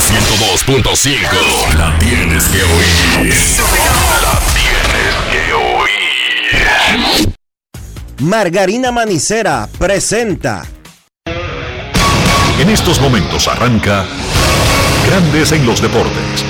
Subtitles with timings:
[0.00, 1.76] 102.5.
[1.76, 3.28] La tienes que oír.
[4.22, 7.34] La tienes que oír.
[8.20, 10.64] Margarina Manicera presenta.
[12.58, 14.06] En estos momentos arranca
[15.06, 16.49] Grandes en los Deportes.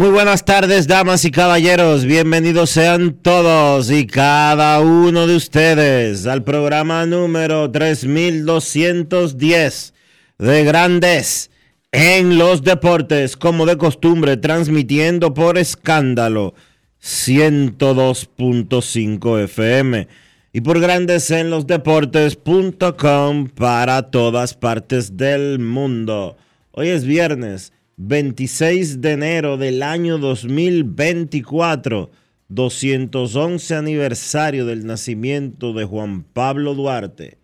[0.00, 2.06] Muy buenas tardes, damas y caballeros.
[2.06, 9.92] Bienvenidos sean todos y cada uno de ustedes al programa número 3210
[10.38, 11.50] de Grandes
[11.92, 16.54] en los Deportes, como de costumbre, transmitiendo por escándalo
[17.02, 20.08] 102.5 FM
[20.54, 26.38] y por Grandes en los Deportes.com para todas partes del mundo.
[26.70, 27.74] Hoy es viernes.
[28.02, 32.10] 26 de enero del año 2024,
[32.48, 37.36] 211 aniversario del nacimiento de Juan Pablo Duarte.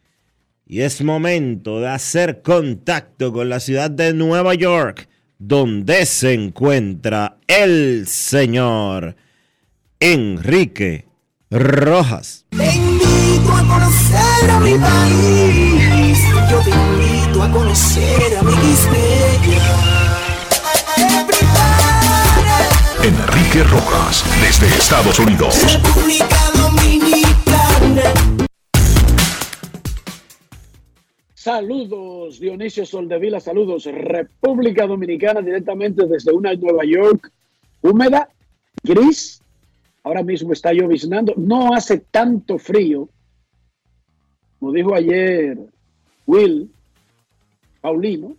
[0.66, 7.36] Y es momento de hacer contacto con la ciudad de Nueva York, donde se encuentra
[7.48, 9.14] el señor
[10.00, 11.04] Enrique
[11.50, 12.46] Rojas.
[12.48, 16.18] Te invito a conocer a mi país.
[16.50, 18.54] Yo te invito a conocer a mi
[23.06, 25.54] Enrique Rojas desde Estados Unidos.
[25.72, 28.02] República Dominicana.
[31.32, 37.30] Saludos, Dionisio Soldevila, saludos, República Dominicana, directamente desde una Nueva York
[37.80, 38.28] húmeda,
[38.82, 39.40] gris.
[40.02, 43.08] Ahora mismo está lloviznando, no hace tanto frío.
[44.58, 45.56] Como dijo ayer
[46.26, 46.72] Will
[47.80, 48.36] Paulino,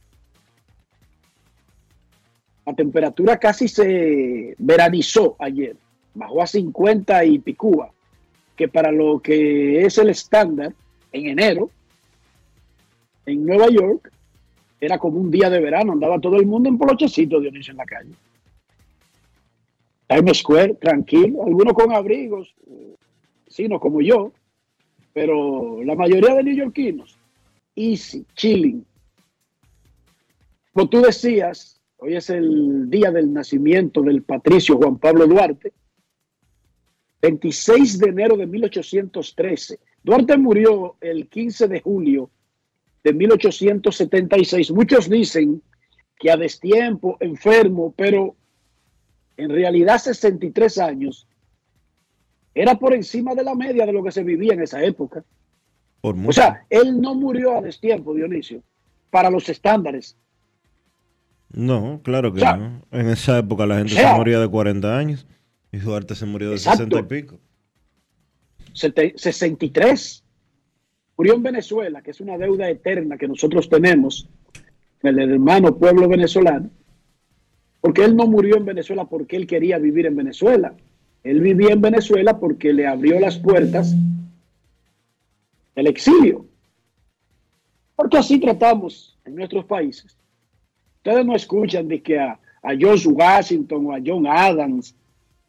[2.67, 5.77] la temperatura casi se veranizó ayer,
[6.13, 7.93] bajó a 50 y picúa,
[8.57, 10.73] que para lo que es el estándar
[11.13, 11.71] en enero,
[13.25, 14.11] en Nueva York,
[14.81, 17.85] era como un día de verano, andaba todo el mundo en polochecito, Dionisio, en la
[17.85, 18.11] calle.
[20.07, 22.95] Times Square, tranquilo, algunos con abrigos, eh,
[23.47, 24.33] sí, no como yo,
[25.13, 27.17] pero la mayoría de neoyorquinos,
[27.77, 28.85] easy, chilling.
[30.73, 35.73] Como tú decías, Hoy es el día del nacimiento del patricio Juan Pablo Duarte.
[37.21, 39.79] 26 de enero de 1813.
[40.03, 42.29] Duarte murió el 15 de julio
[43.03, 44.71] de 1876.
[44.71, 45.63] Muchos dicen
[46.19, 48.35] que a destiempo, enfermo, pero
[49.35, 51.27] en realidad 63 años
[52.53, 55.23] era por encima de la media de lo que se vivía en esa época.
[56.01, 58.61] o sea, él no murió a destiempo, Dionisio,
[59.09, 60.15] para los estándares
[61.49, 62.81] no, claro que no.
[62.91, 65.27] En esa época la gente se moría de 40 años
[65.71, 67.39] y Duarte se murió de 60 y pico.
[68.73, 70.23] 63.
[71.17, 74.29] Murió en Venezuela, que es una deuda eterna que nosotros tenemos,
[75.01, 76.69] el hermano pueblo venezolano,
[77.81, 80.75] porque él no murió en Venezuela porque él quería vivir en Venezuela.
[81.23, 83.95] Él vivía en Venezuela porque le abrió las puertas
[85.75, 86.45] el exilio.
[87.95, 90.17] Porque así tratamos en nuestros países
[91.07, 92.37] Ustedes no escuchan de que a,
[92.77, 94.93] George Washington o a John Adams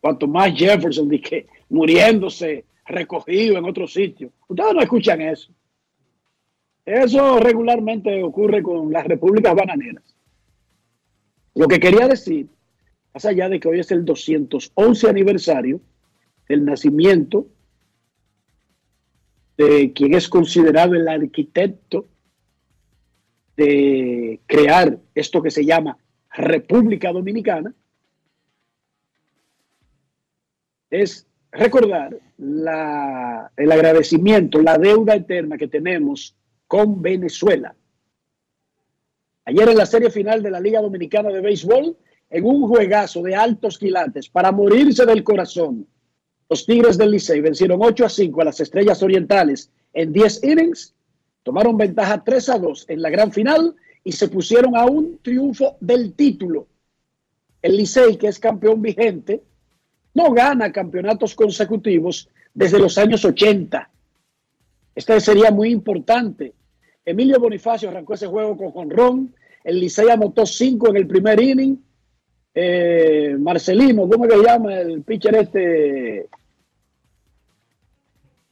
[0.01, 4.31] o a Thomas Jefferson de que muriéndose recogido en otro sitio.
[4.47, 5.51] Ustedes no escuchan eso.
[6.87, 10.05] Eso regularmente ocurre con las repúblicas bananeras.
[11.57, 12.47] Lo que quería decir,
[13.13, 15.81] más allá de que hoy es el 211 aniversario
[16.49, 17.49] del nacimiento
[19.57, 22.07] de quien es considerado el arquitecto
[23.59, 25.99] de crear esto que se llama
[26.31, 27.75] República Dominicana,
[30.89, 36.37] es recordar la, el agradecimiento, la deuda eterna que tenemos
[36.69, 37.75] con Venezuela.
[39.45, 41.97] Ayer en la serie final de la Liga Dominicana de Béisbol,
[42.31, 45.89] en un juegazo de altos quilates para morirse del corazón,
[46.49, 50.95] los Tigres del Licey vencieron 8 a 5 a las Estrellas Orientales en 10 innings,
[51.49, 53.75] tomaron ventaja 3 a 2 en la gran final
[54.05, 56.67] y se pusieron a un triunfo del título.
[57.63, 59.43] El Licey, que es campeón vigente,
[60.13, 63.91] no gana campeonatos consecutivos desde los años 80.
[64.95, 66.53] Este sería muy importante.
[67.03, 69.35] Emilio Bonifacio arrancó ese juego con jonrón.
[69.65, 71.83] El Licey anotó 5 en el primer inning.
[72.53, 76.29] Eh, Marcelino, ¿cómo se llama el pitcher este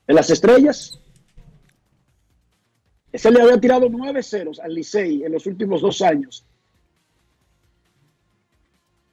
[0.06, 0.98] de las estrellas?
[3.12, 6.44] Ese le había tirado nueve ceros al Licey en los últimos dos años.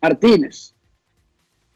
[0.02, 0.76] Martínez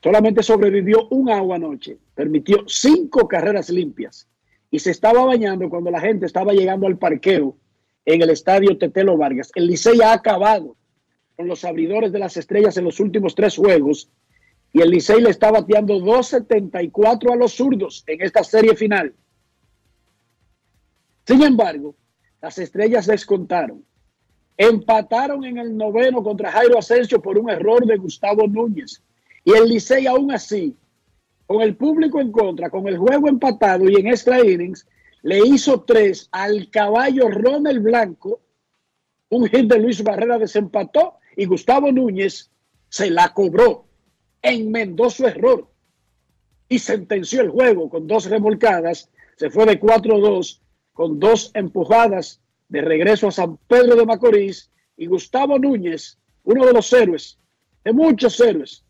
[0.04, 4.28] solamente sobrevivió un agua anoche, permitió cinco carreras limpias
[4.70, 7.56] y se estaba bañando cuando la gente estaba llegando al parqueo
[8.06, 9.52] en el estadio Tetelo Vargas.
[9.56, 10.76] El Licey ha acabado
[11.36, 14.10] con los abridores de las estrellas en los últimos tres juegos
[14.74, 19.14] y el Licey le está bateando 2.74 a los zurdos en esta serie final.
[21.26, 21.96] Sin embargo,
[22.42, 23.84] las estrellas descontaron.
[24.58, 29.04] Empataron en el noveno contra Jairo Asensio por un error de Gustavo Núñez.
[29.44, 30.76] Y el Licey aún así,
[31.46, 34.88] con el público en contra, con el juego empatado y en extra innings,
[35.22, 38.42] le hizo tres al caballo Ronald Blanco.
[39.30, 42.50] Un hit de Luis Barrera desempató y Gustavo Núñez
[42.90, 43.86] se la cobró,
[44.42, 45.68] enmendó su error
[46.70, 49.10] y sentenció el juego con dos remolcadas.
[49.36, 50.60] Se fue de 4-2
[50.98, 56.74] con dos empujadas de regreso a San Pedro de Macorís y Gustavo Núñez, uno de
[56.74, 57.38] los héroes,
[57.86, 58.84] de muchos héroes,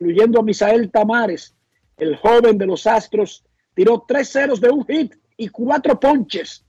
[0.00, 1.54] incluyendo a Misael Tamares,
[1.98, 3.44] el joven de los Astros,
[3.74, 6.64] tiró tres ceros de un hit y cuatro ponches,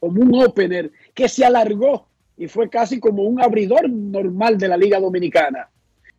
[0.00, 4.76] como un opener que se alargó y fue casi como un abridor normal de la
[4.76, 5.70] Liga Dominicana.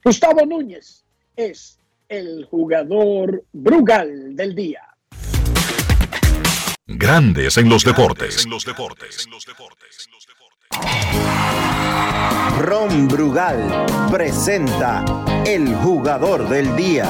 [0.02, 1.04] Gustavo Núñez
[1.36, 1.78] es
[2.08, 4.89] el jugador Brugal del día.
[6.92, 8.48] Grandes en los deportes.
[12.58, 15.06] Ron Brugal presenta
[15.46, 17.06] el jugador del día.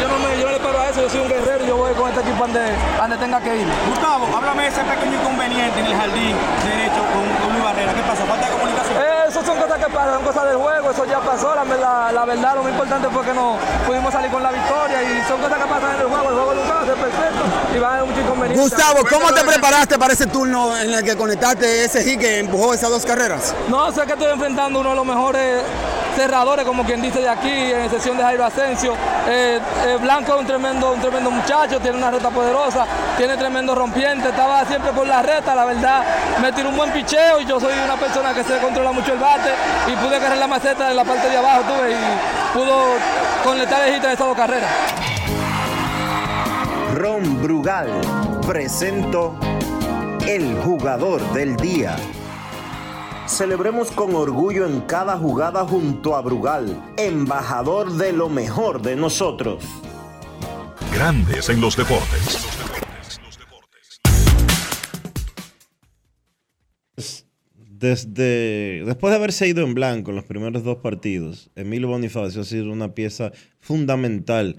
[0.00, 1.76] Yo no, me, yo no le paro a eso, yo soy un guerrero y yo
[1.76, 2.60] voy con este equipo donde,
[2.96, 3.66] donde tenga que ir.
[3.88, 7.94] Gustavo, háblame de ese pequeño inconveniente en el jardín derecho con, con Luis Barrera.
[7.94, 8.24] ¿Qué pasa?
[8.26, 8.96] ¿Falta de comunicación?
[9.02, 11.54] Eh, eso son cosas que pasan, son cosas del juego, eso ya pasó.
[11.54, 13.56] La, la, la verdad, lo más importante fue que no
[13.86, 16.28] pudimos salir con la victoria y son cosas que pasan en el juego.
[16.28, 17.42] El juego nunca va a ser perfecto
[17.74, 18.62] y va a haber mucho inconveniente.
[18.62, 22.74] Gustavo, ¿cómo te preparaste para ese turno en el que conectaste ese hit que empujó
[22.74, 23.54] esas dos carreras?
[23.68, 25.62] No, sé que estoy enfrentando uno de los mejores
[26.16, 28.94] cerradores, como quien dice de aquí, en sesión de Jairo Asensio.
[29.28, 32.86] Eh, eh, Blanco es un tremendo, un tremendo muchacho, tiene una reta poderosa,
[33.16, 36.02] tiene tremendo rompiente, estaba siempre por la reta, la verdad,
[36.42, 39.18] me tiró un buen picheo y yo soy una persona que se controla mucho el
[39.28, 39.50] bate
[39.92, 42.84] y pude agarrar la maceta en la parte de abajo, tuve, y pudo
[43.44, 44.70] conectar el hit de esas dos carreras.
[46.94, 47.88] Ron Brugal
[48.46, 49.36] presento
[50.26, 51.96] el jugador del día.
[53.26, 59.64] Celebremos con orgullo en cada jugada junto a Brugal, embajador de lo mejor de nosotros.
[60.92, 62.87] Grandes en los deportes.
[67.78, 72.44] Desde después de haberse ido en blanco en los primeros dos partidos, Emilio Bonifacio ha
[72.44, 73.30] sido una pieza
[73.60, 74.56] fundamental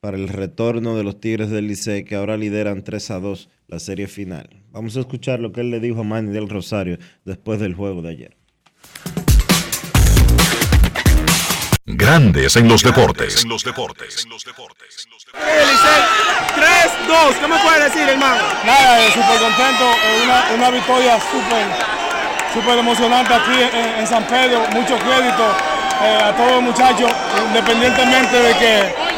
[0.00, 3.78] para el retorno de los Tigres del Licey que ahora lideran 3 a 2 la
[3.78, 4.48] serie final.
[4.70, 8.00] Vamos a escuchar lo que él le dijo a Manny del Rosario después del juego
[8.00, 8.34] de ayer.
[11.84, 13.44] Grandes en los deportes.
[13.46, 13.60] 3-2,
[17.40, 18.42] ¿qué me puedes decir, hermano?
[18.64, 21.97] Nada, eh, súper contento, eh, una, una victoria súper
[22.52, 25.44] súper emocionante aquí en, en San Pedro, mucho crédito
[26.02, 27.10] eh, a todos los muchachos,
[27.48, 29.08] independientemente de que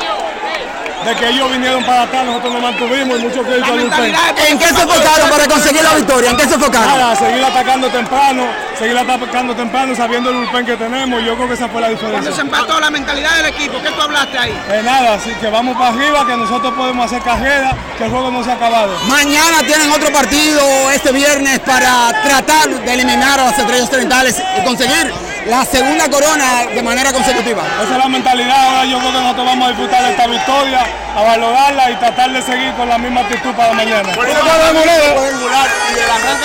[1.04, 4.14] de que ellos vinieron para acá, nosotros nos mantuvimos y mucho crédito bullpen.
[4.48, 6.30] ¿En qué se enfocaron para conseguir la victoria?
[6.30, 6.88] ¿En qué se enfocaron?
[6.88, 8.44] Nada, seguir atacando temprano,
[8.80, 12.18] seguir atacando temprano, sabiendo el bullpen que tenemos, yo creo que esa fue la diferencia.
[12.18, 14.58] Cuando se empató la mentalidad del equipo, ¿qué tú hablaste ahí?
[14.70, 18.30] Eh, nada, así que vamos para arriba, que nosotros podemos hacer carrera, que el juego
[18.30, 18.98] no se ha acabado.
[19.06, 24.62] Mañana tienen otro partido este viernes para tratar de eliminar a las estrellas orientales y
[24.64, 25.12] conseguir
[25.44, 27.62] la segunda corona de manera consecutiva.
[27.82, 30.86] Esa es la mentalidad, ahora yo creo que nosotros vamos a disfrutar de esta victoria,
[31.14, 34.08] a valorarla y tratar de seguir con la misma actitud para mañana.
[34.08, 34.88] y el arranque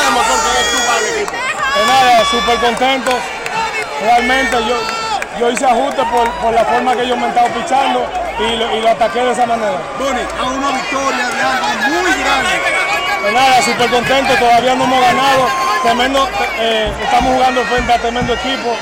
[0.02, 1.55] de motor que es tú para el equipo.
[1.76, 3.16] De nada, súper contentos.
[4.02, 4.76] Realmente yo,
[5.40, 8.06] yo hice ajustes por, por la forma que ellos me estaban pichando
[8.40, 9.78] y lo, y lo ataqué de esa manera.
[10.00, 12.86] Boni, a una victoria de algo muy grande.
[13.26, 15.48] De nada, súper contento, todavía no hemos ganado.
[15.84, 16.30] Tremendo,
[16.60, 18.76] eh, estamos jugando frente a tremendo equipo.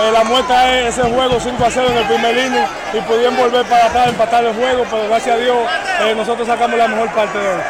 [0.00, 3.36] Eh, la muestra es ese juego 5 a 0 en el primer inning y pudieron
[3.36, 5.56] volver para atrás, empatar el juego, pero gracias a Dios
[6.00, 7.60] eh, nosotros sacamos la mejor parte de él.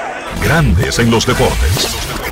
[0.40, 2.32] Grandes en los deportes.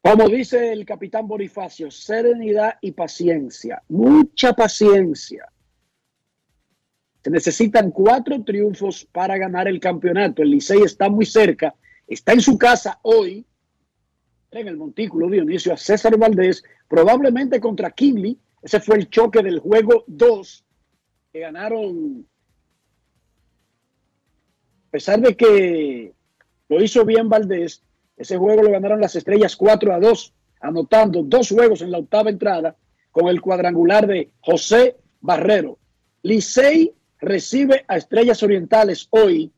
[0.00, 5.50] Como dice el capitán Bonifacio, serenidad y paciencia, mucha paciencia.
[7.22, 10.42] Se necesitan cuatro triunfos para ganar el campeonato.
[10.42, 11.74] El Licey está muy cerca,
[12.06, 13.44] está en su casa hoy,
[14.52, 18.38] en el Montículo Dionisio, a César Valdés, probablemente contra Kinley.
[18.62, 20.64] Ese fue el choque del juego 2
[21.32, 22.26] que ganaron.
[24.86, 26.14] A pesar de que
[26.68, 27.84] lo hizo bien Valdés,
[28.18, 32.30] ese juego lo ganaron las estrellas 4 a 2, anotando dos juegos en la octava
[32.30, 32.76] entrada
[33.12, 35.78] con el cuadrangular de José Barrero.
[36.22, 39.52] Licey recibe a Estrellas Orientales hoy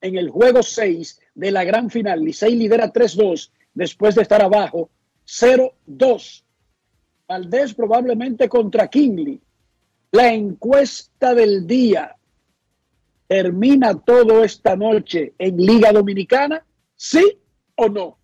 [0.00, 2.24] en el juego 6 de la gran final.
[2.24, 4.90] Licey lidera 3-2 después de estar abajo
[5.26, 6.44] 0-2.
[7.26, 9.40] Valdés probablemente contra Kingley.
[10.12, 12.14] La encuesta del día
[13.26, 16.64] termina todo esta noche en Liga Dominicana,
[16.94, 17.38] sí
[17.76, 18.18] o no.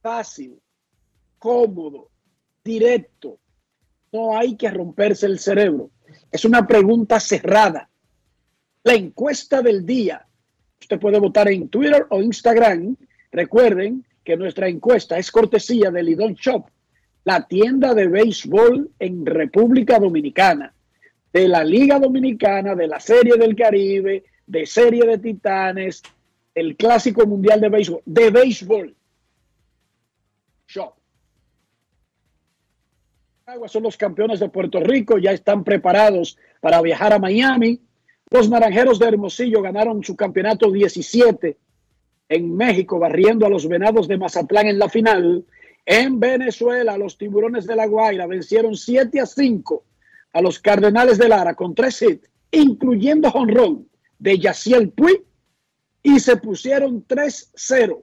[0.00, 0.60] Fácil,
[1.38, 2.10] cómodo,
[2.64, 3.38] directo.
[4.12, 5.90] No hay que romperse el cerebro.
[6.30, 7.88] Es una pregunta cerrada.
[8.84, 10.26] La encuesta del día.
[10.80, 12.96] Usted puede votar en Twitter o Instagram.
[13.32, 16.66] Recuerden que nuestra encuesta es cortesía de Lidón Shop,
[17.24, 20.74] la tienda de béisbol en República Dominicana,
[21.32, 26.02] de la Liga Dominicana, de la Serie del Caribe, de Serie de Titanes,
[26.56, 28.96] el Clásico Mundial de Béisbol, de béisbol.
[30.66, 30.94] Shop.
[33.66, 37.80] Son los campeones de Puerto Rico, ya están preparados para viajar a Miami.
[38.30, 41.58] Los Naranjeros de Hermosillo ganaron su campeonato 17
[42.30, 45.44] en México, barriendo a los Venados de Mazatlán en la final.
[45.84, 49.84] En Venezuela, los Tiburones de la Guaira vencieron 7 a 5
[50.32, 53.86] a los Cardenales de Lara con tres hits, incluyendo jonrón
[54.18, 55.25] de Yaciel Puig,
[56.06, 58.00] y se pusieron 3-0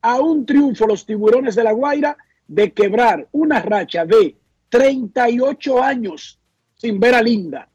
[0.00, 2.16] a un triunfo los Tiburones de la Guaira
[2.46, 4.34] de quebrar una racha de
[4.70, 6.40] 38 años
[6.76, 7.68] sin ver a Linda.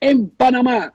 [0.00, 0.94] En Panamá,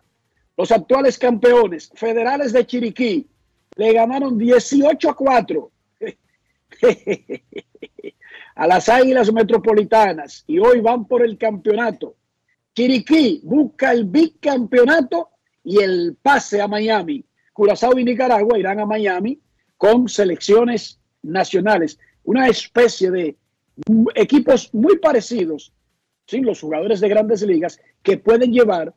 [0.57, 3.27] los actuales campeones federales de Chiriquí
[3.75, 5.71] le ganaron 18 a 4
[8.55, 12.15] a las Águilas Metropolitanas y hoy van por el campeonato.
[12.73, 15.29] Chiriquí busca el bicampeonato
[15.63, 17.25] y el pase a Miami.
[17.53, 19.39] Curazao y Nicaragua irán a Miami
[19.77, 21.99] con selecciones nacionales.
[22.23, 23.37] Una especie de
[24.15, 25.73] equipos muy parecidos,
[26.27, 28.93] sin los jugadores de grandes ligas, que pueden llevar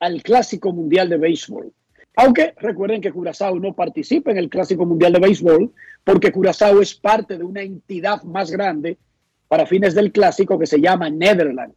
[0.00, 1.72] al Clásico Mundial de Béisbol.
[2.16, 5.72] Aunque recuerden que Curazao no participa en el Clásico Mundial de Béisbol
[6.04, 8.98] porque Curazao es parte de una entidad más grande
[9.46, 11.76] para fines del Clásico que se llama Netherlands,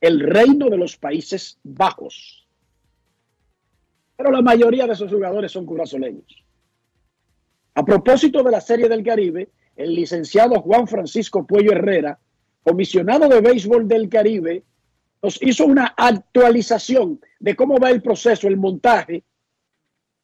[0.00, 2.46] el reino de los Países Bajos.
[4.20, 6.44] Pero la mayoría de esos jugadores son curazoleños.
[7.72, 12.18] A propósito de la Serie del Caribe, el licenciado Juan Francisco Puello Herrera,
[12.62, 14.62] comisionado de béisbol del Caribe,
[15.22, 19.24] nos hizo una actualización de cómo va el proceso, el montaje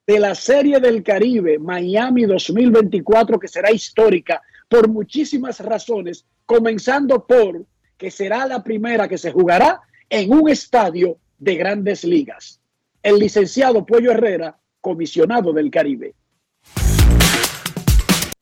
[0.06, 7.64] de la Serie del Caribe Miami 2024, que será histórica por muchísimas razones, comenzando por
[7.96, 12.60] que será la primera que se jugará en un estadio de grandes ligas.
[13.06, 16.16] El licenciado Puello Herrera, comisionado del Caribe.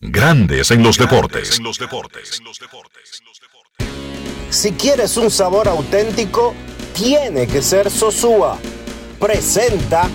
[0.01, 1.61] Grandes en los deportes.
[4.49, 6.55] Si quieres un sabor auténtico,
[6.95, 8.57] tiene que ser Sosúa.
[9.21, 10.09] Presenta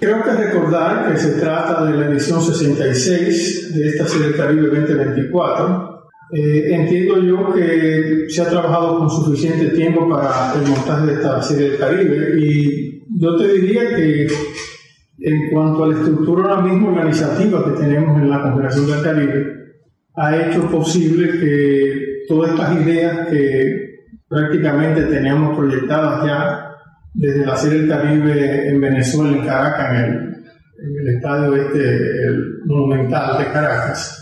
[0.00, 6.08] Creo que recordar que se trata de la edición 66 de esta Serie Caribe 2024.
[6.32, 11.42] Eh, entiendo yo que se ha trabajado con suficiente tiempo para el montaje de esta
[11.42, 14.26] Serie del Caribe y yo te diría que
[15.18, 19.56] en cuanto a la estructura ahora mismo organizativa que tenemos en la Confederación del Caribe,
[20.16, 26.70] ha hecho posible que todas estas ideas que prácticamente teníamos proyectadas ya
[27.12, 30.36] desde la Serie del Caribe en Venezuela, en Caracas, en
[31.06, 32.26] el, estadio este,
[32.64, 34.16] monumental de Caracas,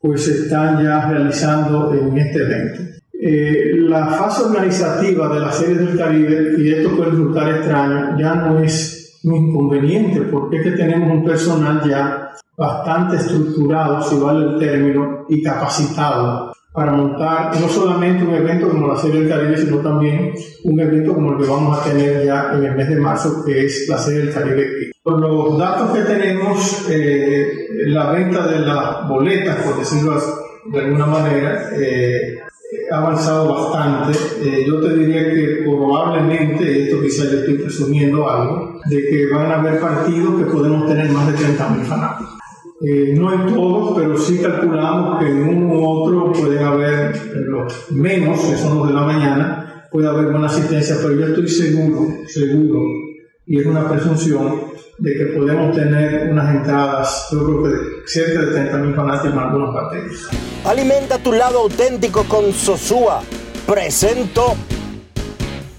[0.00, 2.92] pues se están ya realizando en este evento.
[3.24, 8.34] Eh, la fase organizativa de la Serie del Caribe, y esto puede resultar extraño, ya
[8.34, 14.44] no es un inconveniente, porque es que tenemos un personal ya bastante estructurado, si vale
[14.44, 19.56] el término, y capacitado para montar no solamente un evento como la Serie del Caribe,
[19.56, 20.32] sino también
[20.64, 23.66] un evento como el que vamos a tener ya en el mes de marzo, que
[23.66, 24.90] es la Serie del Caribe.
[25.00, 30.20] Con los datos que tenemos, eh, la venta de las boletas, por decirlo
[30.72, 32.41] de alguna manera, eh,
[32.92, 34.18] ha avanzado bastante.
[34.42, 39.50] Eh, yo te diría que probablemente, esto quizás yo estoy presumiendo algo, de que van
[39.50, 42.38] a haber partidos que podemos tener más de 30.000 fanáticos.
[42.84, 47.92] Eh, no en todos, pero sí calculamos que en uno u otro pueden haber los
[47.92, 52.08] menos, que son los de la mañana, puede haber buena asistencia, pero yo estoy seguro,
[52.26, 52.80] seguro,
[53.46, 54.62] y es una presunción,
[55.02, 59.74] de que podemos tener unas entradas, yo creo que cerca de 30.000 fanáticos en algunos.
[60.64, 63.24] Alimenta tu lado auténtico con Sosúa.
[63.66, 64.54] Presento.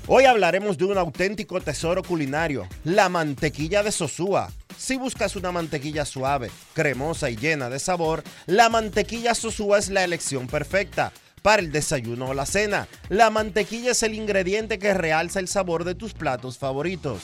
[0.08, 4.50] Hoy hablaremos de un auténtico tesoro culinario, la mantequilla de Sosúa.
[4.78, 10.04] Si buscas una mantequilla suave, cremosa y llena de sabor, la mantequilla Sosúa es la
[10.04, 11.14] elección perfecta.
[11.42, 15.86] Para el desayuno o la cena, la mantequilla es el ingrediente que realza el sabor
[15.86, 17.22] de tus platos favoritos.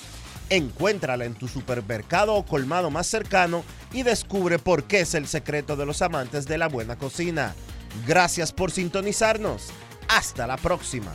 [0.49, 3.63] Encuéntrala en tu supermercado o colmado más cercano
[3.93, 7.53] y descubre por qué es el secreto de los amantes de la buena cocina.
[8.07, 9.69] Gracias por sintonizarnos.
[10.07, 11.13] Hasta la próxima.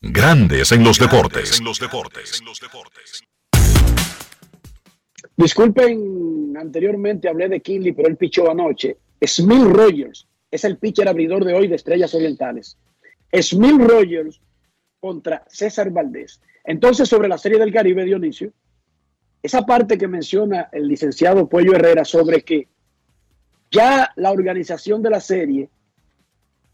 [0.00, 1.58] Grandes en los deportes.
[1.58, 2.42] En los deportes.
[5.36, 8.96] Disculpen, anteriormente hablé de Kinley, pero él pichó anoche.
[9.22, 12.78] Smil Rogers es el pitcher abridor de hoy de Estrellas Orientales.
[13.32, 14.40] Smil Rogers
[15.00, 16.40] contra César Valdés.
[16.64, 18.52] Entonces, sobre la Serie del Caribe, Dionisio,
[19.42, 22.68] esa parte que menciona el licenciado Puello Herrera sobre que
[23.70, 25.70] ya la organización de la serie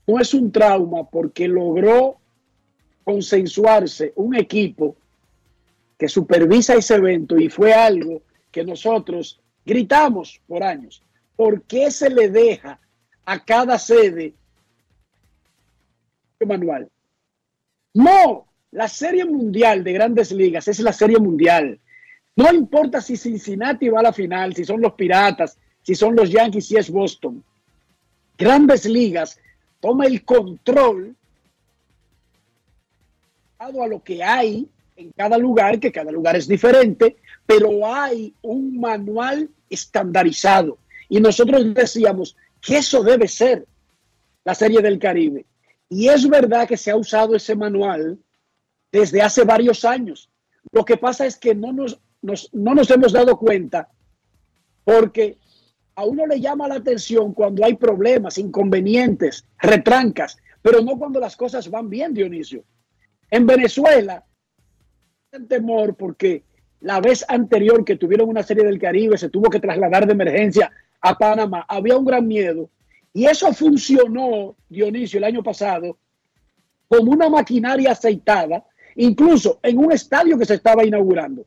[0.07, 2.19] no es un trauma porque logró
[3.05, 4.97] consensuarse un equipo
[5.99, 11.03] que supervisa ese evento y fue algo que nosotros gritamos por años.
[11.37, 12.81] ¿Por qué se le deja
[13.25, 14.35] a cada sede
[16.47, 16.91] manual?
[17.95, 21.81] No, la serie mundial de grandes ligas es la serie mundial.
[22.37, 26.31] No importa si Cincinnati va a la final, si son los Piratas, si son los
[26.31, 27.43] Yankees, si es Boston.
[28.37, 29.39] Grandes ligas
[29.81, 31.17] toma el control
[33.59, 38.79] a lo que hay en cada lugar, que cada lugar es diferente, pero hay un
[38.79, 40.79] manual estandarizado.
[41.09, 43.67] Y nosotros decíamos que eso debe ser
[44.45, 45.47] la Serie del Caribe.
[45.89, 48.19] Y es verdad que se ha usado ese manual
[48.93, 50.29] desde hace varios años.
[50.73, 51.99] Lo que pasa es que no nos
[52.53, 53.89] no nos hemos dado cuenta
[54.85, 55.39] porque
[55.95, 61.37] a uno le llama la atención cuando hay problemas, inconvenientes, retrancas, pero no cuando las
[61.37, 62.65] cosas van bien, Dionisio.
[63.31, 64.25] En Venezuela,
[65.49, 66.45] temor porque
[66.81, 70.71] la vez anterior que tuvieron una serie del Caribe se tuvo que trasladar de emergencia
[71.01, 72.71] a Panamá, había un gran miedo
[73.13, 75.99] y eso funcionó, Dionisio, el año pasado
[76.89, 81.45] como una maquinaria aceitada, incluso en un estadio que se estaba inaugurando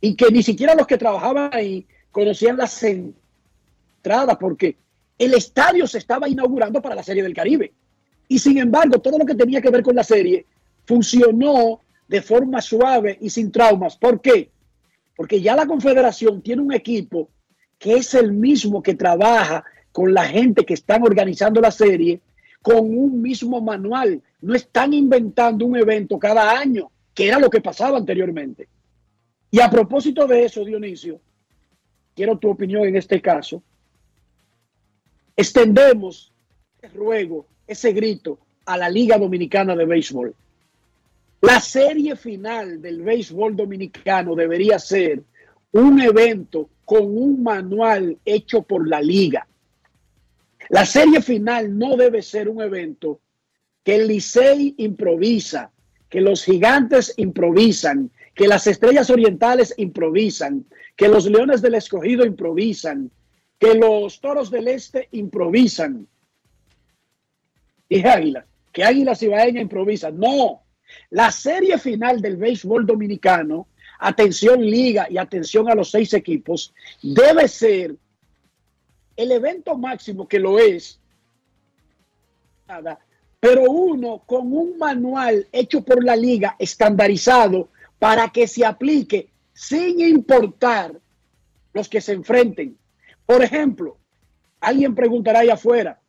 [0.00, 4.76] y que ni siquiera los que trabajaban ahí conocían las entradas porque
[5.18, 7.72] el estadio se estaba inaugurando para la Serie del Caribe.
[8.28, 10.46] Y sin embargo, todo lo que tenía que ver con la serie
[10.86, 13.96] funcionó de forma suave y sin traumas.
[13.96, 14.50] ¿Por qué?
[15.16, 17.28] Porque ya la Confederación tiene un equipo
[17.78, 22.20] que es el mismo que trabaja con la gente que están organizando la serie
[22.62, 24.22] con un mismo manual.
[24.40, 28.68] No están inventando un evento cada año, que era lo que pasaba anteriormente.
[29.50, 31.20] Y a propósito de eso, Dionisio,
[32.14, 33.62] quiero tu opinión en este caso.
[35.36, 36.32] Extendemos
[36.94, 40.34] ruego, ese grito a la Liga Dominicana de Béisbol.
[41.42, 45.22] La serie final del béisbol dominicano debería ser
[45.72, 49.46] un evento con un manual hecho por la liga.
[50.68, 53.20] La serie final no debe ser un evento
[53.82, 55.70] que el Licey improvisa,
[56.10, 60.64] que los gigantes improvisan, que las estrellas orientales improvisan,
[60.96, 63.10] que los leones del escogido improvisan,
[63.58, 66.06] que los toros del este improvisan.
[67.88, 70.18] Dije águilas, que águilas y baeña improvisan.
[70.18, 70.62] No,
[71.10, 77.48] la serie final del béisbol dominicano, atención liga y atención a los seis equipos, debe
[77.48, 77.96] ser
[79.16, 81.00] el evento máximo que lo es,
[83.40, 87.68] pero uno con un manual hecho por la liga estandarizado
[88.00, 90.98] para que se aplique sin importar
[91.72, 92.76] los que se enfrenten.
[93.26, 93.98] Por ejemplo,
[94.58, 96.00] alguien preguntará ahí afuera,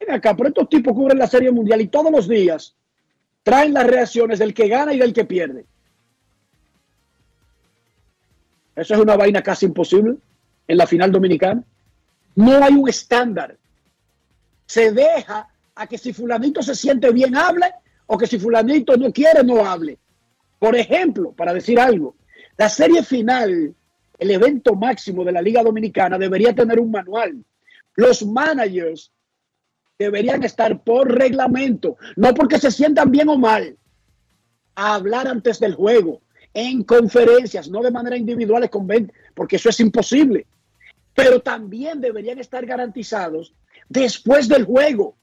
[0.00, 2.74] ven acá, pero estos tipos cubren la Serie Mundial y todos los días
[3.42, 5.66] traen las reacciones del que gana y del que pierde.
[8.76, 10.16] Eso es una vaina casi imposible
[10.68, 11.62] en la final dominicana.
[12.36, 13.58] No hay un estándar.
[14.64, 17.66] Se deja a que si fulanito se siente bien hable
[18.06, 19.98] o que si fulanito no quiere no hable.
[20.62, 22.14] Por ejemplo, para decir algo,
[22.56, 23.74] la serie final,
[24.16, 27.44] el evento máximo de la Liga Dominicana debería tener un manual.
[27.96, 29.10] Los managers
[29.98, 33.76] deberían estar por reglamento, no porque se sientan bien o mal,
[34.76, 36.22] a hablar antes del juego,
[36.54, 38.70] en conferencias, no de manera individual,
[39.34, 40.46] porque eso es imposible.
[41.12, 43.52] Pero también deberían estar garantizados
[43.88, 45.16] después del juego.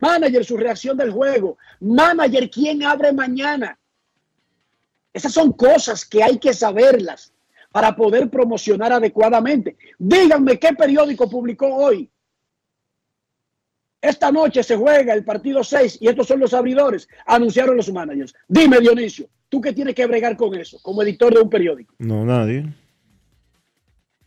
[0.00, 1.56] Manager, su reacción del juego.
[1.80, 3.78] Manager, ¿quién abre mañana?
[5.12, 7.32] Esas son cosas que hay que saberlas
[7.70, 9.76] para poder promocionar adecuadamente.
[9.98, 12.10] Díganme qué periódico publicó hoy.
[14.00, 18.34] Esta noche se juega el partido 6 y estos son los abridores, anunciaron los managers.
[18.48, 21.94] Dime, Dionisio, ¿tú qué tienes que bregar con eso como editor de un periódico?
[21.98, 22.66] No, nadie.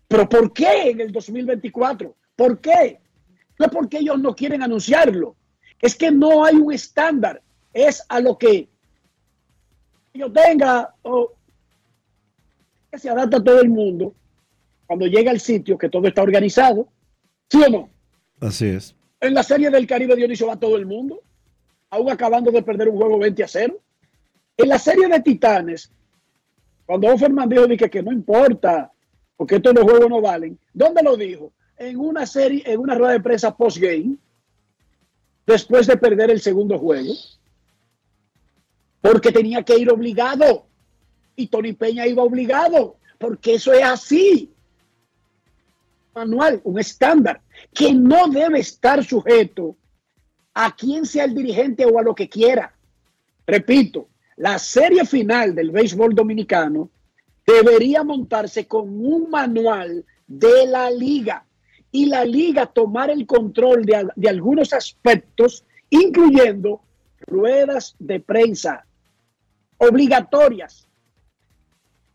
[0.08, 2.16] ¿Pero por qué en el 2024?
[2.36, 3.00] ¿Por qué?
[3.60, 5.36] No es porque ellos no quieren anunciarlo.
[5.82, 7.42] Es que no hay un estándar.
[7.74, 8.70] Es a lo que
[10.16, 11.34] yo tenga o
[12.92, 14.14] que se adapta a todo el mundo
[14.88, 16.88] cuando llega al sitio que todo está organizado.
[17.50, 17.90] ¿Sí o no?
[18.40, 18.96] Así es.
[19.20, 21.22] En la serie del Caribe Dionisio va todo el mundo,
[21.90, 23.80] aún acabando de perder un juego 20 a 0.
[24.58, 25.92] En la serie de Titanes,
[26.86, 28.92] cuando Offerman dijo que, que no importa,
[29.36, 31.52] porque estos los juegos no valen, ¿dónde lo dijo?
[31.78, 34.16] En una serie, en una rueda de prensa post-game,
[35.46, 37.14] después de perder el segundo juego,
[39.06, 40.66] porque tenía que ir obligado.
[41.36, 44.52] Y Tony Peña iba obligado, porque eso es así.
[46.16, 47.40] Manual, un estándar
[47.72, 49.76] que no debe estar sujeto
[50.56, 52.74] a quien sea el dirigente o a lo que quiera.
[53.46, 56.90] Repito, la serie final del béisbol dominicano
[57.46, 61.46] debería montarse con un manual de la liga
[61.92, 66.82] y la liga tomar el control de, de algunos aspectos, incluyendo
[67.28, 68.84] ruedas de prensa
[69.78, 70.88] obligatorias.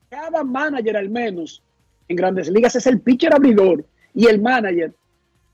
[0.09, 1.63] Cada manager al menos
[2.09, 4.93] en grandes ligas es el pitcher abridor y el manager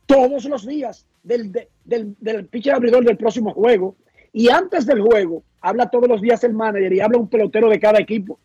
[0.07, 1.53] todos los días del,
[1.85, 3.97] del, del pitcher abridor del próximo juego.
[4.33, 7.81] Y antes del juego, habla todos los días el manager y habla un pelotero de
[7.81, 8.39] cada equipo,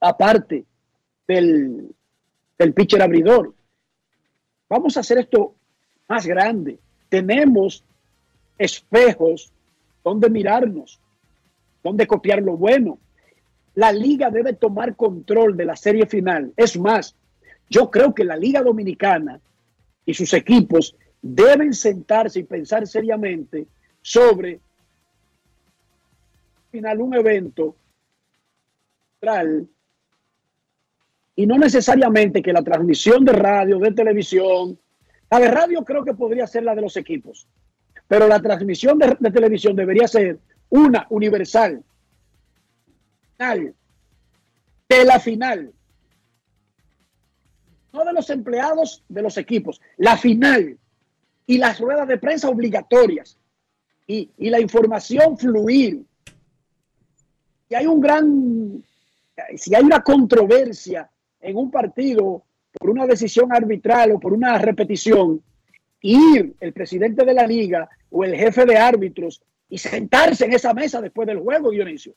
[0.00, 0.64] aparte
[1.26, 1.94] del,
[2.58, 3.54] del pitcher abridor.
[4.68, 5.54] Vamos a hacer esto
[6.08, 6.78] más grande.
[7.08, 7.84] Tenemos
[8.58, 9.52] espejos
[10.02, 10.98] donde mirarnos,
[11.82, 12.98] donde copiar lo bueno.
[13.74, 16.52] La liga debe tomar control de la serie final.
[16.56, 17.16] Es más,
[17.68, 19.40] yo creo que la liga dominicana
[20.04, 23.66] y sus equipos deben sentarse y pensar seriamente
[24.02, 24.60] sobre
[26.70, 27.76] final un evento
[31.36, 34.76] y no necesariamente que la transmisión de radio, de televisión,
[35.30, 37.46] la de radio creo que podría ser la de los equipos,
[38.08, 40.38] pero la transmisión de televisión debería ser
[40.72, 41.84] una universal,
[44.88, 45.72] de la final
[47.92, 50.78] no de los empleados de los equipos, la final
[51.46, 53.36] y las ruedas de prensa obligatorias
[54.06, 56.02] y, la información fluir.
[57.68, 58.82] Si hay un gran,
[59.56, 65.42] si hay una controversia en un partido por una decisión arbitral o por una repetición,
[66.00, 70.74] ir el presidente de la liga o el jefe de árbitros y sentarse en esa
[70.74, 72.14] mesa después del juego, Dionisio.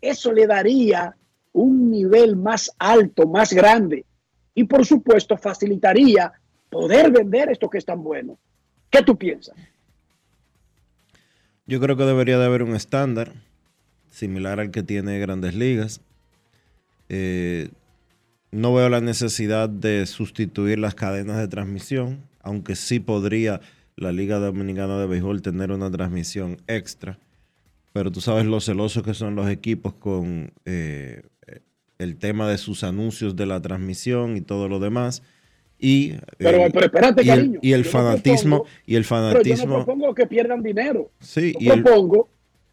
[0.00, 1.14] Eso le daría
[1.52, 4.04] un nivel más alto, más grande.
[4.56, 6.32] Y por supuesto facilitaría
[6.70, 8.36] poder vender esto que es tan bueno.
[8.90, 9.54] ¿Qué tú piensas?
[11.64, 13.34] Yo creo que debería de haber un estándar
[14.10, 16.00] similar al que tiene Grandes Ligas.
[17.08, 17.68] Eh,
[18.50, 23.60] no veo la necesidad de sustituir las cadenas de transmisión, aunque sí podría
[23.98, 27.18] la Liga Dominicana de Béisbol tener una transmisión extra.
[27.92, 31.22] Pero tú sabes lo celosos que son los equipos con eh,
[31.98, 35.22] el tema de sus anuncios de la transmisión y todo lo demás.
[35.80, 39.84] Y, pero, eh, espérate, y el, y el fanatismo y el fanatismo pero yo no
[39.84, 42.28] propongo que pierdan dinero sí, yo propongo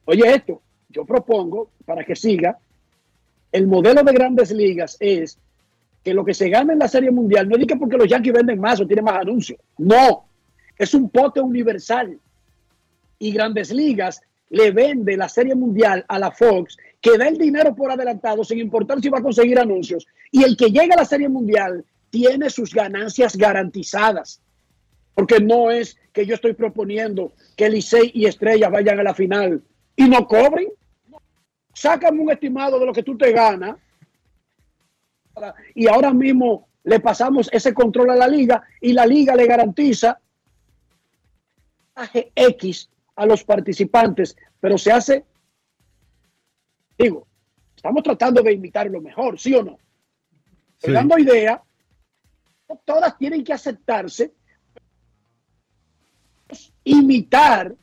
[0.05, 0.59] oye esto
[0.89, 2.57] yo propongo para que siga
[3.51, 5.37] el modelo de grandes ligas es
[6.03, 8.33] que lo que se gana en la serie mundial no es que porque los Yankees
[8.33, 10.25] venden más o tienen más anuncios no
[10.77, 12.19] es un pote universal
[13.19, 17.75] y grandes ligas le vende la serie mundial a la Fox que da el dinero
[17.75, 20.07] por adelantado sin importar si va a conseguir anuncios.
[20.31, 24.41] Y el que llega a la Serie Mundial tiene sus ganancias garantizadas.
[25.13, 29.61] Porque no es que yo estoy proponiendo que Licey y Estrella vayan a la final
[29.95, 30.69] y no cobren.
[31.73, 33.77] Sácame un estimado de lo que tú te ganas.
[35.75, 40.19] Y ahora mismo le pasamos ese control a la liga y la liga le garantiza
[42.35, 45.25] X a los participantes, pero se hace,
[46.97, 47.27] digo,
[47.75, 49.77] estamos tratando de imitar lo mejor, ¿sí o no?
[50.77, 50.91] Sí.
[50.91, 51.63] Dando idea,
[52.83, 54.33] todas tienen que aceptarse,
[56.83, 57.73] imitar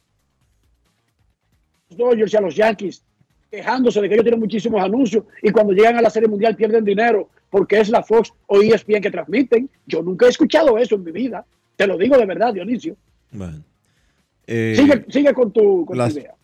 [1.89, 3.05] los Dodgers y a los Yankees
[3.51, 6.85] quejándose de que ellos tienen muchísimos anuncios y cuando llegan a la Serie Mundial pierden
[6.85, 9.69] dinero porque es la Fox o ESPN que transmiten.
[9.87, 11.45] Yo nunca he escuchado eso en mi vida.
[11.77, 12.97] Te lo digo de verdad, Dionisio.
[13.31, 13.63] Bueno.
[14.55, 16.35] Eh, sigue, sigue, con, tu, con las, tu idea.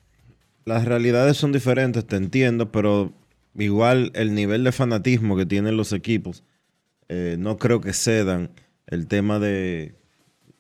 [0.65, 3.13] Las realidades son diferentes, te entiendo, pero
[3.55, 6.43] igual el nivel de fanatismo que tienen los equipos,
[7.11, 8.51] eh, no creo que cedan
[8.87, 9.95] el tema de,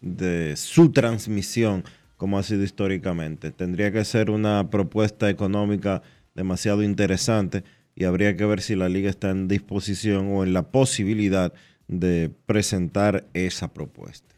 [0.02, 1.84] de su transmisión
[2.18, 3.50] como ha sido históricamente.
[3.50, 6.02] Tendría que ser una propuesta económica
[6.34, 10.70] demasiado interesante y habría que ver si la liga está en disposición o en la
[10.70, 11.54] posibilidad
[11.86, 14.34] de presentar esa propuesta.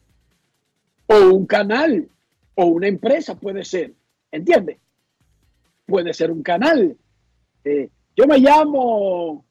[1.07, 2.09] O un canal,
[2.61, 3.94] o una empresa puede ser,
[4.31, 4.77] ¿entiendes?
[5.87, 6.94] Puede ser un canal.
[7.64, 9.46] Eh, yo me llamo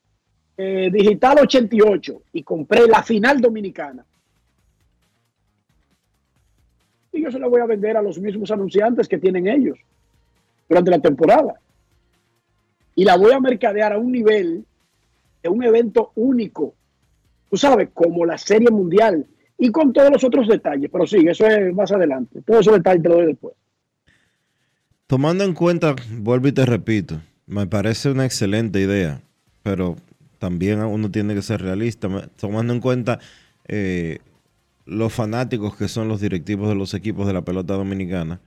[0.55, 4.05] eh, Digital 88 y compré la final dominicana.
[7.11, 9.79] Y yo se la voy a vender a los mismos anunciantes que tienen ellos
[10.67, 11.59] durante la temporada
[12.93, 14.65] y la voy a mercadear a un nivel
[15.41, 16.75] de un evento único,
[17.49, 19.25] tú sabes, como la Serie Mundial
[19.59, 20.89] y con todos los otros detalles.
[20.91, 22.41] Pero sí, eso es más adelante.
[22.41, 23.53] Todos esos detalles te lo doy después.
[25.05, 29.21] Tomando en cuenta, vuelvo y te repito, me parece una excelente idea,
[29.63, 29.95] pero
[30.37, 32.07] también uno tiene que ser realista,
[32.39, 33.19] tomando en cuenta
[33.67, 34.19] eh,
[34.85, 38.39] los fanáticos que son los directivos de los equipos de la pelota dominicana.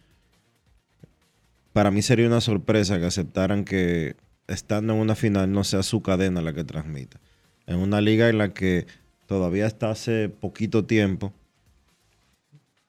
[1.73, 4.15] Para mí sería una sorpresa que aceptaran que
[4.47, 7.21] estando en una final no sea su cadena la que transmita.
[7.67, 8.87] En una liga en la que
[9.33, 11.33] todavía hasta hace poquito tiempo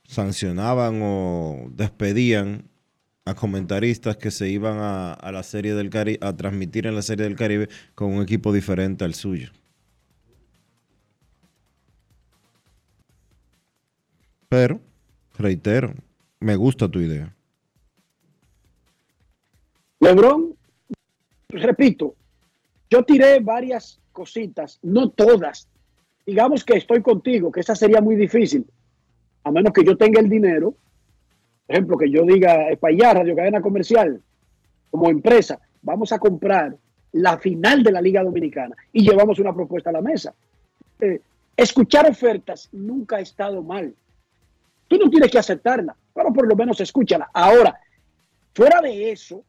[0.03, 2.69] sancionaban o despedían
[3.23, 7.23] a comentaristas que se iban a, la serie del Caribe, a transmitir en la serie
[7.23, 9.51] del Caribe con un equipo diferente al suyo.
[14.49, 14.81] Pero,
[15.37, 15.93] reitero,
[16.41, 17.33] me gusta tu idea.
[20.01, 20.57] Lebron
[21.47, 22.15] repito,
[22.89, 25.67] yo tiré varias cositas, no todas.
[26.25, 28.65] Digamos que estoy contigo, que esa sería muy difícil,
[29.43, 30.73] a menos que yo tenga el dinero.
[31.65, 34.21] Por ejemplo, que yo diga, España, Radio Cadena Comercial,
[34.89, 36.75] como empresa, vamos a comprar
[37.13, 40.33] la final de la Liga Dominicana y llevamos una propuesta a la mesa.
[40.99, 41.21] Eh,
[41.55, 43.93] escuchar ofertas nunca ha estado mal.
[44.87, 47.29] Tú no tienes que aceptarla, pero por lo menos escúchala.
[47.33, 47.79] Ahora,
[48.53, 49.43] fuera de eso,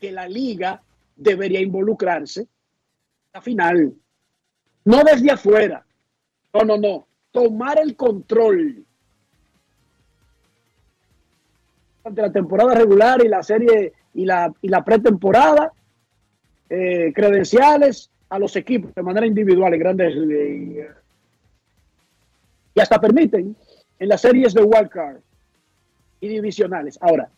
[0.00, 0.82] que la liga
[1.16, 2.46] debería involucrarse
[3.32, 3.94] la final.
[4.84, 5.84] No desde afuera.
[6.52, 7.06] No, no, no.
[7.32, 8.84] Tomar el control
[12.02, 15.72] durante la temporada regular y la serie y la, y la pretemporada,
[16.68, 20.14] eh, credenciales a los equipos de manera individual en grandes
[22.74, 23.56] y hasta permiten
[23.98, 25.18] en las series de wildcard
[26.20, 26.98] y divisionales.
[27.00, 27.30] Ahora,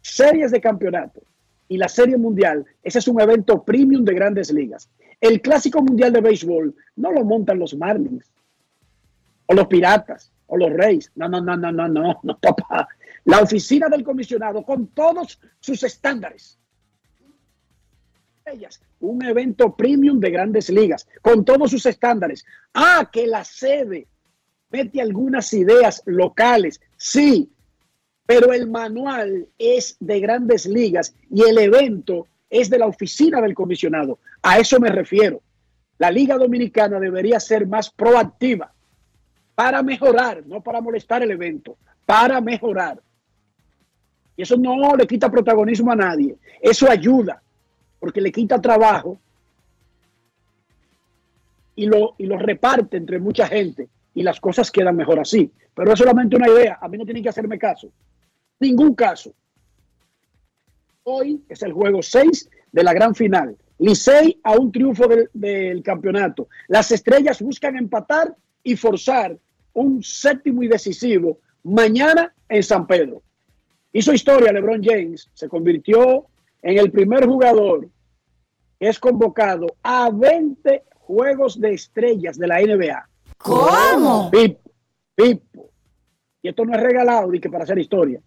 [0.00, 1.20] series de campeonato
[1.68, 4.88] y la Serie Mundial, ese es un evento premium de grandes ligas.
[5.20, 8.32] El Clásico Mundial de Béisbol no lo montan los Marlins,
[9.46, 11.10] o los Piratas, o los Reyes.
[11.14, 12.88] No, no, no, no, no, no, no, papá.
[13.24, 16.58] La oficina del comisionado con todos sus estándares.
[18.46, 22.44] Ellas, un evento premium de grandes ligas, con todos sus estándares.
[22.74, 24.08] Ah, que la sede
[24.70, 26.80] mete algunas ideas locales.
[26.96, 27.52] Sí,
[28.26, 33.54] pero el manual es de grandes ligas y el evento es de la oficina del
[33.54, 34.18] comisionado.
[34.42, 35.42] A eso me refiero.
[35.98, 38.72] La Liga Dominicana debería ser más proactiva
[39.54, 41.76] para mejorar, no para molestar el evento,
[42.06, 43.00] para mejorar.
[44.36, 46.36] Y eso no le quita protagonismo a nadie.
[46.60, 47.42] Eso ayuda,
[47.98, 49.20] porque le quita trabajo
[51.76, 55.52] y lo, y lo reparte entre mucha gente y las cosas quedan mejor así.
[55.74, 56.78] Pero es solamente una idea.
[56.80, 57.90] A mí no tienen que hacerme caso
[58.60, 59.34] ningún caso.
[61.02, 63.56] Hoy es el juego 6 de la gran final.
[63.80, 66.48] Licey a un triunfo del, campeonato.
[66.68, 69.36] Las estrellas buscan empatar y forzar
[69.72, 73.22] un séptimo y decisivo mañana en San Pedro.
[73.92, 76.26] Hizo historia LeBron James, se convirtió
[76.62, 77.88] en el primer jugador
[78.78, 83.08] que es convocado a 20 juegos de estrellas de la NBA.
[83.38, 84.30] ¿Cómo?
[84.30, 84.70] Pipo,
[85.14, 85.70] Pipo.
[86.42, 88.20] Y esto no es regalado ni que para hacer historia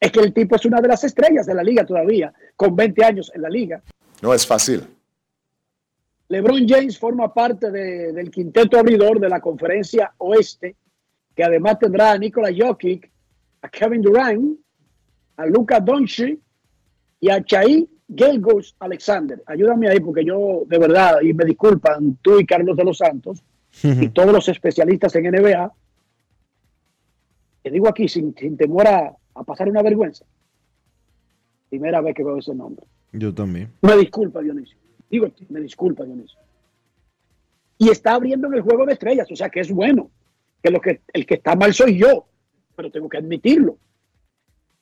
[0.00, 3.04] es que el tipo es una de las estrellas de la liga todavía, con 20
[3.04, 3.82] años en la liga.
[4.22, 4.86] No es fácil.
[6.28, 10.74] LeBron James forma parte de- del quinteto abridor de la conferencia oeste,
[11.34, 13.10] que además tendrá a Nikola Jokic,
[13.62, 14.58] a Kevin Durant,
[15.36, 16.38] a Luka Doncic
[17.20, 19.42] y a Chai Gilgeous Alexander.
[19.46, 23.42] Ayúdame ahí porque yo, de verdad, y me disculpan tú y Carlos de los Santos
[23.82, 25.70] y todos los especialistas en NBA,
[27.62, 30.24] te digo aquí sin, sin temor a, a pasar una vergüenza.
[31.68, 32.86] Primera vez que veo ese nombre.
[33.18, 33.72] Yo también.
[33.80, 34.76] Me disculpa, Dionisio.
[35.10, 36.38] Digo, me disculpa, Dionisio.
[37.78, 40.10] Y está abriendo en el juego de estrellas, o sea que es bueno.
[40.62, 42.26] Que, lo que el que está mal soy yo,
[42.74, 43.78] pero tengo que admitirlo.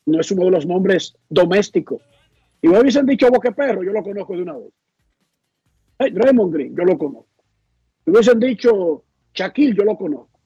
[0.07, 2.03] No es uno de los nombres domésticos.
[2.61, 4.73] Y me hubiesen dicho Boque Perro, yo lo conozco de una vez.
[5.99, 7.29] Hey, Draymond Green, yo lo conozco.
[8.07, 10.41] Me hubiesen dicho Shaquille, yo lo conozco.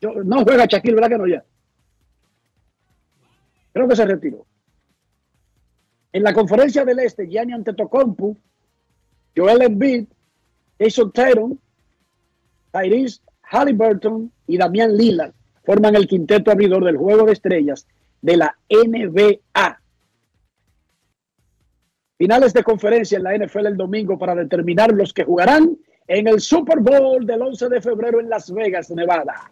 [0.00, 1.44] Yo, no juega Shaquille, ¿verdad que no ya?
[3.72, 4.46] Creo que se retiró.
[6.12, 8.36] En la conferencia del Este, Gianni Antetokounmpo,
[9.36, 10.06] Joel Embiid,
[10.78, 11.58] Jason Tatum,
[12.72, 15.32] Tyrese Halliburton y Damian Lillard
[15.64, 17.86] forman el quinteto abridor del Juego de Estrellas
[18.22, 19.80] de la NBA.
[22.18, 25.76] Finales de conferencia en la NFL el domingo para determinar los que jugarán
[26.08, 29.50] en el Super Bowl del 11 de febrero en Las Vegas, Nevada.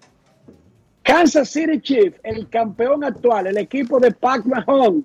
[1.03, 5.05] Kansas City Chiefs, el campeón actual, el equipo de Pac Mahomes,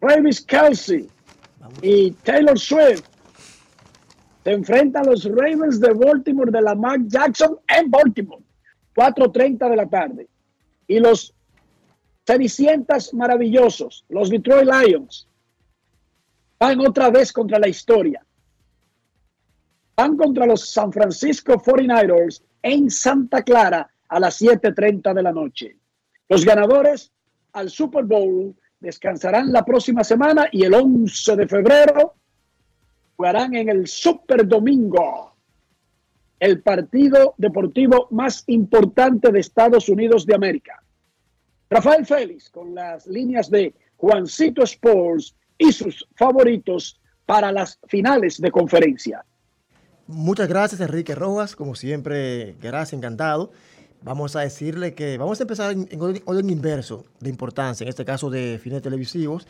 [0.00, 1.08] Travis Kelsey
[1.82, 3.04] y Taylor Swift,
[4.44, 8.42] se enfrentan a los Ravens de Baltimore de Lamar Jackson en Baltimore,
[8.94, 10.28] 4.30 de la tarde.
[10.86, 11.34] Y los
[12.26, 15.26] Cenicientas maravillosos, los Detroit Lions,
[16.58, 18.22] van otra vez contra la historia.
[19.96, 25.78] Van contra los San Francisco 49ers en Santa Clara a las 7.30 de la noche.
[26.28, 27.12] Los ganadores
[27.52, 32.14] al Super Bowl descansarán la próxima semana y el 11 de febrero
[33.16, 35.34] jugarán en el Super Domingo,
[36.38, 40.82] el partido deportivo más importante de Estados Unidos de América.
[41.68, 48.50] Rafael Félix con las líneas de Juancito Sports y sus favoritos para las finales de
[48.50, 49.24] conferencia.
[50.06, 51.54] Muchas gracias, Enrique Rojas.
[51.54, 53.50] Como siempre, gracias, encantado.
[54.02, 58.04] Vamos a decirle que vamos a empezar en, en orden, inverso de importancia, en este
[58.04, 59.46] caso de fines televisivos.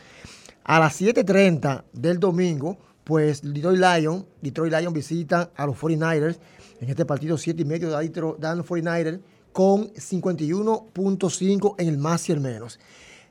[0.64, 6.38] A las 7:30 del domingo, pues Detroit Lions, Detroit Lions visitan a los 49ers.
[6.80, 9.20] En este partido, 7 y medio dan los 49ers
[9.52, 12.78] con 51.5 en el más y el menos.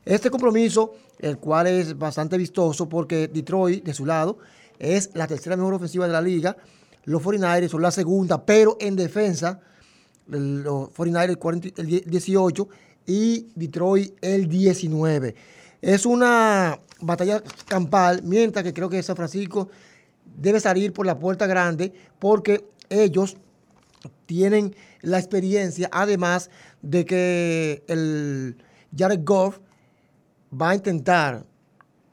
[0.04, 4.38] Este compromiso, el cual es bastante vistoso porque Detroit, de su lado,
[4.78, 6.56] es la tercera mejor ofensiva de la liga.
[7.04, 9.60] Los 49ers son la segunda, pero en defensa,
[10.28, 12.68] los 49ers 40 el 18
[13.06, 15.34] y Detroit el 19.
[15.80, 19.68] Es una batalla campal, mientras que creo que San Francisco
[20.36, 23.36] debe salir por la puerta grande porque ellos
[24.26, 26.50] tienen la experiencia, además
[26.82, 28.56] de que el
[28.96, 29.58] Jared Goff
[30.52, 31.44] va a intentar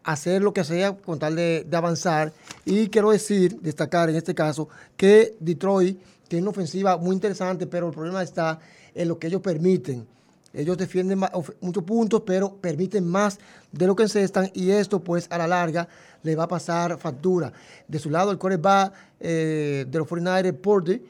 [0.03, 2.31] hacer lo que sea con tal de avanzar.
[2.63, 7.87] Y quiero decir, destacar en este caso, que Detroit tiene una ofensiva muy interesante, pero
[7.87, 8.59] el problema está
[8.93, 10.07] en lo que ellos permiten.
[10.53, 11.19] Ellos defienden
[11.59, 13.39] muchos puntos, pero permiten más
[13.71, 15.87] de lo que encestan y esto pues a la larga
[16.23, 17.51] le va a pasar factura.
[17.87, 21.01] De su lado el coreback eh, de los 49ers, Purdy,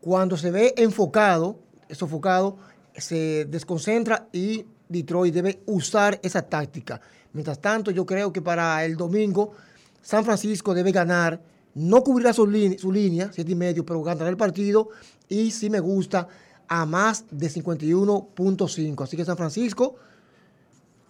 [0.00, 1.58] cuando se ve enfocado,
[1.90, 2.58] sofocado,
[2.94, 7.00] se desconcentra y Detroit debe usar esa táctica.
[7.32, 9.52] Mientras tanto, yo creo que para el domingo
[10.02, 11.40] San Francisco debe ganar,
[11.74, 14.90] no cubrirá su, línea, su línea, siete y medio, pero ganará el partido
[15.28, 16.28] y si me gusta
[16.68, 19.04] a más de 51.5.
[19.04, 19.96] Así que San Francisco,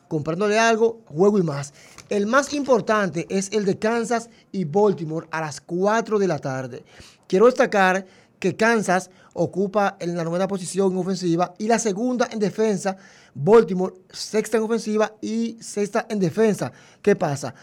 [0.08, 1.72] comprándole algo, juego y más.
[2.08, 6.84] El más importante es el de Kansas y Baltimore a las 4 de la tarde.
[7.26, 8.06] Quiero destacar
[8.38, 12.96] que Kansas ocupa en la novena posición en ofensiva y la segunda en defensa.
[13.34, 16.72] Baltimore, sexta en ofensiva y sexta en defensa.
[17.00, 17.54] ¿Qué pasa?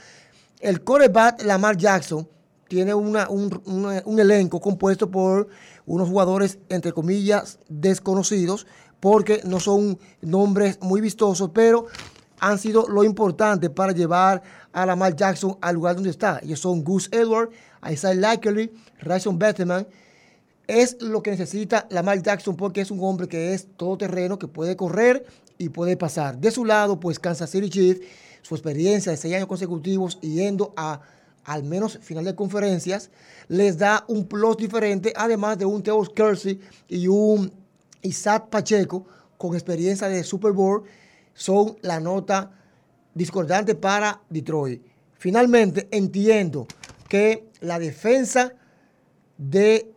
[0.60, 2.28] El coreback Lamar Jackson
[2.70, 5.50] tiene un, elenco compuesto por
[5.86, 8.68] unos jugadores, entre comillas, desconocidos,
[9.00, 11.88] porque no son nombres muy vistosos, pero
[12.40, 16.40] han sido lo importante para llevar a Lamar Jackson al lugar donde está.
[16.44, 17.52] Ellos son Gus Edwards,
[17.92, 19.88] Isaiah Likely, Rayson Bateman.
[20.68, 24.76] Es lo que necesita Lamar Jackson porque es un hombre que es todoterreno, que puede
[24.78, 25.26] correr
[25.58, 26.38] y puede pasar.
[26.38, 28.02] De su lado, pues Kansas City Chiefs,
[28.44, 31.02] su experiencia de seis años consecutivos yendo a
[31.46, 33.10] al menos final de conferencias,
[33.48, 37.52] les da un plus diferente, además de un Theo Kersey y un
[38.02, 39.06] Isaac Pacheco
[39.38, 40.84] con experiencia de Super Bowl,
[41.34, 42.52] son la nota
[43.14, 44.82] discordante para Detroit.
[45.14, 46.68] Finalmente, entiendo
[47.08, 48.54] que la defensa
[49.38, 49.92] de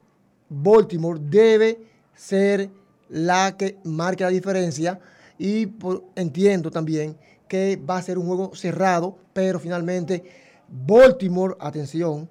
[0.48, 1.80] Baltimore debe
[2.14, 2.70] ser
[3.08, 4.98] la que marque la diferencia
[5.38, 5.68] y
[6.16, 7.16] entiendo también
[7.48, 10.24] que va a ser un juego cerrado, pero finalmente
[10.72, 12.30] Baltimore, atención,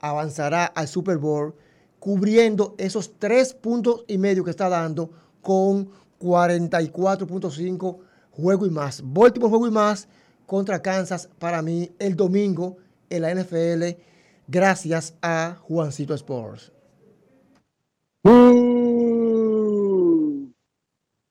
[0.00, 1.54] avanzará al Super Bowl
[1.98, 5.10] cubriendo esos tres puntos y medio que está dando
[5.42, 7.98] con 44.5
[8.30, 9.02] juego y más.
[9.04, 10.08] Baltimore juego y más
[10.46, 12.78] contra Kansas para mí el domingo
[13.10, 14.00] en la NFL
[14.48, 16.72] gracias a Juancito Sports.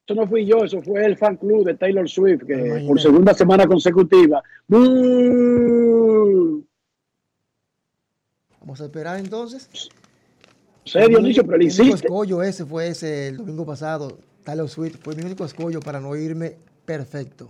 [0.07, 3.33] Eso no fui yo, eso fue el fan club de Taylor Swift, que por segunda
[3.33, 4.43] semana consecutiva.
[8.59, 9.89] Vamos a esperar entonces.
[10.83, 14.19] sé, Dionisio, pero le Mi único escollo ese fue ese el domingo pasado.
[14.43, 17.49] Taylor Swift fue mi único escollo para no irme perfecto.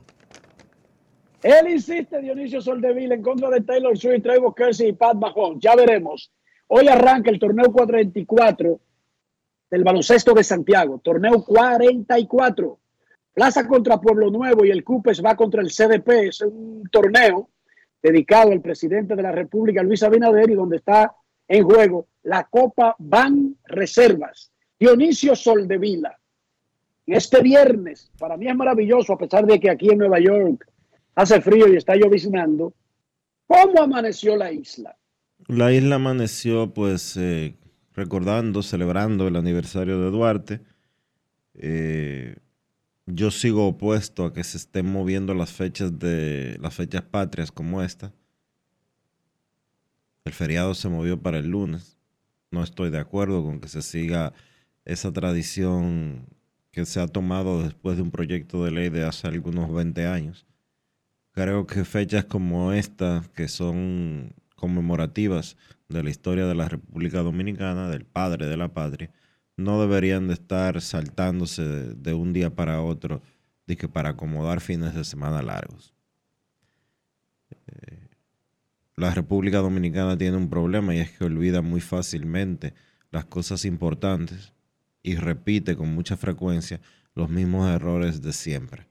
[1.44, 5.60] Él insiste, Dionisio Soldeville, en contra de Taylor Swift, Trevor Kelsey y Pat Mahomes.
[5.62, 6.32] Ya veremos.
[6.68, 8.80] Hoy arranca el torneo 44
[9.70, 11.00] del baloncesto de Santiago.
[11.04, 12.80] Torneo 44.
[13.34, 16.28] Plaza contra Pueblo Nuevo y el Cupes va contra el CDP.
[16.28, 17.50] Es un torneo
[18.02, 21.14] dedicado al presidente de la República, Luis Abinader, y donde está
[21.48, 24.52] en juego la Copa Ban Reservas.
[24.80, 26.18] Dionisio Soldevila.
[27.06, 30.66] Este viernes, para mí es maravilloso, a pesar de que aquí en Nueva York
[31.16, 32.74] hace frío y está lloviznando.
[33.48, 34.98] ¿Cómo amaneció la isla?
[35.48, 37.56] La isla amaneció pues eh,
[37.96, 40.62] recordando, celebrando el aniversario de Duarte.
[41.56, 42.38] Eh,
[43.06, 47.82] yo sigo opuesto a que se estén moviendo las fechas de las fechas patrias como
[47.82, 48.14] esta.
[50.26, 51.98] El feriado se movió para el lunes.
[52.52, 54.34] No estoy de acuerdo con que se siga
[54.84, 56.28] esa tradición
[56.72, 60.46] que se ha tomado después de un proyecto de ley de hace algunos 20 años.
[61.32, 65.58] Creo que fechas como esta, que son conmemorativas
[65.90, 69.12] de la historia de la República Dominicana, del padre de la patria,
[69.58, 73.22] no deberían de estar saltándose de, un día para otro
[73.68, 75.94] de que para acomodar fines de semana largos.
[77.68, 78.10] Eh,
[78.96, 82.74] la República Dominicana tiene un problema y es que olvida muy fácilmente
[83.12, 84.54] las cosas importantes
[85.04, 86.82] y repite con mucha frecuencia
[87.14, 88.88] los mismos errores de siempre.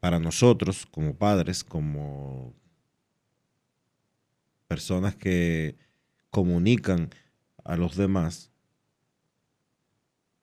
[0.00, 2.54] Para nosotros, como padres, como
[4.68, 5.76] personas que
[6.30, 7.10] comunican
[7.64, 8.50] a los demás,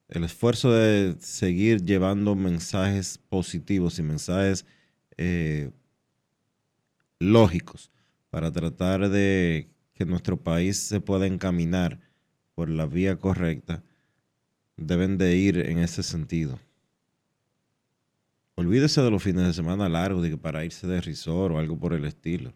[0.10, 4.66] el esfuerzo de seguir llevando mensajes positivos y mensajes
[5.18, 5.72] eh,
[7.20, 7.92] lógicos
[8.30, 12.00] para tratar de que nuestro país se pueda encaminar
[12.54, 13.84] por la vía correcta,
[14.78, 16.60] deben de ir en ese sentido.
[18.56, 21.78] Olvídese de los fines de semana largos, de que para irse de risor o algo
[21.78, 22.54] por el estilo.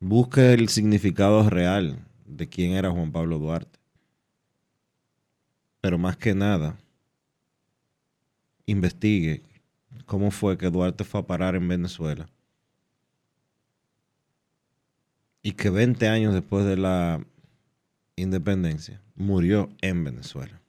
[0.00, 3.78] Busque el significado real de quién era Juan Pablo Duarte.
[5.82, 6.78] Pero más que nada,
[8.66, 9.42] investigue
[10.06, 12.28] cómo fue que Duarte fue a parar en Venezuela.
[15.42, 17.24] Y que 20 años después de la
[18.16, 20.60] independencia murió en Venezuela.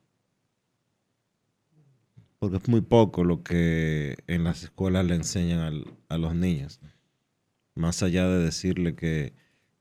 [2.39, 6.79] Porque es muy poco lo que en las escuelas le enseñan al- a los niños.
[7.76, 9.34] Más allá de decirle que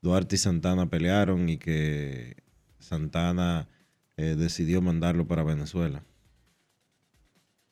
[0.02, 2.36] Duarte y Santana pelearon y que
[2.78, 3.68] Santana
[4.16, 6.04] eh, decidió mandarlo para Venezuela.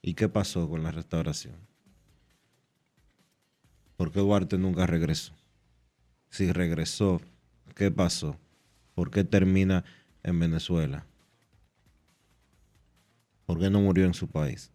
[0.02, 1.56] ¿Y qué pasó con la restauración?
[3.96, 5.34] ¿Por qué Duarte nunca regresó?
[6.30, 7.20] Si regresó,
[7.74, 8.38] ¿qué pasó?
[8.94, 9.84] ¿Por qué termina
[10.22, 11.06] en Venezuela?
[13.46, 14.70] ¿Por qué no murió en su país?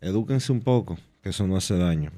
[0.00, 2.10] Edúquense un poco, que eso no hace daño.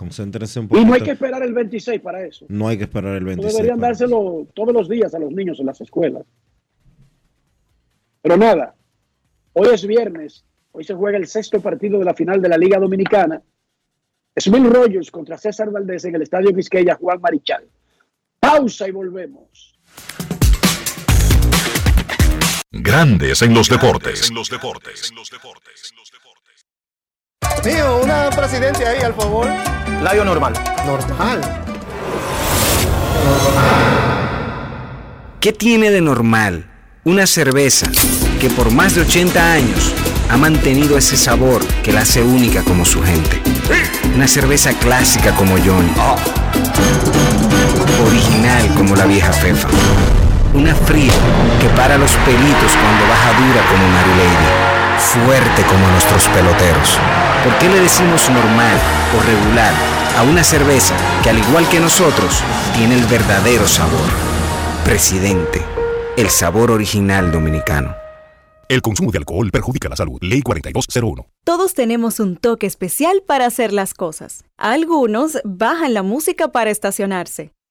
[0.00, 2.46] Concéntrense un Y no hay que esperar el 26 para eso.
[2.48, 3.54] No hay que esperar el 26.
[3.54, 6.24] Deberían dárselo todos los días a los niños en las escuelas.
[8.22, 8.74] Pero nada,
[9.52, 10.42] hoy es viernes,
[10.72, 13.42] hoy se juega el sexto partido de la final de la Liga Dominicana.
[14.38, 17.68] Smil Rogers contra César Valdés en el Estadio Quisqueya Juan Marichal.
[18.40, 19.78] Pausa y volvemos.
[22.70, 24.32] Grandes en los deportes.
[27.64, 29.46] Mío, una presidente ahí, al favor.
[30.02, 30.54] Layo normal.
[30.86, 31.40] Normal.
[35.40, 36.70] ¿Qué tiene de normal
[37.04, 37.90] una cerveza
[38.40, 39.92] que por más de 80 años
[40.30, 43.42] ha mantenido ese sabor que la hace única como su gente?
[44.14, 45.92] Una cerveza clásica como Johnny.
[48.06, 49.68] Original como la vieja Fefa.
[50.54, 51.12] Una fría
[51.60, 54.70] que para los pelitos cuando baja dura como Mary Lady.
[54.98, 56.98] Fuerte como nuestros peloteros.
[57.44, 58.78] ¿Por qué le decimos normal
[59.16, 62.42] o regular a una cerveza que al igual que nosotros
[62.76, 64.10] tiene el verdadero sabor.
[64.84, 65.62] Presidente,
[66.16, 67.94] el sabor original dominicano.
[68.68, 70.18] El consumo de alcohol perjudica la salud.
[70.20, 71.26] Ley 4201.
[71.44, 74.44] Todos tenemos un toque especial para hacer las cosas.
[74.56, 77.52] Algunos bajan la música para estacionarse.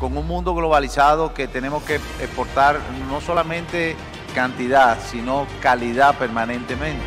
[0.00, 2.78] con un mundo globalizado que tenemos que exportar
[3.08, 3.96] no solamente
[4.34, 7.04] cantidad, sino calidad permanentemente.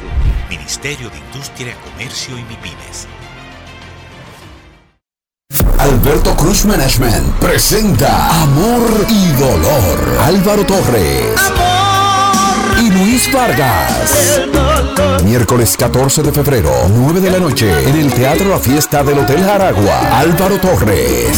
[0.50, 3.08] Ministerio de Industria, Comercio y MIPIMES.
[5.78, 10.18] Alberto Cruz Management presenta Amor y Dolor.
[10.22, 11.36] Álvaro Torres.
[12.82, 14.42] Y Luis Vargas.
[15.24, 19.48] Miércoles 14 de febrero, 9 de la noche, en el Teatro La Fiesta del Hotel
[19.48, 20.20] Aragua.
[20.20, 21.38] Álvaro Torres.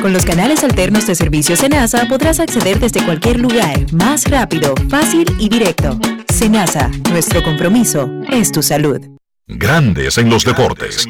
[0.00, 5.26] Con los canales alternos de servicio Senasa podrás acceder desde cualquier lugar, más rápido, fácil
[5.38, 5.98] y directo.
[6.32, 9.00] Senasa, nuestro compromiso es tu salud.
[9.46, 11.06] Grandes en los deportes.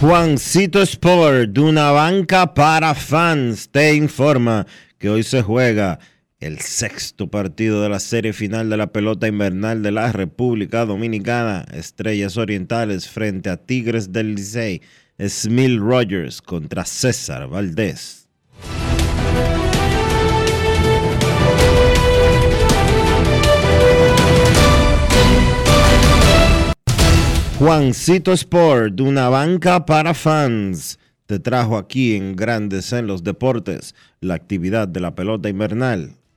[0.00, 4.66] Juancito Sport, de una banca para fans, te informa
[4.98, 5.98] que hoy se juega
[6.40, 11.66] el sexto partido de la serie final de la pelota invernal de la República Dominicana.
[11.70, 14.80] Estrellas Orientales frente a Tigres del Licey.
[15.18, 18.26] Smil Rogers contra César Valdés.
[27.58, 34.32] Juancito Sport, una banca para fans, te trajo aquí en Grandes en los Deportes la
[34.32, 36.19] actividad de la pelota invernal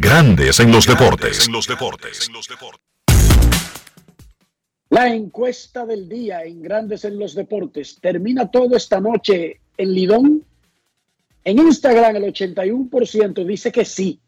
[0.00, 1.46] Grandes en los deportes.
[4.88, 10.42] La encuesta del día en Grandes en los Deportes termina todo esta noche en Lidón.
[11.44, 14.18] En Instagram el 81% dice que sí.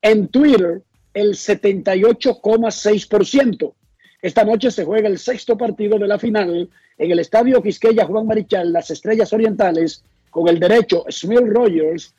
[0.00, 3.74] En Twitter el 78,6%.
[4.22, 8.28] Esta noche se juega el sexto partido de la final en el Estadio Quisqueya Juan
[8.28, 12.14] Marichal, las Estrellas Orientales, con el derecho Smil Rogers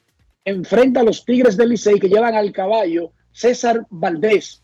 [0.49, 4.61] enfrenta a los Tigres del Licey que llevan al caballo César Valdés.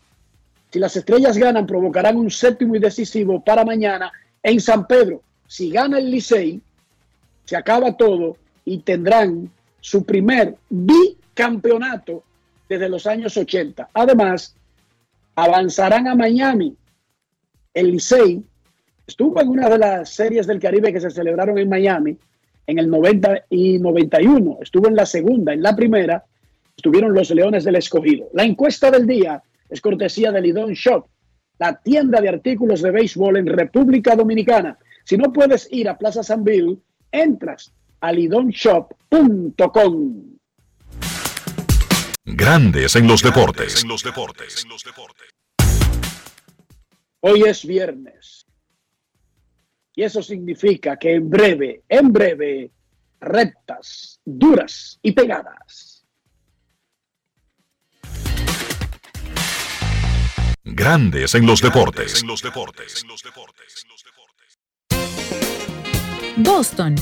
[0.70, 4.12] Si las estrellas ganan, provocarán un séptimo y decisivo para mañana
[4.42, 5.22] en San Pedro.
[5.46, 6.60] Si gana el Licey,
[7.44, 12.24] se acaba todo y tendrán su primer bicampeonato
[12.68, 13.88] desde los años 80.
[13.94, 14.56] Además,
[15.36, 16.76] avanzarán a Miami.
[17.72, 18.42] El Licey
[19.06, 22.18] estuvo en una de las series del Caribe que se celebraron en Miami
[22.66, 24.58] en el 90 y 91.
[24.62, 26.24] Estuvo en la segunda, en la primera
[26.76, 28.28] estuvieron los Leones del Escogido.
[28.34, 31.06] La encuesta del día es cortesía de Lidón Shop,
[31.58, 34.76] la tienda de artículos de béisbol en República Dominicana.
[35.04, 36.78] Si no puedes ir a Plaza San Bill,
[37.10, 40.22] entras a lidonshop.com.
[42.24, 43.84] Grandes en los deportes.
[47.20, 48.35] Hoy es viernes.
[49.98, 52.70] Y eso significa que en breve, en breve,
[53.18, 56.04] rectas, duras y pegadas.
[60.62, 62.22] Grandes en los deportes.
[66.36, 66.94] Boston,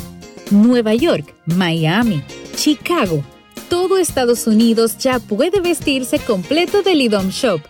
[0.52, 2.22] Nueva York, Miami,
[2.54, 3.24] Chicago.
[3.68, 7.60] Todo Estados Unidos ya puede vestirse completo del IDOM Shop.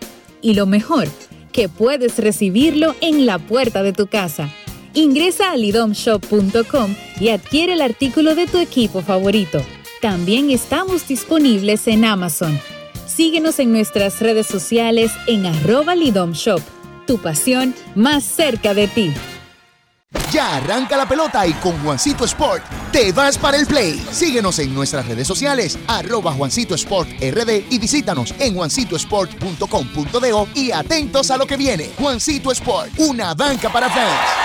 [0.43, 1.07] Y lo mejor,
[1.51, 4.53] que puedes recibirlo en la puerta de tu casa
[4.95, 9.61] Ingresa a lidomshop.com y adquiere el artículo de tu equipo favorito.
[10.01, 12.57] También estamos disponibles en Amazon.
[13.05, 16.61] Síguenos en nuestras redes sociales en arroba lidomshop.
[17.05, 19.13] Tu pasión más cerca de ti.
[20.31, 24.01] Ya arranca la pelota y con Juancito Sport te vas para el play.
[24.11, 31.31] Síguenos en nuestras redes sociales, arroba Juancito Sport RD y visítanos en juancitosport.com.do y atentos
[31.31, 31.89] a lo que viene.
[31.99, 34.44] Juancito Sport, una banca para fans.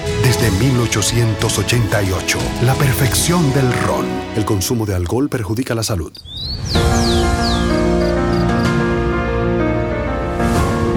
[0.23, 4.05] desde 1888, la perfección del ron.
[4.35, 6.11] El consumo de alcohol perjudica la salud.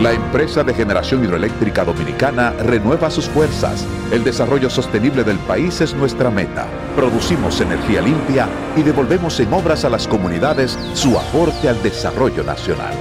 [0.01, 3.87] La empresa de generación hidroeléctrica dominicana renueva sus fuerzas.
[4.12, 6.66] El desarrollo sostenible del país es nuestra meta.
[6.95, 12.93] Producimos energía limpia y devolvemos en obras a las comunidades su aporte al desarrollo nacional.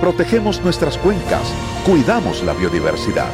[0.00, 1.52] Protegemos nuestras cuencas,
[1.86, 3.30] cuidamos la biodiversidad.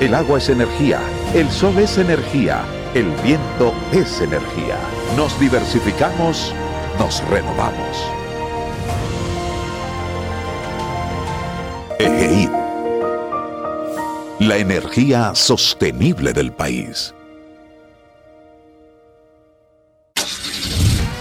[0.00, 1.00] El agua es energía,
[1.34, 2.64] el sol es energía,
[2.94, 4.78] el viento es energía.
[5.16, 6.54] Nos diversificamos,
[6.98, 7.96] nos renovamos.
[11.98, 12.48] EGI.
[14.40, 17.12] La energía sostenible del país.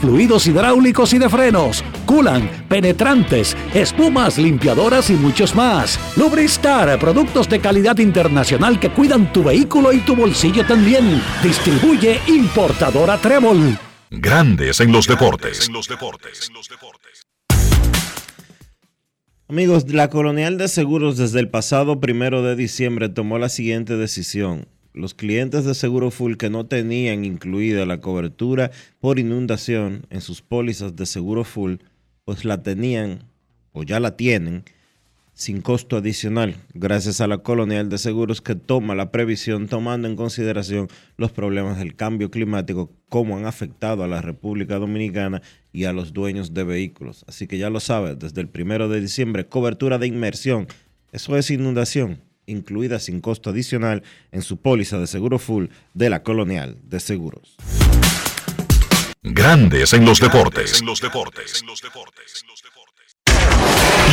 [0.00, 5.98] fluidos hidráulicos y de frenos, culan, penetrantes, espumas, limpiadoras y muchos más.
[6.16, 11.22] Lubristar, productos de calidad internacional que cuidan tu vehículo y tu bolsillo también.
[11.42, 13.78] Distribuye importadora Trébol.
[14.10, 15.70] Grandes en los deportes.
[19.48, 24.66] Amigos, la Colonial de Seguros desde el pasado primero de diciembre tomó la siguiente decisión
[24.94, 28.70] los clientes de Seguro Full que no tenían incluida la cobertura
[29.00, 31.76] por inundación en sus pólizas de Seguro Full,
[32.24, 33.24] pues la tenían
[33.72, 34.64] o ya la tienen
[35.34, 40.14] sin costo adicional, gracias a la Colonial de Seguros que toma la previsión tomando en
[40.14, 45.40] consideración los problemas del cambio climático, cómo han afectado a la República Dominicana
[45.72, 47.24] y a los dueños de vehículos.
[47.26, 50.68] Así que ya lo sabes, desde el primero de diciembre, cobertura de inmersión,
[51.12, 56.22] eso es inundación, incluida sin costo adicional en su póliza de seguro full de la
[56.22, 57.56] Colonial de Seguros.
[59.22, 60.82] Grandes en los deportes.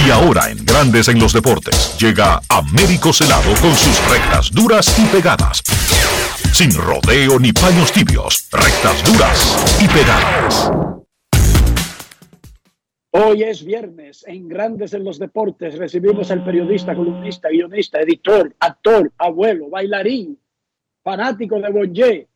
[0.06, 5.06] Y ahora en Grandes en los deportes llega Américo Celado con sus rectas duras y
[5.06, 5.62] pegadas.
[6.54, 10.99] Sin rodeo ni paños tibios, rectas duras y pegadas.
[13.12, 19.12] Hoy es viernes, en Grandes en los Deportes recibimos al periodista, columnista, guionista, editor, actor,
[19.18, 20.38] abuelo, bailarín,
[21.04, 22.28] fanático de Bonje,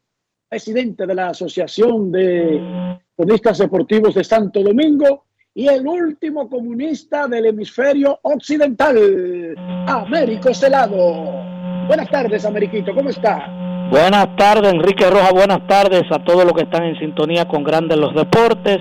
[0.49, 7.45] presidente de la Asociación de Cronistas Deportivos de Santo Domingo y el último comunista del
[7.45, 9.55] hemisferio occidental,
[9.85, 11.85] Américo Celado.
[11.85, 13.87] Buenas tardes, Ameriquito, ¿cómo está?
[13.91, 17.95] Buenas tardes, Enrique Roja, buenas tardes a todos los que están en sintonía con Grandes
[17.95, 18.79] en los Deportes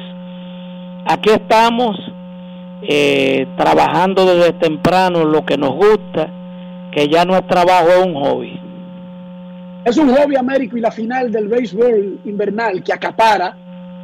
[1.07, 1.96] aquí estamos
[2.82, 6.28] eh, trabajando desde temprano lo que nos gusta,
[6.92, 8.61] que ya no es trabajo, es un hobby.
[9.84, 13.57] Es un hobby, Américo, y la final del béisbol invernal que acapara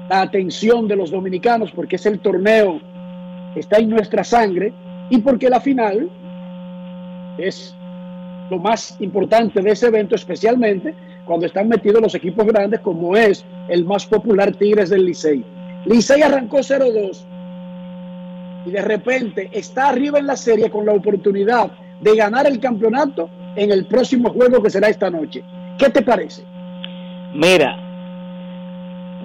[0.08, 2.80] la atención de los dominicanos porque es el torneo
[3.54, 4.72] que está en nuestra sangre
[5.10, 6.08] y porque la final
[7.36, 7.74] es
[8.50, 10.94] lo más importante de ese evento, especialmente
[11.24, 15.44] cuando están metidos los equipos grandes como es el más popular Tigres del Licey.
[15.88, 17.24] Licey arrancó 0-2
[18.66, 21.70] y de repente está arriba en la serie con la oportunidad
[22.02, 25.42] de ganar el campeonato en el próximo juego que será esta noche.
[25.78, 26.42] ¿Qué te parece?
[27.32, 27.76] Mira,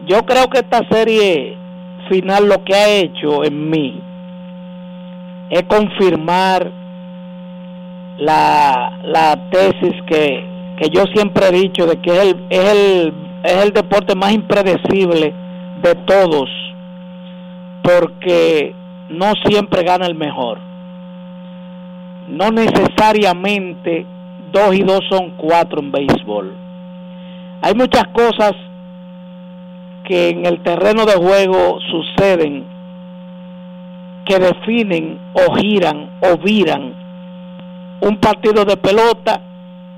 [0.07, 1.57] yo creo que esta serie
[2.09, 4.01] final lo que ha hecho en mí
[5.49, 6.71] es confirmar
[8.19, 10.45] la, la tesis que,
[10.79, 14.31] que yo siempre he dicho de que es el, es el, es el deporte más
[14.31, 15.42] impredecible
[15.83, 16.49] de todos,
[17.83, 18.73] porque
[19.09, 20.57] no siempre gana el mejor.
[22.29, 24.05] No necesariamente
[24.53, 26.53] dos y dos son cuatro en béisbol.
[27.61, 28.53] Hay muchas cosas
[30.05, 32.65] que en el terreno de juego suceden
[34.25, 36.93] que definen o giran o viran
[38.01, 39.41] un partido de pelota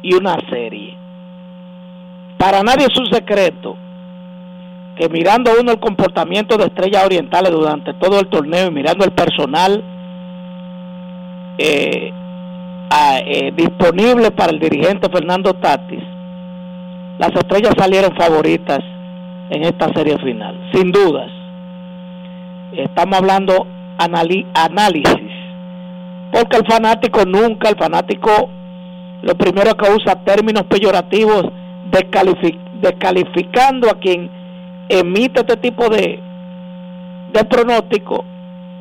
[0.02, 0.96] y una serie.
[2.38, 3.78] Para nadie es un secreto
[4.96, 9.12] que mirando uno el comportamiento de estrellas orientales durante todo el torneo y mirando el
[9.12, 9.84] personal
[11.58, 12.12] eh,
[13.26, 16.04] eh, disponible para el dirigente Fernando Tatis,
[17.20, 18.80] las estrellas salieron favoritas
[19.50, 21.32] en esta serie final, sin dudas.
[22.74, 23.68] Estamos hablando
[23.98, 25.32] análisis,
[26.32, 28.50] porque el fanático nunca, el fanático
[29.22, 31.46] lo primero que usa términos peyorativos
[32.82, 34.30] descalificando a quien
[34.90, 36.20] emite este tipo de,
[37.34, 38.24] de pronóstico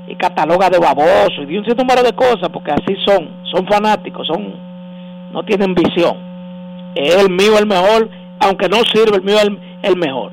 [0.06, 4.26] y cataloga de baboso y de un número de cosas porque así son, son fanáticos,
[4.26, 4.54] son
[5.32, 6.16] no tienen visión.
[6.94, 10.30] El mío el mejor, aunque no sirve, el mío el, el mejor.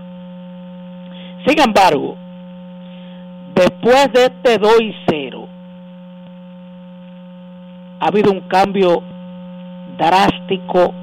[1.47, 2.15] Sin embargo,
[3.55, 5.47] después de este 2 y 0,
[7.99, 9.01] ha habido un cambio
[9.97, 10.93] drástico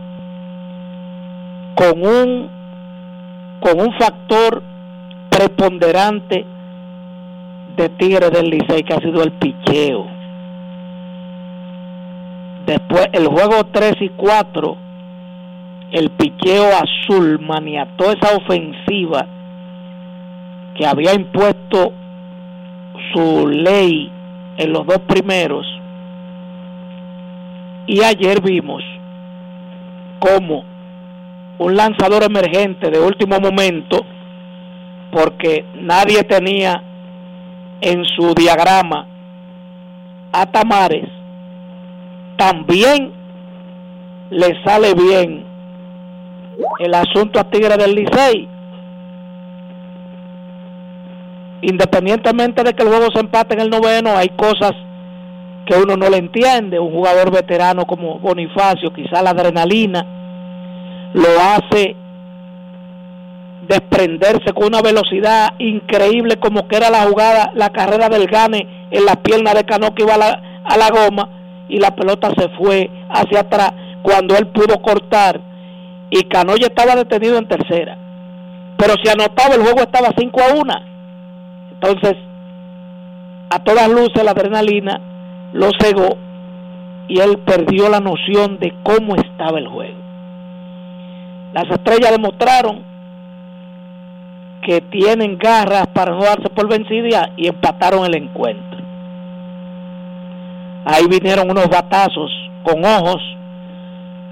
[1.75, 2.57] con un
[3.61, 4.62] con un factor
[5.30, 6.44] preponderante
[7.76, 10.06] de Tigre del Licey que ha sido el picheo.
[12.66, 14.76] Después el juego 3 y 4
[15.92, 19.26] el picheo azul maniató esa ofensiva
[20.74, 21.92] que había impuesto
[23.12, 24.12] su ley
[24.59, 25.66] en los dos primeros
[27.86, 28.82] y ayer vimos
[30.18, 30.64] como
[31.59, 34.04] un lanzador emergente de último momento,
[35.11, 36.82] porque nadie tenía
[37.80, 39.06] en su diagrama
[40.32, 41.09] a Tamares,
[42.36, 43.12] también
[44.30, 45.44] le sale bien
[46.78, 48.48] el asunto a Tigre del Licey.
[51.62, 54.72] Independientemente de que el juego se empate en el noveno, hay cosas
[55.66, 56.78] que uno no le entiende.
[56.78, 60.06] Un jugador veterano como Bonifacio, quizá la adrenalina,
[61.14, 61.96] lo hace
[63.68, 69.04] desprenderse con una velocidad increíble como que era la jugada, la carrera del Gane en
[69.04, 71.28] la pierna de Cano que iba a la, a la goma
[71.68, 75.40] y la pelota se fue hacia atrás cuando él pudo cortar
[76.11, 77.98] y Cano ya estaba detenido en tercera.
[78.78, 80.74] Pero si anotaba el juego estaba 5 a 1.
[81.72, 82.16] Entonces,
[83.50, 85.00] a todas luces la adrenalina
[85.52, 86.16] lo cegó
[87.09, 90.07] y él perdió la noción de cómo estaba el juego.
[91.53, 92.82] Las estrellas demostraron
[94.62, 98.78] que tienen garras para no por vencida y empataron el encuentro.
[100.84, 102.30] Ahí vinieron unos batazos
[102.62, 103.22] con ojos,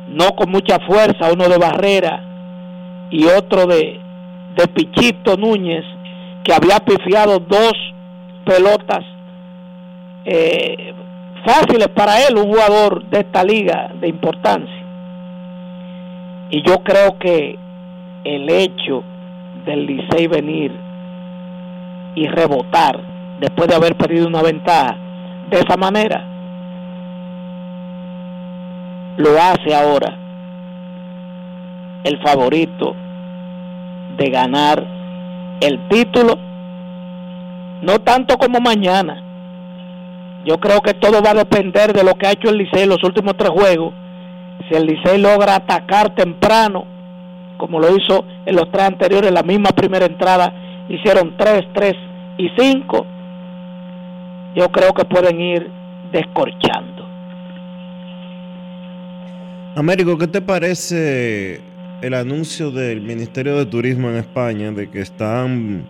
[0.09, 2.23] no con mucha fuerza, uno de Barrera
[3.11, 4.01] y otro de,
[4.57, 5.85] de Pichito Núñez,
[6.45, 7.73] que había pifiado dos
[8.45, 9.05] pelotas
[10.25, 10.93] eh,
[11.45, 14.86] fáciles para él, un jugador de esta liga de importancia.
[16.51, 17.59] Y yo creo que
[18.25, 19.03] el hecho
[19.65, 20.73] del Licey venir
[22.15, 23.01] y rebotar
[23.41, 24.97] después de haber perdido una ventaja
[25.51, 26.25] de esa manera,
[29.17, 30.17] lo hace ahora
[32.05, 32.95] el favorito
[34.17, 34.87] de ganar
[35.61, 36.39] el título,
[37.83, 39.23] no tanto como mañana.
[40.45, 42.91] Yo creo que todo va a depender de lo que ha hecho el Licey en
[42.91, 43.93] los últimos tres juegos
[44.69, 46.85] si el Licey logra atacar temprano,
[47.57, 50.53] como lo hizo en los tres anteriores, la misma primera entrada,
[50.89, 51.95] hicieron tres, tres
[52.39, 53.07] y cinco,
[54.55, 55.71] yo creo que pueden ir
[56.13, 57.07] descorchando.
[59.75, 61.61] Américo, ¿qué te parece
[62.01, 65.87] el anuncio del Ministerio de Turismo en España de que están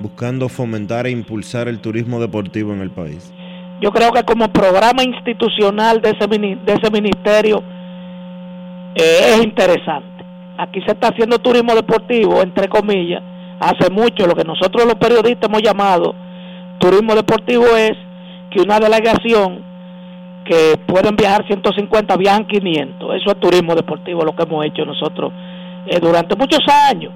[0.00, 3.32] buscando fomentar e impulsar el turismo deportivo en el país?
[3.80, 7.64] Yo creo que como programa institucional de ese, de ese ministerio,
[8.94, 10.24] eh, es interesante.
[10.58, 13.22] Aquí se está haciendo turismo deportivo, entre comillas,
[13.60, 14.26] hace mucho.
[14.26, 16.14] Lo que nosotros los periodistas hemos llamado
[16.78, 17.92] turismo deportivo es
[18.50, 19.62] que una delegación
[20.44, 23.14] que pueden viajar 150, viajan 500.
[23.16, 25.32] Eso es turismo deportivo, lo que hemos hecho nosotros
[25.86, 27.12] eh, durante muchos años,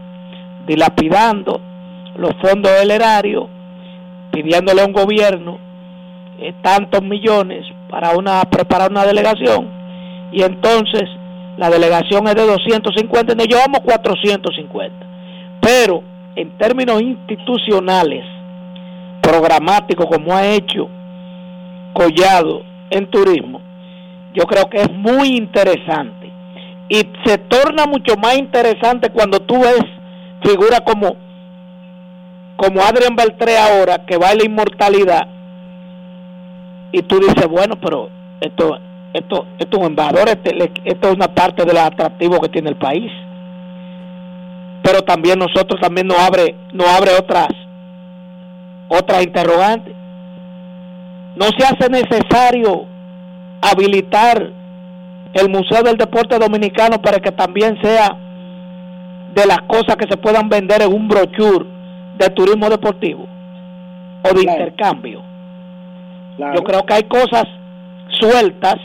[0.66, 1.60] dilapidando
[2.16, 3.48] los fondos del erario,
[4.32, 5.58] pidiéndole a un gobierno
[6.38, 9.68] eh, tantos millones para una preparar una delegación
[10.32, 11.04] y entonces
[11.56, 15.06] la delegación es de 250 y nos llevamos 450.
[15.60, 16.02] Pero
[16.34, 18.24] en términos institucionales,
[19.22, 20.88] programáticos como ha hecho
[21.92, 23.60] Collado en turismo,
[24.34, 26.30] yo creo que es muy interesante.
[26.88, 29.80] Y se torna mucho más interesante cuando tú ves
[30.42, 31.16] figuras como,
[32.56, 35.26] como Adrián Beltré ahora, que va a la inmortalidad,
[36.92, 38.78] y tú dices, bueno, pero esto
[39.14, 42.70] esto, esto es un embajador, este, esto es una parte de lo atractivo que tiene
[42.70, 43.10] el país.
[44.82, 47.48] Pero también nosotros también nos abre, nos abre otras,
[48.88, 49.94] otras interrogantes.
[51.36, 52.86] No se hace necesario
[53.60, 54.50] habilitar
[55.34, 58.16] el Museo del Deporte Dominicano para que también sea
[59.34, 61.66] de las cosas que se puedan vender en un brochure
[62.18, 63.26] de turismo deportivo
[64.22, 65.22] o de intercambio.
[66.38, 67.44] Yo creo que hay cosas
[68.08, 68.76] sueltas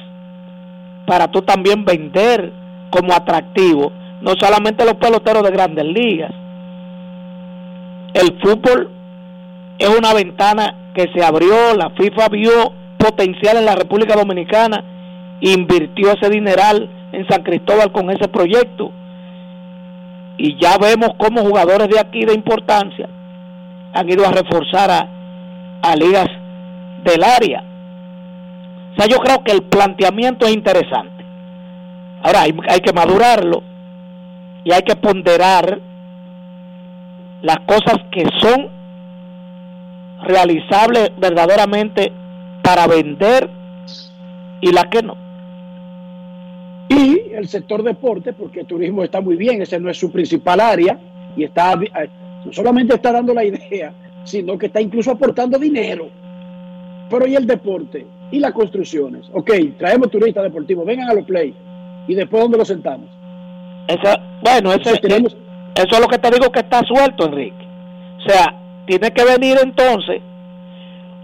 [1.12, 2.54] para tú también vender
[2.90, 3.92] como atractivo,
[4.22, 6.32] no solamente los peloteros de grandes ligas.
[8.14, 8.90] El fútbol
[9.78, 14.86] es una ventana que se abrió, la FIFA vio potencial en la República Dominicana,
[15.42, 18.94] invirtió ese dineral en San Cristóbal con ese proyecto
[20.38, 23.10] y ya vemos cómo jugadores de aquí de importancia
[23.94, 25.10] han ido a reforzar
[25.82, 26.30] a, ligas
[27.04, 27.66] del área.
[28.92, 31.24] O sea, yo creo que el planteamiento es interesante.
[32.24, 33.64] Ahora hay, que madurarlo
[34.64, 35.80] y hay que ponderar
[37.42, 38.70] las cosas que son
[40.24, 42.12] realizables verdaderamente
[42.62, 43.50] para vender
[44.62, 45.16] y las que no.
[46.90, 50.60] Y el sector deporte, porque el turismo está muy bien, ese no es su principal
[50.60, 51.00] área,
[51.36, 52.10] y está eh,
[52.46, 56.10] no solamente está dando la idea, sino que está incluso aportando dinero.
[57.10, 58.06] Pero ¿y el deporte?
[58.32, 59.26] ¿Y las construcciones?
[59.34, 61.54] Ok, traemos turistas deportivos, vengan a los play.
[62.08, 63.10] ¿Y después dónde los sentamos?
[64.42, 65.36] bueno, eso, eso
[65.76, 67.66] es lo que te digo que está suelto, Enrique.
[68.20, 68.56] O sea,
[68.86, 70.22] tiene que venir entonces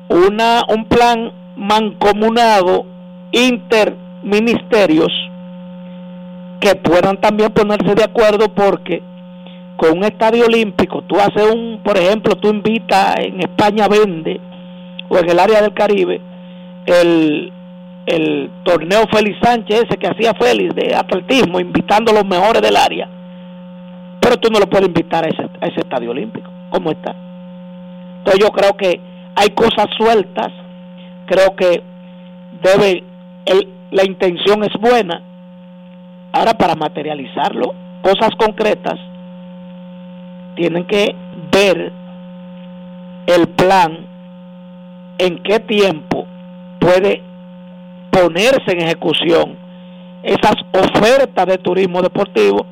[0.09, 2.85] una, un plan mancomunado
[3.31, 5.11] interministerios
[6.59, 9.01] que puedan también ponerse de acuerdo porque
[9.77, 14.39] con un estadio olímpico tú haces un, por ejemplo, tú invitas en España vende
[15.09, 16.19] o en el área del Caribe
[16.87, 17.53] el,
[18.07, 22.75] el torneo Félix Sánchez ese que hacía Félix de atletismo invitando a los mejores del
[22.75, 23.07] área.
[24.19, 26.49] Pero tú no lo puedes invitar a ese, a ese estadio olímpico.
[26.69, 27.15] ¿cómo está?
[28.19, 28.99] entonces yo creo que
[29.35, 30.51] hay cosas sueltas.
[31.27, 31.81] Creo que
[32.61, 33.03] debe
[33.45, 35.21] el, la intención es buena.
[36.33, 38.99] Ahora para materializarlo cosas concretas
[40.55, 41.15] tienen que
[41.51, 41.91] ver
[43.27, 44.05] el plan
[45.17, 46.25] en qué tiempo
[46.87, 47.21] puede
[48.11, 49.57] ponerse en ejecución
[50.23, 52.65] esas ofertas de turismo deportivo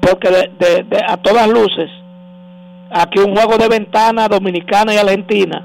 [0.00, 1.90] porque de, a todas luces
[2.90, 5.64] aquí un juego de ventana dominicana y argentina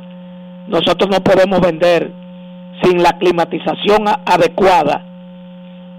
[0.70, 2.10] nosotros no podemos vender
[2.82, 5.04] sin la climatización adecuada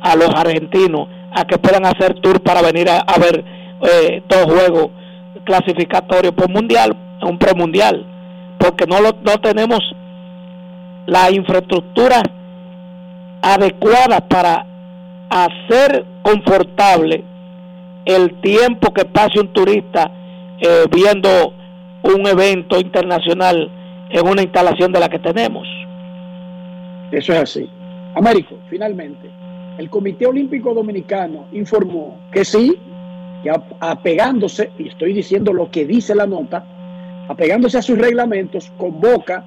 [0.01, 3.45] a los argentinos a que puedan hacer tour para venir a, ver
[3.83, 4.89] eh, dos juegos
[5.45, 8.07] clasificatorios por mundial, un premundial,
[8.59, 9.81] porque no, lo, no tenemos
[11.07, 12.23] la infraestructura
[13.43, 14.67] adecuada para
[15.31, 17.25] hacer confortable
[18.05, 20.11] el tiempo que pase un turista
[20.61, 21.55] eh, viendo
[22.03, 23.71] un evento internacional
[24.11, 25.67] en una instalación de la que tenemos.
[27.13, 27.69] Eso es así.
[28.15, 29.31] Américo, finalmente,
[29.79, 32.77] el Comité Olímpico Dominicano informó que sí,
[33.43, 36.65] que apegándose, y estoy diciendo lo que dice la nota,
[37.29, 39.45] apegándose a sus reglamentos, convoca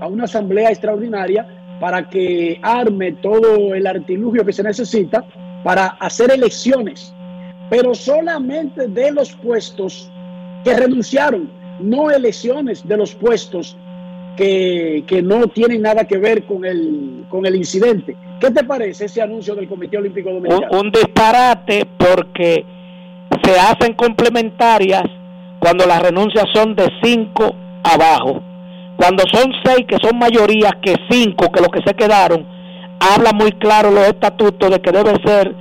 [0.00, 1.46] a una asamblea extraordinaria
[1.80, 5.24] para que arme todo el artilugio que se necesita
[5.62, 7.14] para hacer elecciones,
[7.68, 10.10] pero solamente de los puestos
[10.64, 13.76] que renunciaron, no elecciones de los puestos
[14.36, 18.16] que, no tienen nada que ver con el, con el incidente.
[18.40, 20.68] ¿Qué te parece ese anuncio del Comité Olímpico Dominicano?
[20.70, 22.64] Un, un disparate porque
[23.42, 25.04] se hacen complementarias
[25.58, 28.42] cuando las renuncias son de cinco abajo.
[28.96, 32.46] Cuando son seis, que son mayorías, que cinco, que los que se quedaron,
[32.98, 35.54] habla muy claro los estatutos de que debe ser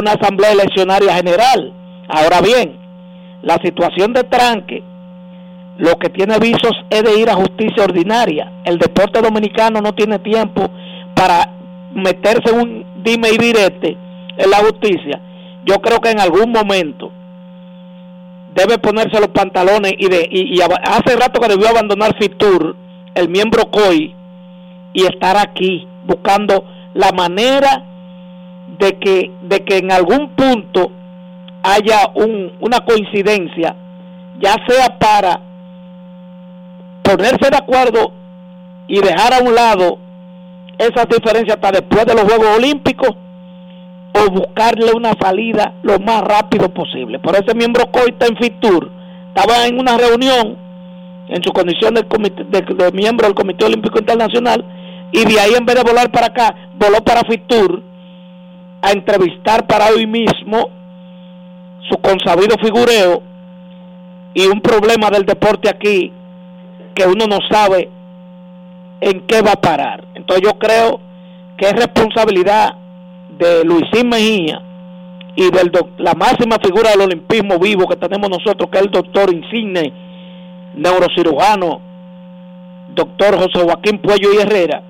[0.00, 1.72] una asamblea eleccionaria general.
[2.08, 2.78] Ahora bien,
[3.42, 4.82] la situación de tranque,
[5.78, 8.52] lo que tiene visos es de ir a justicia ordinaria.
[8.64, 10.68] El deporte dominicano no tiene tiempo
[11.14, 11.48] para
[11.94, 13.96] meterse un dime y direte
[14.36, 15.20] en la justicia.
[15.64, 17.12] Yo creo que en algún momento
[18.54, 22.76] debe ponerse los pantalones y, de, y, hace rato que debió abandonar Fitur,
[23.14, 24.14] el miembro COI,
[24.92, 27.84] y estar aquí buscando la manera
[28.78, 30.90] de que, de que en algún punto
[31.62, 33.76] haya un, una coincidencia,
[34.40, 35.40] ya sea para
[37.02, 38.12] ponerse de acuerdo
[38.88, 39.98] y dejar a un lado
[40.78, 43.10] esas diferencias hasta después de los Juegos Olímpicos
[44.12, 47.18] o buscarle una salida lo más rápido posible.
[47.18, 48.90] Por ese miembro Coita en Fitur
[49.34, 50.56] estaba en una reunión
[51.28, 54.64] en su condición de, de, miembro del Comité Olímpico Internacional
[55.12, 57.82] y de ahí en vez de volar para acá, voló para Fitur
[58.82, 60.70] a entrevistar para hoy mismo
[61.88, 63.22] su consabido figureo
[64.34, 66.12] y un problema del deporte aquí
[66.94, 67.88] que uno no sabe
[69.00, 70.04] en qué va a parar.
[70.14, 71.00] Entonces yo creo
[71.56, 72.79] que es responsabilidad
[73.40, 74.62] de Luisín Mejía
[75.34, 79.32] y de la máxima figura del olimpismo vivo que tenemos nosotros, que es el doctor
[79.32, 79.92] insigne,
[80.74, 81.80] neurocirujano,
[82.94, 84.82] doctor José Joaquín Puello y Herrera,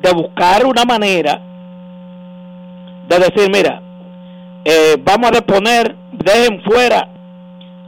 [0.00, 1.40] de buscar una manera
[3.08, 3.82] de decir, mira,
[4.64, 7.08] eh, vamos a deponer, dejen fuera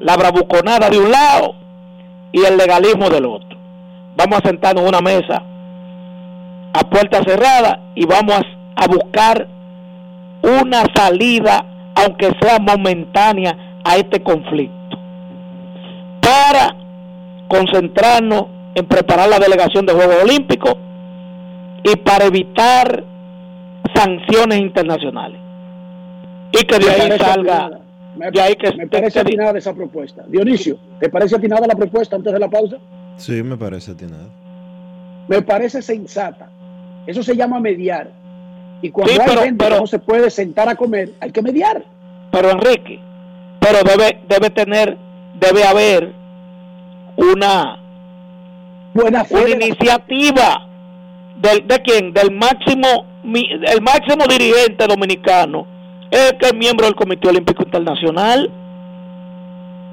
[0.01, 1.55] la bravuconada de un lado
[2.32, 3.59] y el legalismo del otro.
[4.16, 5.42] Vamos a sentarnos en una mesa
[6.72, 9.48] a puerta cerrada y vamos a, a buscar
[10.42, 11.64] una salida,
[11.96, 14.74] aunque sea momentánea, a este conflicto.
[16.20, 16.76] Para
[17.48, 20.76] concentrarnos en preparar la delegación de Juegos Olímpicos
[21.82, 23.04] y para evitar
[23.94, 25.40] sanciones internacionales.
[26.52, 27.80] Y que de ahí salga.
[28.16, 30.24] Me, que, me parece atinada esa propuesta.
[30.28, 32.78] Dionisio, ¿te parece atinada la propuesta antes de la pausa?
[33.16, 34.28] Sí, me parece atinada.
[35.28, 36.50] Me parece sensata.
[37.06, 38.10] Eso se llama mediar.
[38.80, 41.84] Y cuando hay gente que no se puede sentar a comer, hay que mediar.
[42.30, 43.00] Pero Enrique,
[43.60, 44.96] pero debe, debe tener,
[45.40, 46.12] debe haber
[47.16, 47.80] una
[48.94, 50.66] buena una iniciativa
[51.40, 55.66] del, de quién, del máximo, el máximo dirigente dominicano,
[56.10, 58.50] es que es miembro del Comité Olímpico Internacional.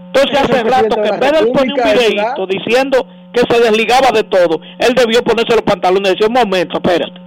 [0.07, 4.23] Entonces hace rato que en vez de poner un videito diciendo que se desligaba de
[4.23, 7.19] todo, él debió ponerse los pantalones y decir, un momento, espérate,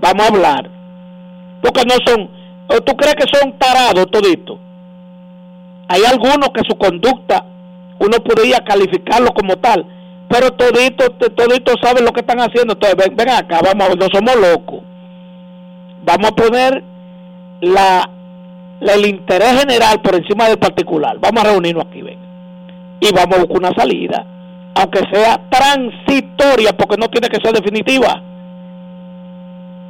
[0.00, 0.73] vamos a hablar
[1.64, 2.28] porque no son,
[2.84, 4.58] ¿tú crees que son parados toditos?
[5.88, 7.42] Hay algunos que su conducta
[7.98, 9.86] uno podría calificarlo como tal,
[10.28, 12.74] pero toditos todito saben lo que están haciendo.
[12.74, 14.80] Entonces, ven, acá, vamos, no somos locos.
[16.04, 16.84] Vamos a poner
[17.62, 18.10] la,
[18.80, 21.16] el interés general por encima del particular.
[21.18, 22.18] Vamos a reunirnos aquí, ven.
[23.00, 24.26] Y vamos a buscar una salida,
[24.74, 28.22] aunque sea transitoria, porque no tiene que ser definitiva.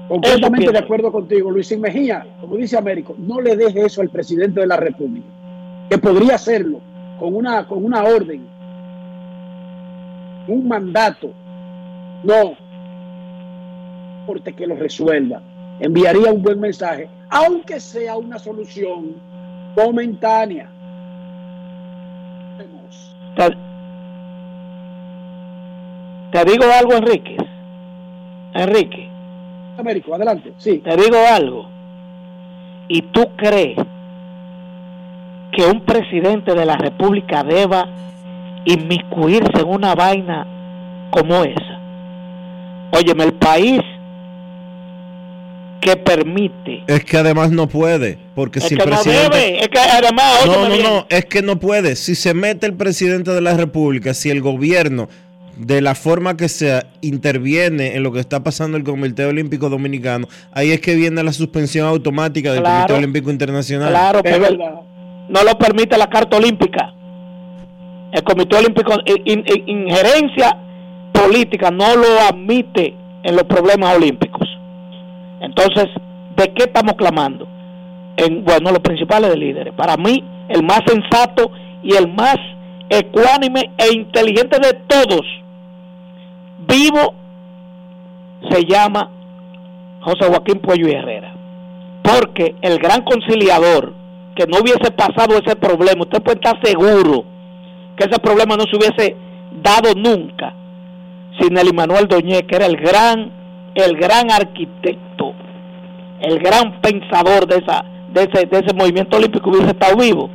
[0.09, 4.61] Completamente de acuerdo contigo, Luis Mejía, como dice Américo, no le deje eso al presidente
[4.61, 5.27] de la República,
[5.89, 6.81] que podría hacerlo
[7.19, 8.47] con una, con una orden,
[10.47, 11.33] un mandato.
[12.23, 12.55] No,
[14.27, 15.41] porque que lo resuelva.
[15.81, 19.15] Enviaría un buen mensaje, aunque sea una solución
[19.75, 20.71] momentánea.
[23.37, 23.51] Te,
[26.31, 27.37] te digo algo, Enrique.
[28.55, 29.14] Enrique
[29.77, 30.53] Américo, adelante.
[30.59, 30.79] Sí.
[30.85, 31.69] Te digo algo.
[32.89, 33.77] ¿Y tú crees
[35.53, 37.89] que un presidente de la República deba
[38.65, 41.81] inmiscuirse en una vaina como esa?
[42.93, 43.81] Óyeme, el país
[45.81, 46.83] que permite.
[46.87, 49.29] Es que además no puede, porque si el presidente.
[49.29, 50.47] No debe, es que además.
[50.47, 51.97] No, no, no, es que no puede.
[51.97, 55.09] Si se mete el presidente de la República, si el gobierno
[55.57, 60.27] de la forma que se interviene en lo que está pasando el Comité Olímpico Dominicano,
[60.53, 63.91] ahí es que viene la suspensión automática del Comité Olímpico Internacional.
[63.91, 64.49] Claro, pero
[65.29, 66.93] no lo permite la Carta Olímpica.
[68.13, 70.57] El Comité Olímpico, injerencia
[71.13, 74.49] política no lo admite en los problemas olímpicos.
[75.41, 75.87] Entonces,
[76.37, 77.47] ¿de qué estamos clamando?
[78.17, 79.75] En, bueno, los principales líderes.
[79.75, 81.51] Para mí, el más sensato
[81.83, 82.37] y el más
[82.89, 85.23] ecuánime e inteligente de todos
[86.69, 87.15] vivo
[88.51, 89.11] se llama
[90.01, 91.35] José Joaquín Puello y Herrera.
[92.03, 93.95] Porque el gran conciliador,
[94.37, 97.25] que no hubiese pasado ese problema, usted puede estar seguro
[97.97, 99.17] que ese problema no se hubiese
[99.63, 100.55] dado nunca
[101.41, 103.31] sin el Manuel Doñé, que era el gran,
[103.75, 105.33] el gran arquitecto,
[106.21, 110.31] el gran pensador de, esa, de, ese, de ese movimiento olímpico hubiese estado vivo,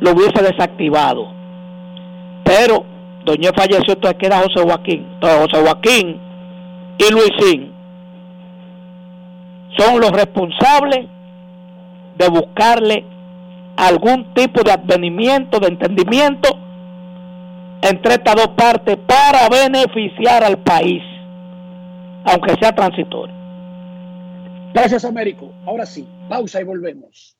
[0.00, 1.32] lo hubiese desactivado.
[2.44, 2.84] Pero
[3.24, 5.06] Doña falleció, entonces queda José Joaquín.
[5.14, 6.20] Entonces José Joaquín
[6.98, 7.72] y Luisín
[9.78, 11.06] son los responsables
[12.16, 13.04] de buscarle
[13.76, 16.48] algún tipo de advenimiento, de entendimiento
[17.82, 21.02] entre estas dos partes para beneficiar al país,
[22.24, 23.34] aunque sea transitorio.
[24.74, 25.52] Gracias, Américo.
[25.66, 27.39] Ahora sí, pausa y volvemos.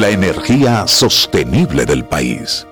[0.00, 2.66] La energía sostenible del país.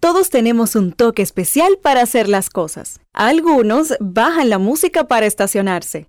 [0.00, 2.98] Todos tenemos un toque especial para hacer las cosas.
[3.12, 6.08] Algunos bajan la música para estacionarse.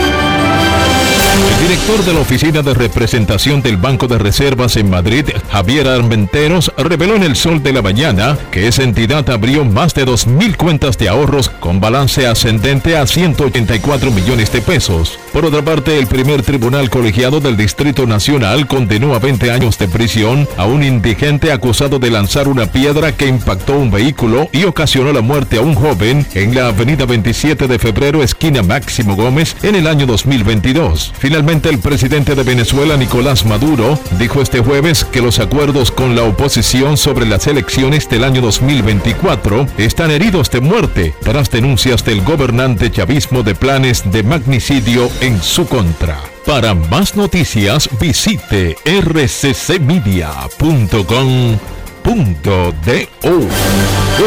[1.41, 6.71] El director de la Oficina de Representación del Banco de Reservas en Madrid, Javier Armenteros,
[6.77, 10.99] reveló en el Sol de la Mañana que esa entidad abrió más de 2.000 cuentas
[10.99, 15.17] de ahorros con balance ascendente a 184 millones de pesos.
[15.33, 19.87] Por otra parte, el primer tribunal colegiado del Distrito Nacional condenó a 20 años de
[19.87, 25.11] prisión a un indigente acusado de lanzar una piedra que impactó un vehículo y ocasionó
[25.11, 29.73] la muerte a un joven en la avenida 27 de febrero, esquina Máximo Gómez, en
[29.73, 31.13] el año 2022.
[31.31, 36.23] Finalmente, el presidente de Venezuela, Nicolás Maduro, dijo este jueves que los acuerdos con la
[36.23, 42.91] oposición sobre las elecciones del año 2024 están heridos de muerte tras denuncias del gobernante
[42.91, 46.19] chavismo de planes de magnicidio en su contra.
[46.45, 50.27] Para más noticias, visite rccmedia.com.do.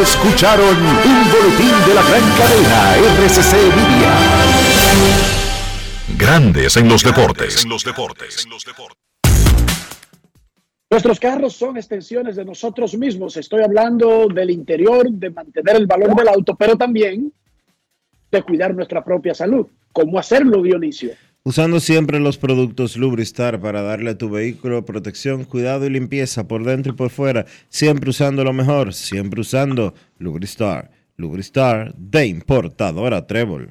[0.03, 5.44] Escucharon un boletín de la gran cadena RCC Media.
[6.09, 7.67] Grandes en los deportes.
[10.91, 13.37] Nuestros carros son extensiones de nosotros mismos.
[13.39, 17.33] Estoy hablando del interior, de mantener el valor del auto, pero también
[18.31, 19.67] de cuidar nuestra propia salud.
[19.93, 21.13] ¿Cómo hacerlo, Dionisio?
[21.43, 26.65] Usando siempre los productos Lubristar para darle a tu vehículo protección, cuidado y limpieza por
[26.65, 27.47] dentro y por fuera.
[27.71, 30.91] Siempre usando lo mejor, siempre usando Lubristar.
[31.17, 33.71] Lubristar de importadora Trébol.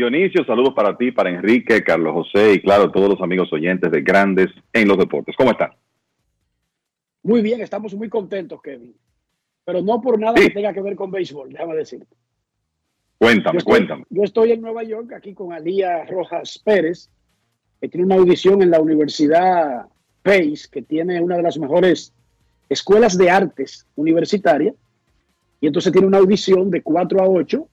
[0.00, 0.44] Dionisio.
[0.44, 4.48] Saludos para ti, para Enrique, Carlos José y claro, todos los amigos oyentes de Grandes
[4.72, 5.34] en los Deportes.
[5.36, 5.70] ¿Cómo están?
[7.22, 8.94] Muy bien, estamos muy contentos, Kevin.
[9.64, 12.16] Pero no por nada que tenga que ver con béisbol, déjame decirte.
[13.18, 14.04] Cuéntame, Yo estoy- cuéntame.
[14.08, 17.10] Yo estoy en Nueva York, aquí con Alía Rojas Pérez,
[17.80, 19.86] que tiene una audición en la Universidad
[20.22, 22.14] Pace, que tiene una de las mejores
[22.70, 24.74] escuelas de artes universitarias,
[25.60, 27.68] y entonces tiene una audición de 4 a 8,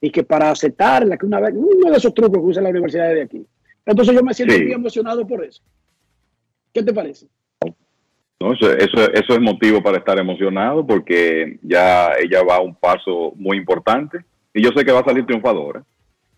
[0.00, 3.12] y que para aceptarla, que una vez, uno de esos trucos que usa la universidad
[3.12, 3.46] de aquí.
[3.84, 4.62] Entonces yo me siento Sí.
[4.62, 5.62] muy emocionado por eso.
[6.72, 7.26] ¿Qué te parece?
[8.40, 12.74] No, eso, eso, eso es motivo para estar emocionado porque ya ella va a un
[12.74, 14.18] paso muy importante
[14.54, 15.84] y yo sé que va a salir triunfadora.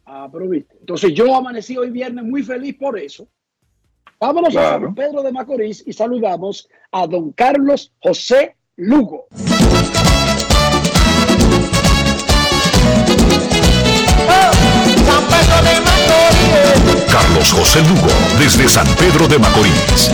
[0.04, 0.74] Ah, pero viste.
[0.80, 3.28] Entonces yo amanecí hoy viernes muy feliz por eso.
[4.18, 4.80] Vámonos a.
[4.80, 9.26] San Pedro de Macorís y saludamos a don Carlos José Lugo.
[17.10, 18.08] Carlos José Lugo,
[18.38, 20.10] desde San Pedro de Macorís.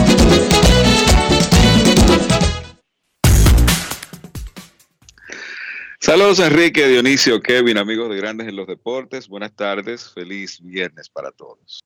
[6.01, 9.29] Saludos Enrique, Dionisio, Kevin, amigos de Grandes en los Deportes.
[9.29, 11.81] Buenas tardes, feliz viernes para todos.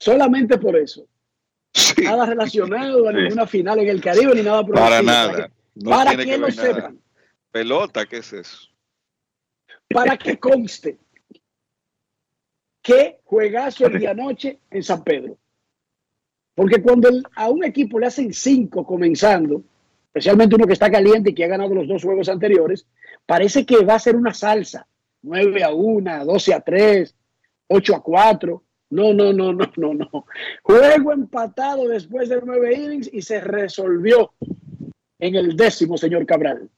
[0.00, 1.06] Solamente por eso.
[2.02, 3.18] Nada relacionado a Sí.
[3.18, 5.50] ninguna final en el Caribe ni nada por el Para nada.
[5.74, 6.62] No para que, que lo nada.
[6.62, 7.00] sepan,
[7.50, 8.58] Pelota, ¿qué es eso?
[9.88, 10.98] para que conste
[12.82, 15.36] que juegazo el de anoche en San Pedro.
[16.54, 19.62] Porque cuando el- a un equipo le hacen cinco comenzando,
[20.06, 22.86] especialmente uno que está caliente y que ha ganado los dos juegos anteriores,
[23.24, 24.86] parece que va a ser una salsa.
[25.22, 27.14] 9 a 1, 12 a 3,
[27.68, 28.62] 8 a 4.
[28.90, 30.26] No, no, no, no, no, no.
[30.62, 34.32] Juego empatado después de nueve innings y se resolvió
[35.18, 36.68] en el décimo, señor Cabral.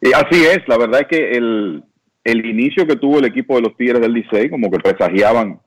[0.00, 1.84] Y así es, la verdad es que el,
[2.24, 5.60] el inicio que tuvo el equipo de los Tigres del Licey, como que presagiaban,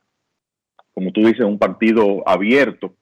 [0.93, 2.93] como tú dices, un partido abierto.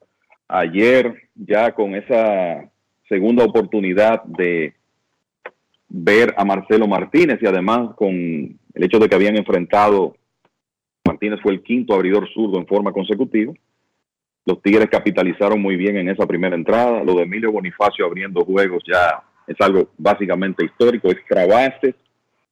[0.47, 2.69] Ayer, ya con esa
[3.07, 4.73] segunda oportunidad de
[5.88, 10.15] ver a Marcelo Martínez y además con el hecho de que habían enfrentado,
[11.05, 13.53] Martínez fue el quinto abridor zurdo en forma consecutiva.
[14.45, 17.03] Los Tigres capitalizaron muy bien en esa primera entrada.
[17.03, 21.09] Lo de Emilio Bonifacio abriendo juegos ya es algo básicamente histórico.
[21.30, 21.95] Bases,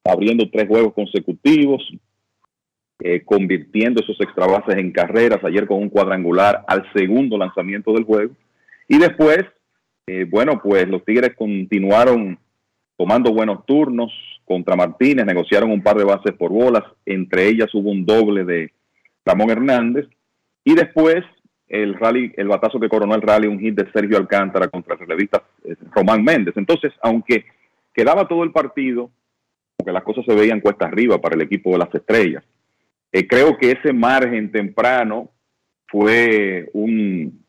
[0.04, 1.82] abriendo tres juegos consecutivos,
[3.00, 5.44] eh, convirtiendo esos extra bases en carreras.
[5.44, 8.34] Ayer con un cuadrangular al segundo lanzamiento del juego.
[8.88, 9.44] Y después,
[10.08, 12.38] eh, bueno, pues los Tigres continuaron
[12.98, 14.12] tomando buenos turnos
[14.46, 18.72] contra Martínez, negociaron un par de bases por bolas, entre ellas hubo un doble de
[19.26, 20.08] Ramón Hernández,
[20.64, 21.24] y después
[21.68, 25.00] el rally, el batazo que coronó el rally, un hit de Sergio Alcántara contra el
[25.00, 26.54] relevista eh, Román Méndez.
[26.58, 27.46] Entonces, aunque
[27.94, 29.10] quedaba todo el partido,
[29.82, 32.44] porque las cosas se veían cuesta arriba para el equipo de las estrellas,
[33.12, 35.32] eh, creo que ese margen temprano
[35.88, 37.44] fue un,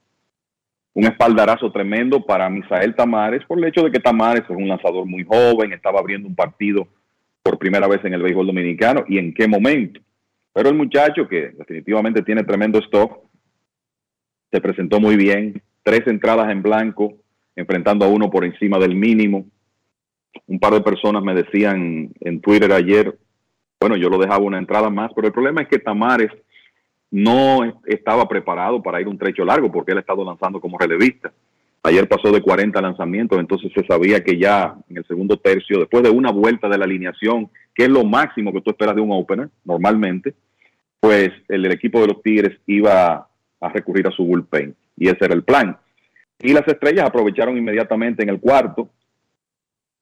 [0.94, 5.04] un espaldarazo tremendo para Misael Tamares por el hecho de que Tamares es un lanzador
[5.04, 6.88] muy joven, estaba abriendo un partido
[7.42, 10.00] por primera vez en el béisbol dominicano y en qué momento.
[10.54, 13.18] Pero el muchacho que definitivamente tiene tremendo stock,
[14.50, 17.12] se presentó muy bien, tres entradas en blanco,
[17.56, 19.44] enfrentando a uno por encima del mínimo.
[20.46, 23.16] Un par de personas me decían en Twitter ayer,
[23.80, 26.30] bueno, yo lo dejaba una entrada más, pero el problema es que Tamares
[27.10, 31.32] no estaba preparado para ir un trecho largo porque él ha estado lanzando como relevista.
[31.82, 36.02] Ayer pasó de 40 lanzamientos, entonces se sabía que ya en el segundo tercio, después
[36.02, 39.10] de una vuelta de la alineación, que es lo máximo que tú esperas de un
[39.12, 40.34] opener normalmente,
[41.00, 43.28] pues el, el equipo de los Tigres iba
[43.60, 45.76] a recurrir a su bullpen y ese era el plan.
[46.38, 48.88] Y las estrellas aprovecharon inmediatamente en el cuarto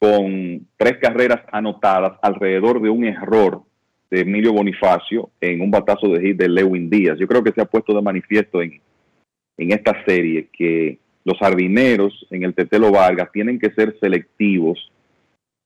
[0.01, 3.63] con tres carreras anotadas alrededor de un error
[4.11, 7.19] de Emilio Bonifacio en un batazo de hit de Lewin Díaz.
[7.19, 8.81] Yo creo que se ha puesto de manifiesto en,
[9.59, 14.91] en esta serie que los jardineros en el Tetelo Vargas tienen que ser selectivos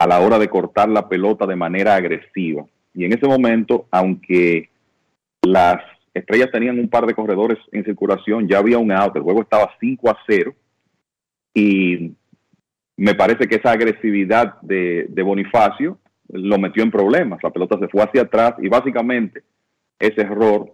[0.01, 2.67] a la hora de cortar la pelota de manera agresiva.
[2.93, 4.69] Y en ese momento, aunque
[5.43, 5.81] las
[6.13, 9.71] estrellas tenían un par de corredores en circulación, ya había un out, el juego estaba
[9.79, 10.55] 5 a 0
[11.55, 12.13] y
[12.97, 15.99] me parece que esa agresividad de, de Bonifacio
[16.29, 17.43] lo metió en problemas.
[17.43, 19.43] La pelota se fue hacia atrás y básicamente
[19.99, 20.73] ese error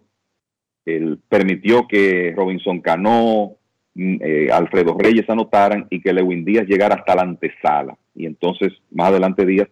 [1.28, 3.56] permitió que Robinson Cano,
[3.94, 7.96] mm, eh, Alfredo Reyes anotaran y que Lewin Díaz llegara hasta la antesala.
[8.14, 9.68] Y entonces más adelante Díaz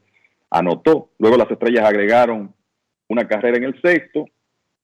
[0.50, 1.10] anotó.
[1.18, 2.54] Luego las estrellas agregaron
[3.08, 4.26] una carrera en el sexto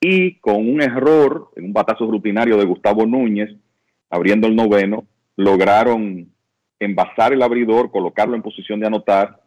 [0.01, 3.51] y con un error, en un batazo rutinario de Gustavo Núñez,
[4.11, 6.29] abriendo el noveno, lograron
[6.85, 9.41] envasar el abridor, colocarlo en posición de anotar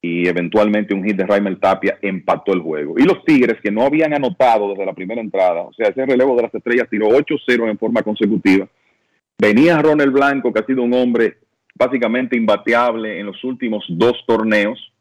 [0.00, 2.94] y eventualmente un hit de Raimel Tapia empató el juego.
[2.98, 6.36] Y los Tigres, que no habían anotado desde la primera entrada, o sea, ese relevo
[6.36, 8.68] de las estrellas tiró 8-0 en forma consecutiva,
[9.40, 11.38] Venía Ronald Blanco, que ha sido un hombre
[11.76, 14.92] básicamente imbateable en los últimos dos torneos,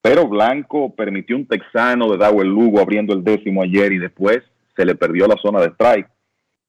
[0.00, 4.38] pero Blanco permitió un texano de Dawel Lugo abriendo el décimo ayer y después
[4.76, 6.08] se le perdió la zona de strike.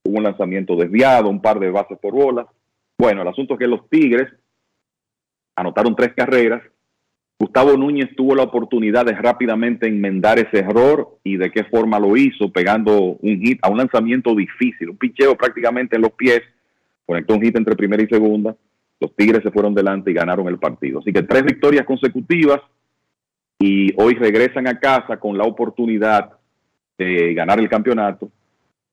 [0.02, 2.48] Hubo un lanzamiento desviado, un par de bases por bola.
[2.98, 4.32] Bueno, el asunto es que los Tigres
[5.56, 6.62] anotaron tres carreras.
[7.38, 12.16] Gustavo Núñez tuvo la oportunidad de rápidamente enmendar ese error y de qué forma lo
[12.16, 16.42] hizo, pegando un hit a un lanzamiento difícil, un picheo prácticamente en los pies,
[17.04, 18.56] conectó un hit entre primera y segunda.
[19.00, 21.00] Los Tigres se fueron delante y ganaron el partido.
[21.00, 22.60] Así que tres victorias consecutivas
[23.58, 26.32] y hoy regresan a casa con la oportunidad
[26.96, 28.30] de ganar el campeonato.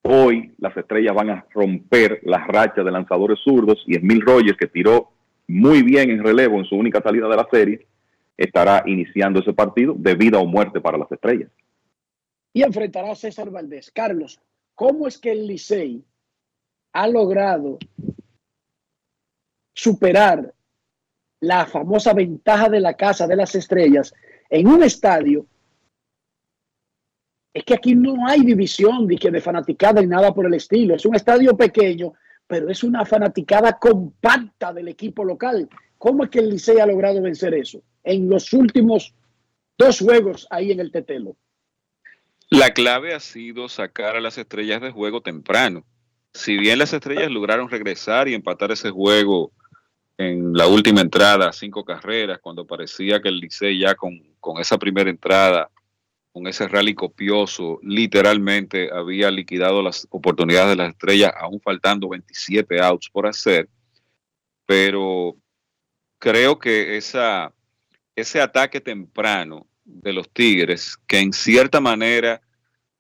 [0.02, 4.68] Hoy las estrellas van a romper las rachas de lanzadores zurdos y Emil Rogers, que
[4.68, 5.12] tiró
[5.52, 7.88] muy bien en relevo en su única salida de la serie,
[8.38, 11.52] estará iniciando ese partido de vida o muerte para las estrellas.
[12.54, 13.92] Y enfrentará a César Valdés.
[13.92, 14.40] Carlos,
[14.76, 16.04] ¿cómo es que el Licey
[16.94, 17.78] ha logrado
[19.74, 20.54] superar
[21.40, 24.14] la famosa ventaja de la casa de las estrellas
[24.50, 25.46] en un estadio
[27.54, 30.96] es que aquí no hay división de, que de fanaticada y nada por el estilo.
[30.96, 32.14] Es un estadio pequeño,
[32.48, 35.70] pero es una fanaticada compacta del equipo local.
[35.98, 39.14] ¿Cómo es que el Licey ha logrado vencer eso en los últimos
[39.78, 41.36] dos juegos ahí en el Tetelo?
[42.50, 45.86] La clave ha sido sacar a las estrellas de juego temprano.
[46.34, 49.52] Si bien las estrellas lograron regresar y empatar ese juego
[50.18, 54.78] en la última entrada, cinco carreras, cuando parecía que el Licey ya con, con esa
[54.78, 55.70] primera entrada
[56.32, 62.80] con ese rally copioso, literalmente había liquidado las oportunidades de las estrellas, aún faltando 27
[62.80, 63.68] outs por hacer.
[64.66, 65.36] Pero
[66.20, 72.42] creo que ese ataque temprano de los Tigres, que en cierta manera,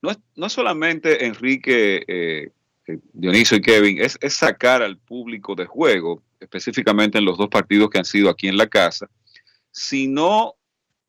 [0.02, 2.49] no es, no solamente Enrique, eh,
[2.88, 7.48] eh, Dionisio y Kevin, es, es sacar al público de juego, específicamente en los dos
[7.48, 9.10] partidos que han sido aquí en la casa,
[9.72, 10.56] sino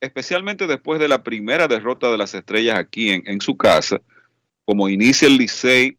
[0.02, 4.02] especialmente después de la primera derrota de las estrellas aquí en, su casa,
[4.64, 5.96] como inicia el Licey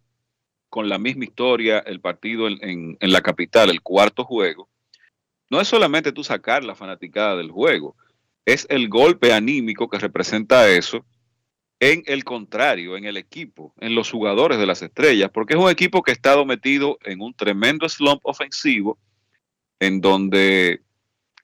[0.69, 4.67] con la misma historia, el partido en, en, la capital, el cuarto juego,
[5.49, 7.95] no es solamente tú sacar la fanaticada del juego,
[8.45, 11.05] es el golpe anímico que representa eso
[11.79, 15.69] en el contrario, en el equipo, en los jugadores de las estrellas, porque es un
[15.69, 18.97] equipo que ha estado metido en un tremendo slump ofensivo,
[19.79, 20.81] en donde,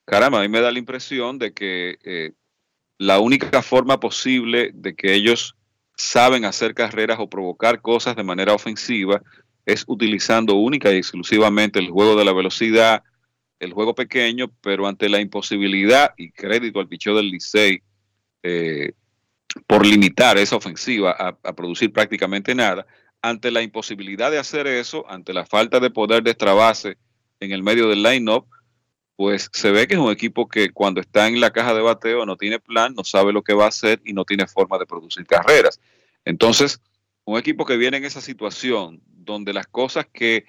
[0.04, 2.34] caramba, a mí me da la impresión de que eh,
[3.00, 5.56] la única forma posible de que ellos
[5.96, 9.22] saben hacer carreras o provocar cosas de manera ofensiva
[9.66, 13.04] es utilizando única y exclusivamente el juego de la velocidad,
[13.60, 17.82] el juego pequeño, pero ante la imposibilidad y crédito al picheo del Licey
[18.44, 18.94] eh,
[19.66, 22.86] por limitar esa ofensiva a, producir prácticamente nada,
[23.22, 26.98] ante la imposibilidad de hacer eso, ante la falta de poder destrabarse
[27.40, 28.46] en el medio del line-up,
[29.20, 32.26] pues se ve que es un equipo que cuando está en la caja de bateo
[32.26, 34.86] no tiene plan, no sabe lo que va a hacer y no tiene forma de
[34.86, 35.82] producir carreras.
[36.24, 36.82] Entonces,
[37.26, 40.46] un equipo que viene en esa situación donde las cosas que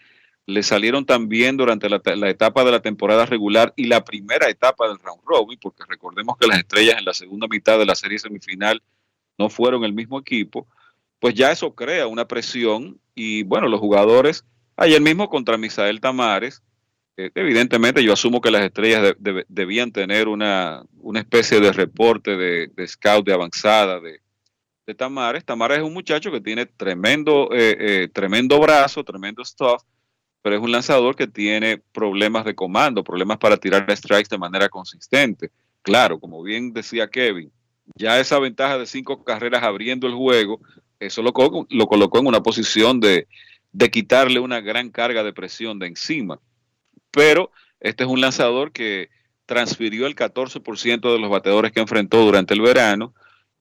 [0.46, 4.86] le salieron tan bien durante la, etapa de la temporada regular y la primera etapa
[4.86, 8.20] del round robin, porque recordemos que las estrellas en la segunda mitad de la serie
[8.20, 8.80] semifinal
[9.36, 10.68] no fueron el mismo equipo,
[11.18, 14.44] pues ya eso crea una presión y bueno, los jugadores,
[14.76, 16.62] ayer mismo contra Misael Tamares,
[17.34, 22.36] evidentemente yo asumo que las estrellas de, de, debían tener una, una, especie de reporte
[22.36, 24.20] de, de scout de avanzada de,
[24.96, 25.44] Tamares.
[25.44, 29.82] Tamares es un muchacho que tiene tremendo, eh, eh, tremendo brazo, tremendo stuff,
[30.42, 34.68] pero es un lanzador que tiene problemas de comando, problemas para tirar strikes de manera
[34.68, 35.52] consistente.
[35.82, 37.52] Claro, como bien decía Kevin,
[37.94, 40.60] ya esa ventaja de cinco carreras abriendo el juego,
[40.98, 41.32] eso lo,
[41.68, 43.28] lo colocó en una posición de,
[43.70, 46.40] de quitarle una gran carga de presión de encima
[47.10, 47.50] pero
[47.80, 49.10] este es un lanzador que
[49.46, 53.14] transfirió el 14% de los bateadores que enfrentó durante el verano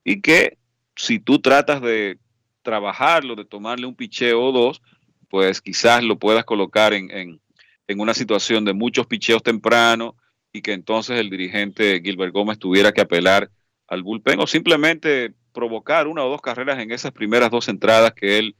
[0.03, 0.57] y que
[0.95, 2.19] si tú tratas de
[2.61, 4.81] trabajarlo, de tomarle un picheo o dos,
[5.29, 10.13] pues quizás lo puedas colocar en, en, una situación de muchos picheos tempranos
[10.53, 13.49] y que entonces el dirigente Gilbert Gómez tuviera que apelar
[13.87, 18.37] al bullpen o simplemente provocar una o dos carreras en esas primeras dos entradas que
[18.37, 18.55] él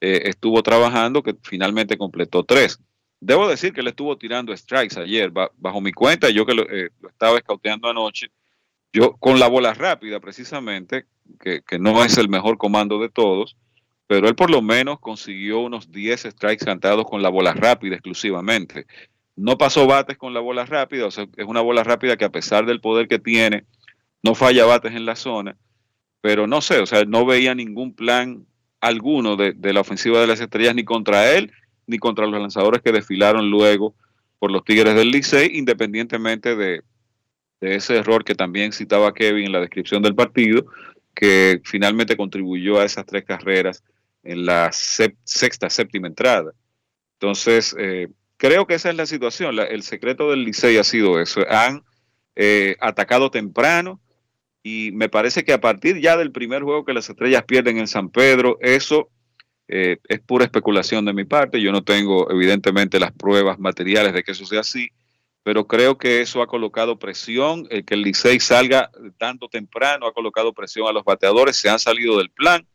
[0.00, 2.80] eh, estuvo trabajando, que finalmente completó tres.
[3.24, 6.90] Debo decir que él estuvo tirando strikes ayer, bajo mi cuenta, yo que lo, eh,
[7.00, 8.32] lo estaba escauteando anoche,
[8.92, 11.04] yo con la bola rápida precisamente,
[11.38, 13.56] que, no es el mejor comando de todos,
[14.08, 18.86] pero él por lo menos consiguió unos 10 strikes cantados con la bola rápida exclusivamente.
[19.36, 22.32] No pasó bates con la bola rápida, o sea, es una bola rápida que a
[22.32, 23.66] pesar del poder que tiene,
[24.24, 25.56] no falla bates en la zona,
[26.20, 28.46] pero no sé, o sea, no veía ningún plan
[28.80, 31.52] alguno de la ofensiva de las estrellas ni contra él
[31.86, 33.94] ni contra los lanzadores que desfilaron luego
[34.38, 36.82] por los Tigres del Licey, independientemente de,
[37.60, 40.66] ese error que también citaba Kevin en la descripción del partido,
[41.14, 43.84] que finalmente contribuyó a esas tres carreras
[44.24, 46.52] en la sexta, séptima entrada.
[47.20, 49.56] Entonces, eh, creo que esa es la situación.
[49.60, 51.42] el secreto del Licey ha sido eso.
[51.48, 51.84] Han
[52.34, 54.00] eh, atacado temprano
[54.62, 57.86] y me parece que a partir ya del primer juego que las estrellas pierden en
[57.86, 59.08] San Pedro, eso
[59.74, 61.58] eh, es pura especulación de mi parte.
[61.58, 64.90] Yo no tengo evidentemente las pruebas materiales de que eso sea así,
[65.42, 67.66] pero creo que eso ha colocado presión.
[67.70, 71.78] El que el Licey salga tanto temprano ha colocado presión a los bateadores, se han
[71.78, 72.66] salido del plan,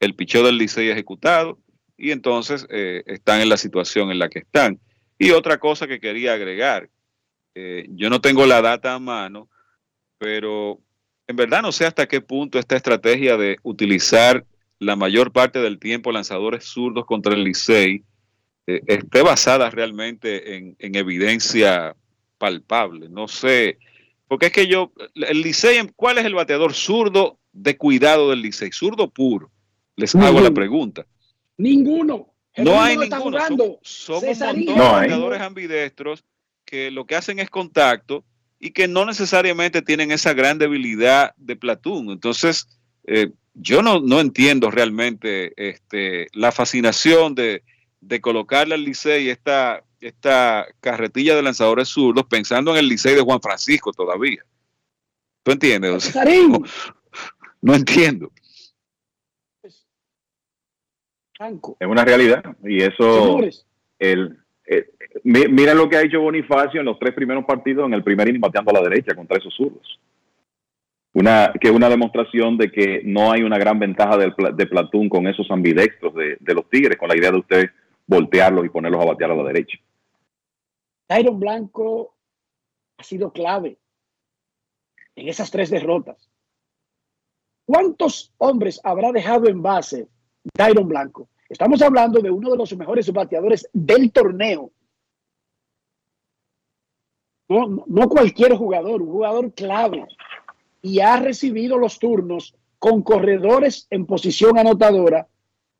[0.00, 1.60] el picheo del Licey ejecutado
[1.96, 4.80] y entonces eh, están en la situación en la que están.
[5.20, 6.90] Y otra cosa que quería agregar,
[7.54, 9.48] eh, yo no tengo la data a mano,
[10.18, 10.80] pero
[11.28, 14.44] en verdad no sé hasta qué punto esta estrategia de utilizar
[14.82, 18.02] la mayor parte del tiempo lanzadores zurdos contra el Licey
[18.66, 21.94] eh, esté basada realmente en, evidencia
[22.36, 23.08] palpable.
[23.08, 23.78] No sé,
[24.26, 28.72] porque es que yo, el Licey, ¿cuál es el bateador zurdo de cuidado del Licey?
[28.72, 29.50] Zurdo puro.
[29.94, 31.06] Les hago la pregunta.
[31.58, 32.34] Ninguno.
[32.56, 33.38] no hay ninguno.
[33.82, 36.24] Son, un montón de bateadores ambidestros
[36.64, 38.24] que lo que hacen es contacto
[38.58, 42.10] y que no necesariamente tienen esa gran debilidad de Platón.
[42.10, 42.66] Entonces,
[43.04, 47.62] eh, yo no, no entiendo realmente este, la fascinación de,
[48.00, 53.20] de colocarle al Licey esta, esta carretilla de lanzadores zurdos pensando en el Licey de
[53.20, 54.42] Juan Francisco todavía.
[55.42, 56.14] ¿Tú entiendes?
[57.60, 58.30] no, entiendo.
[61.80, 63.40] Es una realidad y eso
[63.98, 64.38] el,
[65.24, 68.40] mira lo que ha hecho Bonifacio en los tres primeros partidos en el primer inning
[68.40, 69.98] bateando a la derecha contra esos zurdos
[71.14, 75.26] una, que una demostración de que no hay una gran ventaja de, de Platón con
[75.26, 77.70] esos ambidextros de, los Tigres, con la idea de usted
[78.06, 79.78] voltearlos y ponerlos a batear a la derecha.
[81.06, 82.14] Tyron Blanco
[82.96, 83.78] ha sido clave
[85.14, 86.30] en esas tres derrotas.
[87.66, 90.08] ¿Cuántos hombres habrá dejado en base
[90.54, 91.28] Tyron Blanco?
[91.48, 94.72] Estamos hablando de uno de los mejores bateadores del torneo.
[97.48, 100.06] No, no cualquier jugador, un jugador clave
[100.82, 105.28] y ha recibido los turnos con corredores en posición anotadora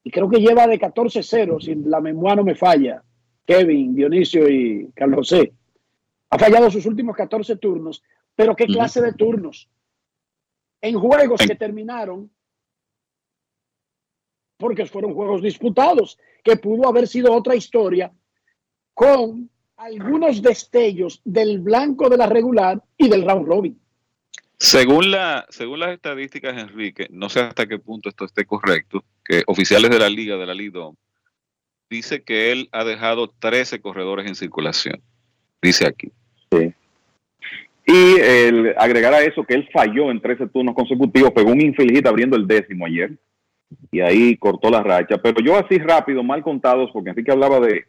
[0.04, 3.02] y creo que lleva de 14-0, si la memoria no me falla,
[3.44, 5.52] Kevin, Dionisio y Carlos José.
[6.30, 8.02] Ha fallado sus últimos 14 turnos,
[8.34, 9.68] pero ¿qué clase de turnos?
[10.80, 12.30] En juegos que terminaron,
[14.56, 18.12] porque fueron juegos disputados, que pudo haber sido otra historia,
[18.94, 23.81] con algunos destellos del blanco de la regular y del round robin.
[24.62, 29.42] Según, la, según las estadísticas, Enrique, no sé hasta qué punto esto esté correcto, que
[29.48, 30.94] oficiales de la liga, de la Lidom,
[31.90, 35.02] dice que él ha dejado 13 corredores en circulación.
[35.60, 36.12] Dice aquí.
[36.52, 36.72] Sí.
[37.88, 42.06] Y el, agregar a eso que él falló en 13 turnos consecutivos, pegó un infeliz
[42.06, 43.10] abriendo el décimo ayer.
[43.90, 45.18] Y ahí cortó la racha.
[45.18, 47.86] Pero yo así rápido, mal contados, porque Enrique hablaba de,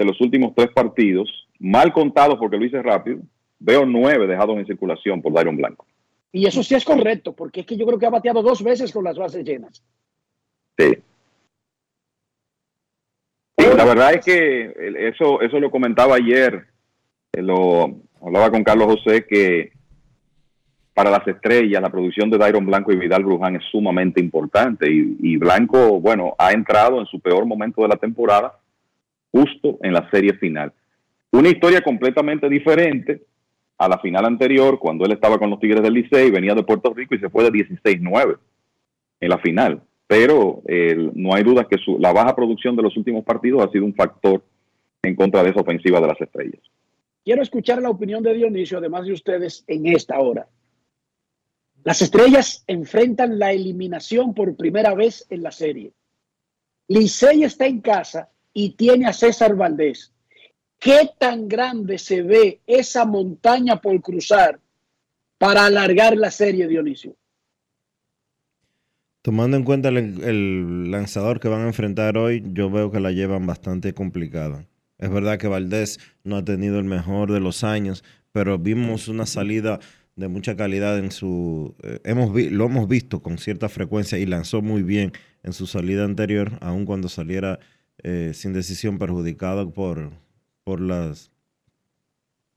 [0.00, 3.20] los últimos tres partidos, mal contados porque lo hice rápido,
[3.60, 5.86] veo nueve dejados en circulación por Dairon Blanco.
[6.32, 8.92] Y eso sí es correcto, porque es que yo creo que ha bateado dos veces
[8.92, 9.82] con las bases llenas.
[10.76, 10.98] Sí.
[13.56, 14.74] la verdad es que
[15.08, 16.66] eso, eso lo comentaba ayer,
[17.32, 19.72] eh, lo hablaba con Carlos José, que
[20.94, 24.90] para las estrellas la producción de Dairon Blanco y Vidal Bruján es sumamente importante.
[24.90, 28.58] Y, y, Blanco, bueno, ha entrado en su peor momento de la temporada,
[29.30, 30.72] justo en la serie final.
[31.30, 33.22] Una historia completamente diferente
[33.78, 36.92] a la final anterior, cuando él estaba con los Tigres del Licey, venía de Puerto
[36.92, 38.38] Rico y se fue de 16-9
[39.20, 39.82] en la final.
[40.06, 40.62] Pero
[41.14, 44.42] no hay duda que la baja producción de los últimos partidos ha sido un factor
[45.02, 46.60] en contra de esa ofensiva de las estrellas.
[47.24, 50.48] Quiero escuchar la opinión de Dionisio, además de ustedes, en esta hora.
[51.84, 55.92] Las estrellas enfrentan la eliminación por primera vez en la serie.
[56.88, 60.12] Licey está en casa y tiene a César Valdés,
[60.78, 64.60] ¿Qué tan grande se ve esa montaña por cruzar
[65.36, 67.16] para alargar la serie, Dionisio?
[69.22, 73.46] Tomando en cuenta el, lanzador que van a enfrentar hoy, yo veo que la llevan
[73.46, 74.66] bastante complicada.
[74.98, 79.26] Es verdad que Valdés no ha tenido el mejor de los años, pero vimos una
[79.26, 79.80] salida
[80.14, 81.74] de mucha calidad en su...
[81.82, 86.04] Eh, hemos lo hemos visto con cierta frecuencia y lanzó muy bien en su salida
[86.04, 87.58] anterior, aun cuando saliera
[88.02, 90.12] eh, sin decisión perjudicado por,
[90.68, 91.30] por, las,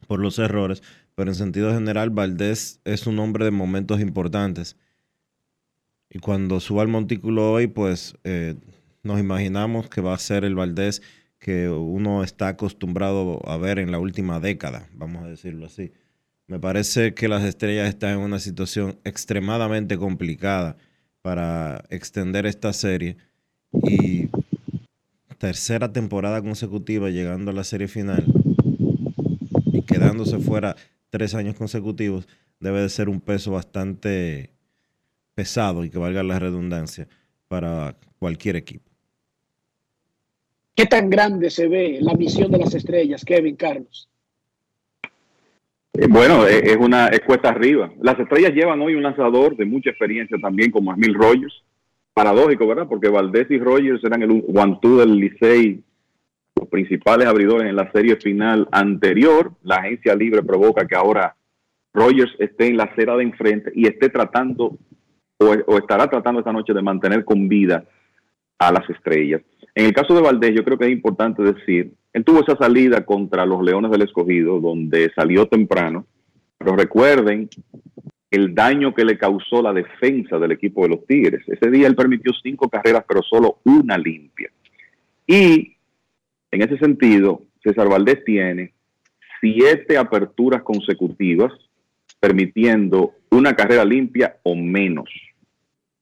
[0.05, 0.83] por los errores,
[1.15, 4.75] pero en sentido general Valdés es un hombre de momentos importantes.
[6.09, 8.55] Y cuando suba al montículo hoy, pues eh,
[9.01, 11.01] nos imaginamos que va a ser el Valdés
[11.39, 15.93] que uno está acostumbrado a ver en la última década, vamos a decirlo así.
[16.47, 20.75] Me parece que las estrellas están en una situación extremadamente complicada
[21.21, 23.15] para extender esta serie
[23.71, 24.27] y
[25.41, 28.23] tercera temporada consecutiva llegando a la serie final
[29.73, 30.75] y quedándose fuera
[31.09, 32.27] tres años consecutivos
[32.59, 34.51] debe de ser un peso bastante
[35.33, 37.07] pesado y que valga la redundancia
[37.47, 38.87] para cualquier equipo.
[40.75, 44.07] ¿Qué tan grande se ve la misión de las estrellas, Kevin Carlos?
[45.93, 47.91] Eh, Bueno, eh, es una es cuesta arriba.
[47.99, 51.63] Las estrellas llevan hoy un lanzador de mucha experiencia también, como Emil Rogers.
[52.13, 52.87] Paradójico, ¿verdad?
[52.87, 55.81] Porque Valdés y Rogers eran el one-two del Licey,
[56.55, 59.53] los principales abridores en la serie final anterior.
[59.63, 61.35] La agencia libre provoca que ahora
[61.93, 64.77] Rogers esté en la acera de enfrente y esté tratando
[65.37, 67.85] o, o estará tratando esta noche de mantener con vida
[68.59, 69.41] a las estrellas.
[69.73, 73.05] En el caso de Valdés, yo creo que es importante decir, él tuvo esa salida
[73.05, 76.05] contra los Leones del Escogido, donde salió temprano,
[76.57, 77.49] pero recuerden
[78.31, 81.43] el daño que le causó la defensa del equipo de los Tigres.
[81.47, 84.49] Ese día él permitió cinco carreras, pero solo una limpia.
[85.27, 85.75] Y
[86.49, 88.73] en ese sentido, César Valdés tiene
[89.41, 91.51] siete aperturas consecutivas,
[92.21, 95.09] permitiendo una carrera limpia o menos.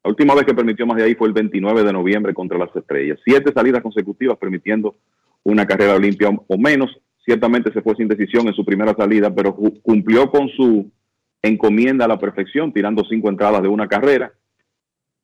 [0.04, 2.74] La última vez que permitió más de ahí fue el 29 de noviembre contra las
[2.76, 3.20] Estrellas.
[3.26, 4.96] Siete salidas consecutivas permitiendo
[5.44, 6.96] una carrera limpia o menos.
[7.26, 10.92] Ciertamente se fue sin decisión en su primera salida, pero cumplió con su
[11.42, 14.32] encomienda a la perfección, tirando cinco entradas de una carrera.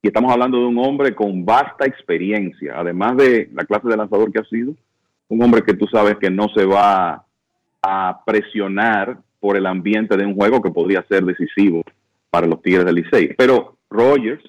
[0.02, 4.32] Y estamos hablando de un hombre con vasta experiencia, además de la clase de lanzador
[4.32, 4.74] que ha sido,
[5.28, 7.24] un hombre que tú sabes que no se va
[7.82, 11.82] a presionar por el ambiente de un juego que podría ser decisivo
[12.30, 13.34] para los Tigres del Licey.
[13.36, 14.42] Pero Rogers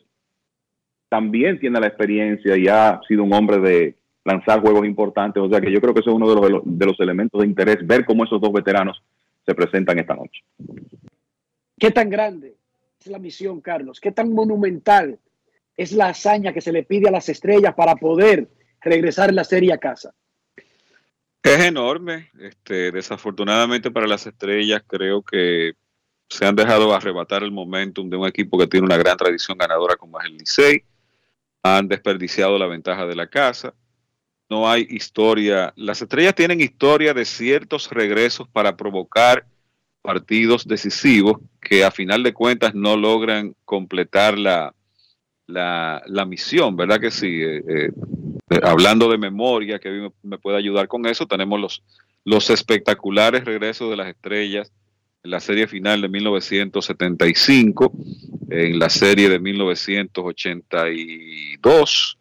[1.09, 3.95] también tiene la experiencia y ha sido un hombre de
[4.25, 6.85] lanzar juegos importantes, o sea que yo creo que eso es uno de los, de
[6.85, 9.01] los elementos de interés, ver cómo esos dos veteranos
[9.45, 10.43] se presentan esta noche.
[11.79, 12.57] ¿Qué tan grande
[12.99, 13.99] es la misión, Carlos?
[13.99, 15.19] ¿Qué tan monumental
[15.75, 18.49] es la hazaña que se le pide a las estrellas para poder
[18.81, 20.13] regresar la serie a casa?
[21.43, 22.31] Es enorme.
[22.39, 25.73] Este, desafortunadamente para las estrellas creo que
[26.27, 29.95] se han dejado arrebatar el momentum de un equipo que tiene una gran tradición ganadora
[29.95, 30.83] como es el Licey.
[31.63, 33.73] Han desperdiciado la ventaja de la casa.
[34.49, 35.73] No hay historia.
[35.75, 39.45] Las estrellas tienen historia de ciertos regresos para provocar
[40.07, 44.73] partidos decisivos que a final de cuentas no logran completar la,
[45.47, 47.41] la, la misión, ¿verdad que sí?
[47.41, 47.91] Eh, eh,
[48.63, 51.83] hablando de memoria, que me, me puede ayudar con eso, tenemos los,
[52.23, 54.71] los espectaculares regresos de las estrellas
[55.23, 57.91] en la serie final de 1975,
[58.49, 62.17] en la serie de 1982,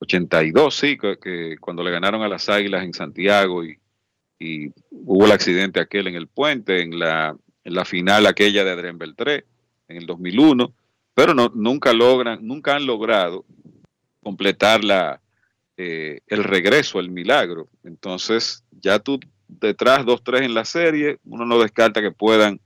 [0.00, 3.79] 82, sí, que cuando le ganaron a las Águilas en Santiago y,
[4.40, 8.70] y hubo el accidente aquel en el puente, en la, en la final aquella de
[8.72, 9.44] Adrián Beltré,
[9.86, 10.74] en el 2001,
[11.14, 13.44] pero no, nunca logran, nunca han logrado
[14.22, 15.20] completar la,
[15.76, 17.68] eh, el regreso, el milagro.
[17.84, 22.60] Entonces, ya tú detrás 2-3 en la serie, uno no descarta que puedan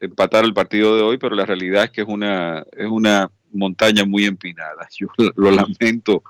[0.00, 4.04] empatar el partido de hoy, pero la realidad es que es una, es una montaña
[4.04, 4.88] muy empinada.
[4.98, 6.24] Yo lo lamento,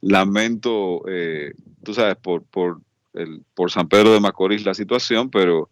[0.00, 1.52] lamento, eh,
[1.82, 2.80] tú sabes, por, por,
[3.14, 5.68] el, por San Pedro de Macorís la situación, pero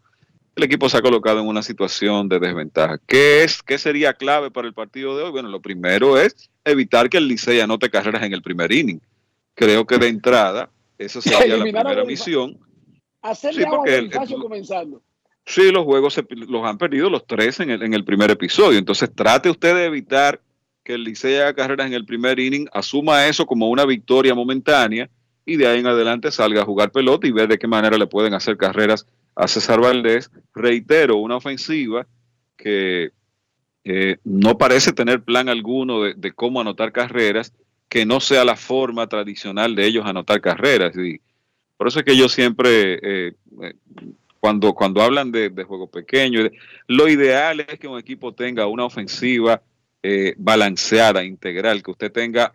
[0.55, 2.99] el equipo se ha colocado en una situación de desventaja.
[3.07, 5.31] ¿Qué, es, ¿Qué sería clave para el partido de hoy?
[5.31, 8.99] Bueno, lo primero es evitar que el Licey anote carreras en el primer inning.
[9.55, 12.57] Creo que de entrada, esa sería la primera misión.
[13.21, 14.11] Hacerle Sí, porque el-
[14.41, 15.01] comenzando.
[15.45, 18.79] Sí, los juegos se- los han perdido los tres en el, en el primer episodio.
[18.79, 20.39] Entonces trate usted de evitar
[20.83, 25.09] que el Licey haga carreras en el primer inning, asuma eso como una victoria momentánea
[25.45, 28.07] y de ahí en adelante salga a jugar pelota y ver de qué manera le
[28.07, 29.05] pueden hacer carreras
[29.35, 30.31] a César Valdés.
[30.53, 32.07] Reitero, una ofensiva
[32.55, 33.11] que
[33.83, 37.53] eh, no parece tener plan alguno de, cómo anotar carreras,
[37.89, 40.95] que no sea la forma tradicional de ellos anotar carreras.
[40.97, 41.19] Y
[41.77, 43.73] por eso es que yo siempre, eh, eh,
[44.39, 46.49] cuando, cuando hablan de, juego pequeño,
[46.87, 49.61] lo ideal es que un equipo tenga una ofensiva
[50.35, 52.53] balanceada, integral, que usted tenga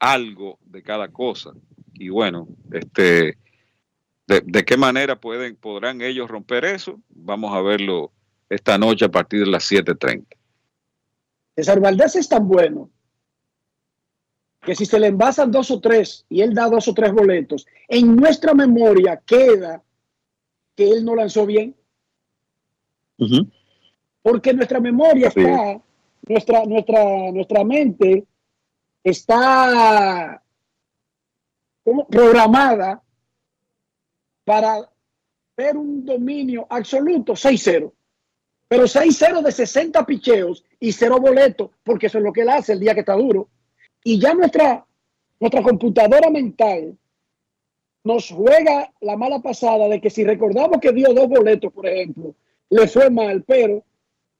[0.00, 1.52] algo de cada cosa.
[1.98, 3.38] Y bueno, este,
[4.26, 7.00] de, de qué manera pueden, podrán ellos romper eso?
[7.08, 8.12] Vamos a verlo
[8.48, 10.24] esta noche a partir de las 7.30.
[11.56, 12.90] César Valdés es tan bueno
[14.62, 17.66] que si se le envasan dos o tres y él da dos o tres boletos,
[17.88, 19.82] en nuestra memoria queda
[20.76, 21.74] que él no lanzó bien.
[24.22, 25.80] Porque nuestra memoria Así está,
[26.28, 28.24] nuestra, nuestra, nuestra mente
[29.02, 30.42] está
[32.08, 33.02] programada
[34.44, 34.90] para
[35.56, 37.92] ver un dominio absoluto, 6-0.
[38.68, 42.74] Pero 6-0 de 60 picheos y cero boletos, porque eso es lo que él hace
[42.74, 43.48] el día que está duro.
[44.04, 44.86] Y ya nuestra,
[45.40, 46.96] nuestra computadora mental
[48.04, 52.34] nos juega la mala pasada de que si recordamos que dio dos boletos, por ejemplo,
[52.70, 53.84] le fue mal, pero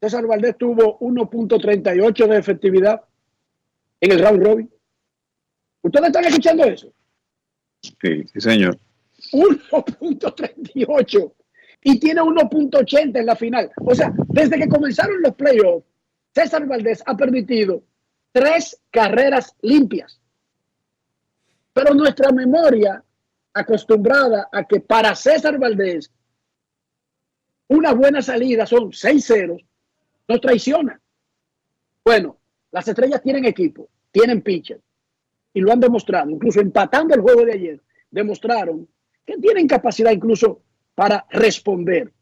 [0.01, 3.03] César Valdés tuvo 1.38 de efectividad
[4.01, 4.71] en el round robin.
[5.83, 6.93] ¿Ustedes están escuchando eso?
[7.83, 8.79] Sí, sí, señor.
[9.33, 11.33] 1.38
[11.83, 13.71] y tiene 1.80 en la final.
[13.85, 15.87] O sea, desde que comenzaron los playoffs,
[16.35, 17.83] César Valdés ha permitido
[18.33, 20.21] tres carreras limpias.
[21.73, 23.03] Pero nuestra memoria,
[23.53, 26.13] acostumbrada a que para César Valdés
[27.69, 29.63] una buena salida son 6 ceros,
[30.27, 31.01] nos traiciona.
[32.05, 32.39] Bueno,
[32.71, 34.81] las estrellas tienen equipo, tienen pitcher
[35.53, 36.31] y lo han demostrado.
[36.31, 38.89] Incluso empatando el juego de ayer, demostraron
[39.25, 40.63] que tienen capacidad incluso
[40.95, 42.13] para responder.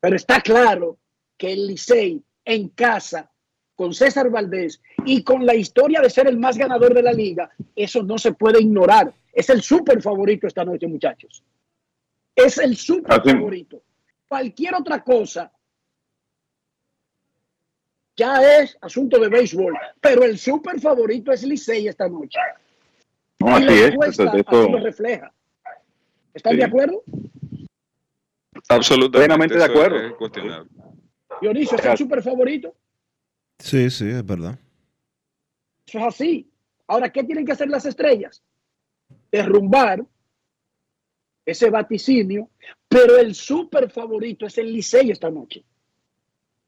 [0.00, 0.98] Pero está claro
[1.36, 3.30] que el Licey en casa,
[3.74, 7.50] con César Valdés y con la historia de ser el más ganador de la liga,
[7.74, 9.12] eso no se puede ignorar.
[9.32, 11.42] Es el súper favorito esta noche, muchachos.
[12.34, 13.82] Es el súper favorito.
[14.28, 15.50] Cualquier otra cosa
[18.16, 22.38] ya es asunto de béisbol, pero el súper favorito es Licey esta noche.
[23.38, 23.94] No, así es.
[24.08, 25.32] Eso, lo refleja.
[26.32, 26.58] ¿Están sí.
[26.58, 27.02] de acuerdo?
[28.68, 29.26] Absolutamente.
[29.26, 29.98] Plenamente de acuerdo.
[29.98, 30.32] Es
[31.40, 32.74] Dionisio, ¿es el super favorito?
[33.58, 34.58] Sí, sí, es verdad.
[35.86, 36.50] Eso es así.
[36.86, 38.42] Ahora, ¿qué tienen que hacer las estrellas?
[39.30, 40.04] Derrumbar
[41.44, 42.50] ese vaticinio,
[42.88, 45.64] pero el super favorito es el Licey esta noche.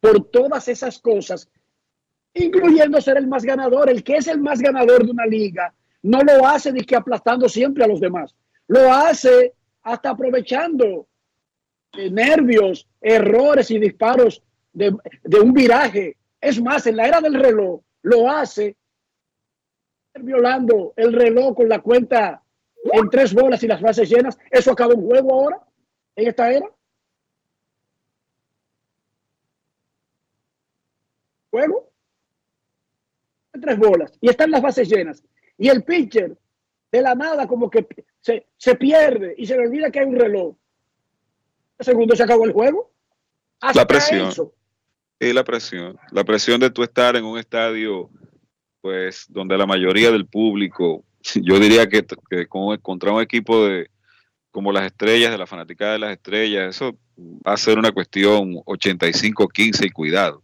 [0.01, 1.49] Por todas esas cosas,
[2.35, 3.91] incluyendo ser el más ganador.
[3.91, 7.49] El que es el más ganador de una liga no lo hace de que aplastando
[7.49, 8.35] siempre a los demás.
[8.69, 11.09] Lo hace hasta aprovechando
[11.93, 14.43] eh, nervios, errores y disparos
[14.73, 14.95] de,
[15.25, 16.17] de, un viraje.
[16.41, 18.77] Es más, en la era del reloj lo hace
[20.21, 22.43] violando el reloj con la cuenta
[22.93, 24.39] en tres bolas y las bases llenas.
[24.51, 25.61] ¿Eso acaba un juego ahora?
[26.17, 26.67] ¿En esta era?
[31.51, 31.91] ¿Juego?
[33.61, 34.13] Tres bolas.
[34.21, 35.23] Y están las bases llenas.
[35.57, 36.37] Y el pitcher,
[36.93, 37.87] de la nada, como que
[38.21, 40.55] se, se pierde y se le olvida que hay un reloj.
[41.81, 42.93] segundo se acabó el juego.
[43.61, 44.29] Hasta la presión.
[44.29, 44.55] Eso.
[45.21, 45.99] Y la presión.
[46.13, 48.09] La presión de tú estar en un estadio,
[48.81, 51.05] pues, donde la mayoría del público,
[51.43, 53.91] yo diría que, que contra un equipo de
[54.51, 58.55] como las estrellas, de la fanaticada de las estrellas, eso va a ser una cuestión
[58.65, 60.43] 85-15 y cuidado.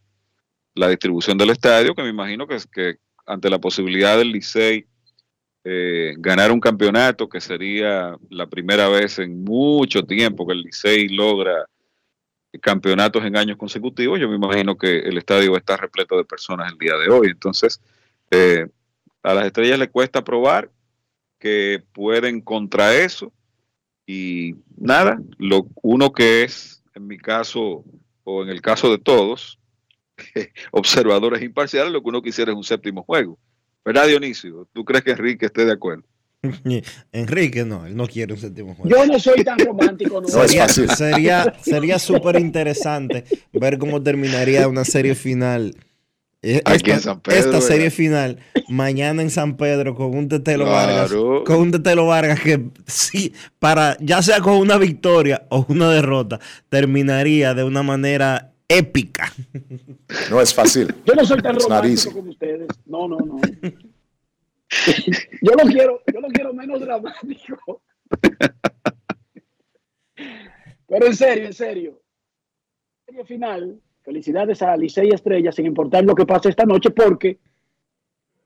[0.75, 2.97] La distribución del estadio, que me imagino que, que
[3.27, 4.87] ante la posibilidad del Licey
[5.65, 11.09] eh, ganar un campeonato, que sería la primera vez en mucho tiempo que el Licey
[11.09, 11.67] logra
[12.61, 16.25] campeonatos en años consecutivos, yo me imagino que el estadio va a estar repleto de
[16.25, 17.29] personas el día de hoy.
[17.29, 17.81] Entonces,
[18.31, 18.67] eh,
[19.23, 20.71] a las estrellas le cuesta probar
[21.39, 23.33] que pueden contra eso
[24.07, 27.85] y nada, lo uno que es, en mi caso
[28.23, 29.59] o en el caso de todos,
[30.73, 33.39] observadores imparciales, lo que uno quisiera es un séptimo juego.
[33.85, 34.67] ¿Verdad, Dionisio?
[34.73, 36.05] ¿Tú crees que Enrique esté de acuerdo?
[37.13, 38.91] Enrique no, él no quiere un séptimo juego.
[38.91, 40.21] Yo no soy tan romántico.
[40.21, 45.77] No, sería sería sería súper interesante ver cómo terminaría una serie final.
[46.43, 48.39] Esta, Pedro, esta serie final
[48.69, 50.93] mañana en San Pedro con un Tetelo claro.
[50.93, 55.89] Vargas con un Tetelo Vargas que sí para ya sea con una victoria o una
[55.89, 56.39] derrota
[56.69, 59.33] terminaría de una manera épica.
[60.31, 60.95] No es fácil.
[61.05, 62.69] Yo no soy tan romántico como ustedes.
[62.87, 63.41] No, no, no.
[65.43, 67.83] yo lo quiero, yo lo quiero menos dramático.
[70.87, 72.01] Pero en serio, en serio.
[73.07, 77.39] Serie final, felicidades a Licey Estrella, sin importar lo que pase esta noche, porque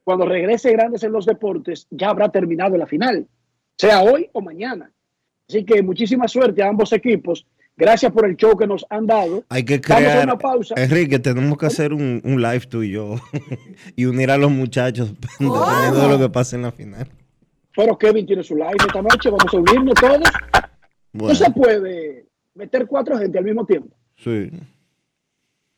[0.04, 3.28] cuando regrese Grandes en los Deportes, ya habrá terminado la final,
[3.76, 4.90] sea hoy o mañana.
[5.48, 7.46] Así que muchísima suerte a ambos equipos.
[7.78, 9.44] Gracias por el show que nos han dado.
[9.48, 10.24] Hay que crear.
[10.24, 10.74] Una pausa.
[10.76, 13.14] Enrique, tenemos que hacer un, un, live tú y yo
[13.96, 17.06] y unir a los muchachos dependiendo de lo que pase en la final.
[17.76, 19.30] Pero Kevin tiene su live esta noche.
[19.30, 20.28] Vamos a unirnos todos.
[21.12, 21.28] Bueno.
[21.28, 23.96] No se puede meter cuatro gente al mismo tiempo.
[24.16, 24.50] Sí.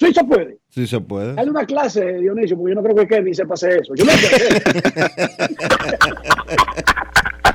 [0.01, 0.59] Sí se puede.
[0.70, 1.35] Sí se puede.
[1.35, 3.94] Dale una clase, Dionisio, porque yo no creo que Kevin sepa hacer eso.
[3.94, 4.12] Yo no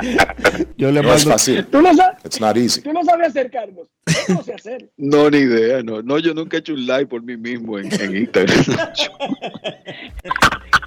[0.78, 1.16] Yo le no mando...
[1.16, 1.66] es fácil.
[1.66, 2.82] ¿Tú no, sabes, It's not easy.
[2.82, 3.88] tú no sabes hacer, Carlos.
[4.28, 4.90] Yo no sé hacer.
[4.98, 5.84] No, ni idea.
[5.84, 8.66] No, no, yo nunca he hecho un live por mí mismo en, en Instagram.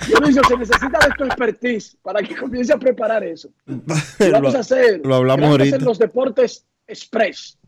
[0.06, 3.50] Dionisio, se necesita de tu expertise para que comience a preparar eso.
[3.66, 5.00] Y vamos lo, a hacer.
[5.04, 5.76] Lo hablamos vamos ahorita.
[5.76, 7.58] A hacer los deportes Express.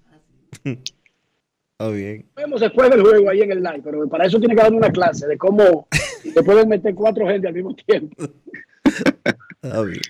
[1.79, 2.27] Oh, bien.
[2.37, 4.91] Vemos después del juego ahí en el live, pero para eso tiene que darme una
[4.91, 5.87] clase de cómo
[6.23, 8.25] se pueden meter cuatro gente al mismo tiempo.
[9.62, 10.01] Oh, bien.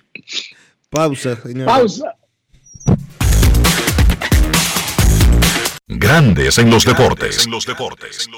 [0.91, 1.37] Pausa.
[1.65, 2.15] Pausa.
[6.11, 7.45] Grandes en los deportes.
[7.45, 8.29] En los deportes.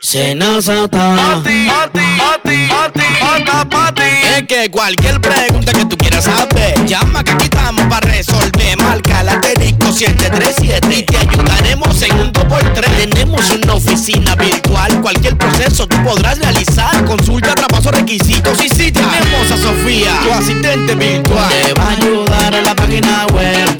[0.00, 1.42] Senazata.
[4.34, 8.78] Es que cualquier pregunta que tú quieras saber, llama que aquí estamos para resolver.
[8.78, 13.10] Marca la asterisco 737 y te ayudaremos en un 2x3.
[13.10, 17.04] Tenemos una oficina virtual, cualquier proceso tú podrás realizar.
[17.04, 21.52] Consulta, traspaso, requisitos y si tenemos a Sofía, tu asistente virtual.
[21.62, 23.79] Te va a ayudar en la página web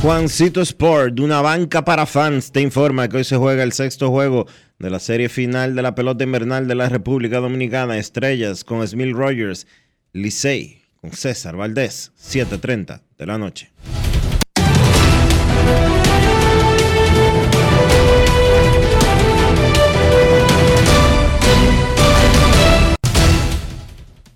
[0.00, 4.10] Juancito Sport, de una banca para fans, te informa que hoy se juega el sexto
[4.10, 4.46] juego
[4.78, 7.98] de la serie final de la pelota invernal de la República Dominicana.
[7.98, 9.66] Estrellas con Smil Rogers,
[10.12, 13.72] Licey con César Valdés, 7:30 de la noche.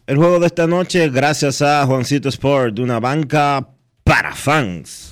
[0.09, 3.69] El juego de esta noche, gracias a Juancito Sport, de una banca
[4.03, 5.12] para fans.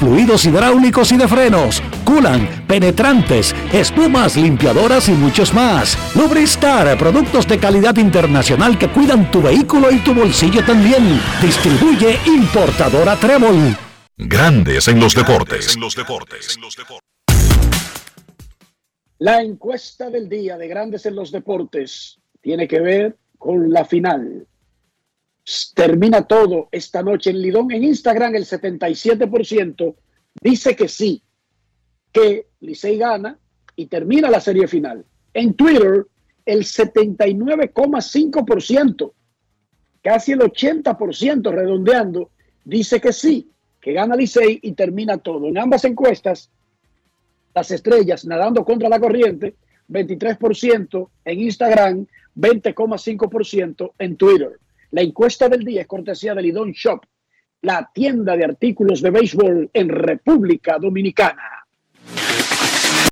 [0.00, 5.96] fluidos hidráulicos y de frenos, culan, penetrantes, espumas, limpiadoras y muchos más.
[6.16, 11.20] Lubristar, productos de calidad internacional que cuidan tu vehículo y tu bolsillo también.
[11.40, 13.76] Distribuye importadora Trébol.
[14.16, 15.76] Grandes en los deportes.
[19.20, 24.47] La encuesta del día de Grandes en los Deportes tiene que ver con la final.
[25.74, 27.72] Termina todo esta noche en Lidón.
[27.72, 29.94] En Instagram el 77%
[30.42, 31.22] dice que sí,
[32.12, 33.38] que Licey gana
[33.74, 35.06] y termina la serie final.
[35.32, 36.06] En Twitter
[36.44, 39.12] el 79,5%,
[40.02, 42.30] casi el 80% redondeando,
[42.64, 43.48] dice que sí,
[43.80, 45.46] que gana Licey y termina todo.
[45.48, 46.50] En ambas encuestas
[47.54, 49.54] las estrellas nadando contra la corriente,
[49.88, 52.06] 23% en Instagram,
[52.36, 54.58] 20,5% en Twitter.
[54.90, 57.04] La encuesta del día es cortesía de Lidón Shop,
[57.62, 61.66] la tienda de artículos de béisbol en República Dominicana.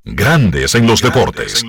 [0.04, 1.64] Grandes en los deportes.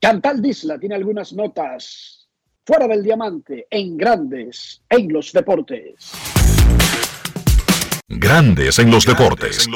[0.00, 2.28] Chantal Disla tiene algunas notas
[2.66, 6.12] fuera del diamante en Grandes en los deportes.
[8.08, 9.66] Grandes en los deportes.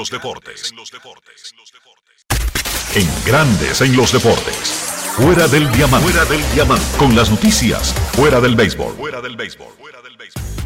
[2.94, 5.01] En Grandes en los deportes.
[5.16, 6.10] Fuera del diamante.
[6.10, 6.84] Fuera del diamante.
[6.96, 7.92] Con las noticias.
[8.14, 8.94] Fuera del béisbol.
[8.96, 9.68] Fuera del béisbol.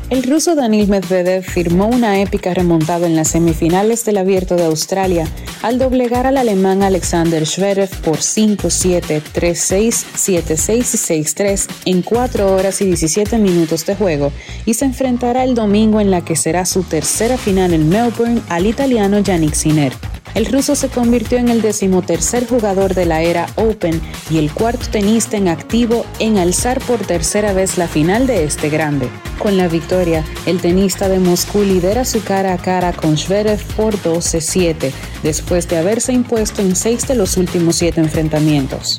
[0.09, 5.27] El ruso Daniil Medvedev firmó una épica remontada en las semifinales del Abierto de Australia
[5.63, 12.81] al doblegar al alemán Alexander Zverev por 5-7, 3-6, 7-6 y 6-3 en 4 horas
[12.83, 14.31] y 17 minutos de juego
[14.65, 18.67] y se enfrentará el domingo en la que será su tercera final en Melbourne al
[18.67, 19.93] italiano Yannick Sinner.
[20.37, 24.87] El ruso se convirtió en el decimotercer jugador de la era Open y el cuarto
[24.91, 29.09] tenista en activo en alzar por tercera vez la final de este grande.
[29.39, 33.97] Con la victoria, el tenista de Moscú lidera su cara a cara con Zverev por
[33.97, 34.93] 12-7,
[35.23, 38.99] después de haberse impuesto en seis de los últimos siete enfrentamientos.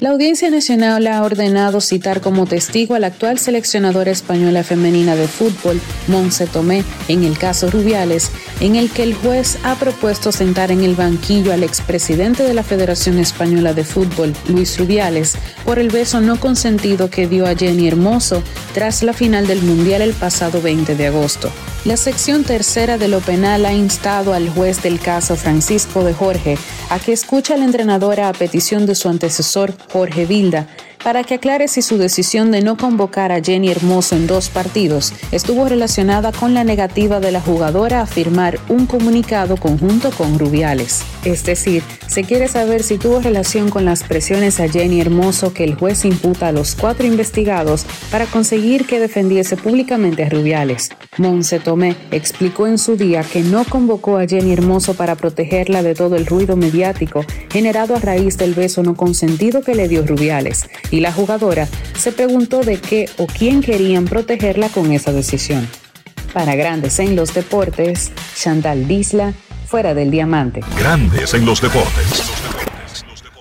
[0.00, 5.28] La Audiencia Nacional ha ordenado citar como testigo a la actual seleccionadora española femenina de
[5.28, 8.30] fútbol, Monse Tomé, en el caso Rubiales,
[8.62, 12.62] en el que el juez ha propuesto sentar en el banquillo al expresidente de la
[12.62, 15.34] Federación Española de Fútbol, Luis Rubiales,
[15.64, 18.40] por el beso no consentido que dio a Jenny Hermoso
[18.72, 21.50] tras la final del Mundial el pasado 20 de agosto.
[21.84, 26.56] La sección tercera de lo penal ha instado al juez del caso Francisco de Jorge
[26.88, 30.68] a que escuche al entrenador a petición de su antecesor Jorge Vilda,
[31.04, 35.12] para que aclare si su decisión de no convocar a Jenny Hermoso en dos partidos
[35.32, 41.02] estuvo relacionada con la negativa de la jugadora a firmar un comunicado conjunto con Rubiales.
[41.24, 45.64] Es decir, se quiere saber si tuvo relación con las presiones a Jenny Hermoso que
[45.64, 50.90] el juez imputa a los cuatro investigados para conseguir que defendiese públicamente a Rubiales.
[51.18, 55.94] Monse Tomé explicó en su día que no convocó a Jenny Hermoso para protegerla de
[55.94, 60.68] todo el ruido mediático generado a raíz del beso no consentido que le dio Rubiales,
[60.92, 61.66] y la jugadora
[61.98, 65.68] se preguntó de qué o quién querían protegerla con esa decisión.
[66.32, 69.34] Para Grandes en los Deportes, Chantal Disla,
[69.66, 70.60] fuera del diamante.
[70.78, 72.22] Grandes en los deportes.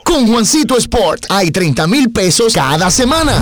[0.04, 3.42] Con Juancito Sport hay 30 mil pesos cada semana.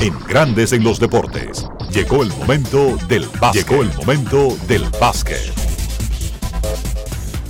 [0.00, 1.66] En Grandes en los deportes.
[1.90, 3.66] Llegó el momento del básquet.
[3.66, 5.66] Llegó el momento del básquet.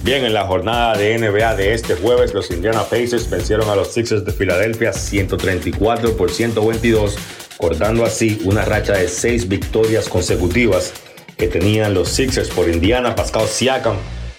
[0.06, 3.93] Bien, en la jornada de NBA de este jueves, los Indiana Pacers vencieron a los
[3.93, 7.18] Sixers de Filadelfia 134 por 122,
[7.56, 10.93] cortando así una racha de seis victorias consecutivas
[11.36, 13.16] que tenían los Sixers por Indiana.
[13.16, 13.97] Pascal Siakam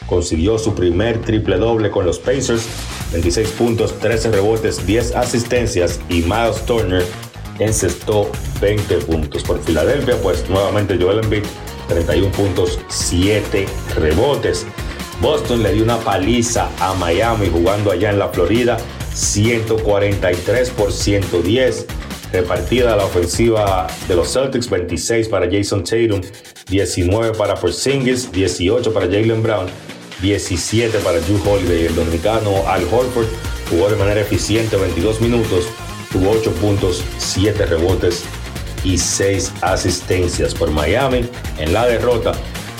[0.07, 2.65] consiguió su primer triple doble con los Pacers,
[3.11, 7.05] 26 puntos, 13 rebotes, 10 asistencias y Miles Turner
[7.59, 8.29] encestó
[8.61, 9.43] 20 puntos.
[9.43, 11.43] Por Filadelfia, pues nuevamente Joel Embiid,
[11.87, 13.65] 31 puntos, 7
[13.95, 14.65] rebotes.
[15.21, 18.77] Boston le dio una paliza a Miami jugando allá en la Florida,
[19.13, 21.87] 143 por 110.
[22.31, 26.21] Repartida la ofensiva de los Celtics, 26 para Jason Tatum,
[26.69, 29.67] 19 para Porzingis, 18 para Jalen Brown,
[30.21, 31.85] 17 para Drew Holiday.
[31.85, 33.27] El dominicano Al Horford
[33.69, 35.65] jugó de manera eficiente 22 minutos,
[36.11, 38.23] tuvo 8 puntos, 7 rebotes
[38.83, 41.29] y 6 asistencias por Miami.
[41.57, 42.33] En la derrota,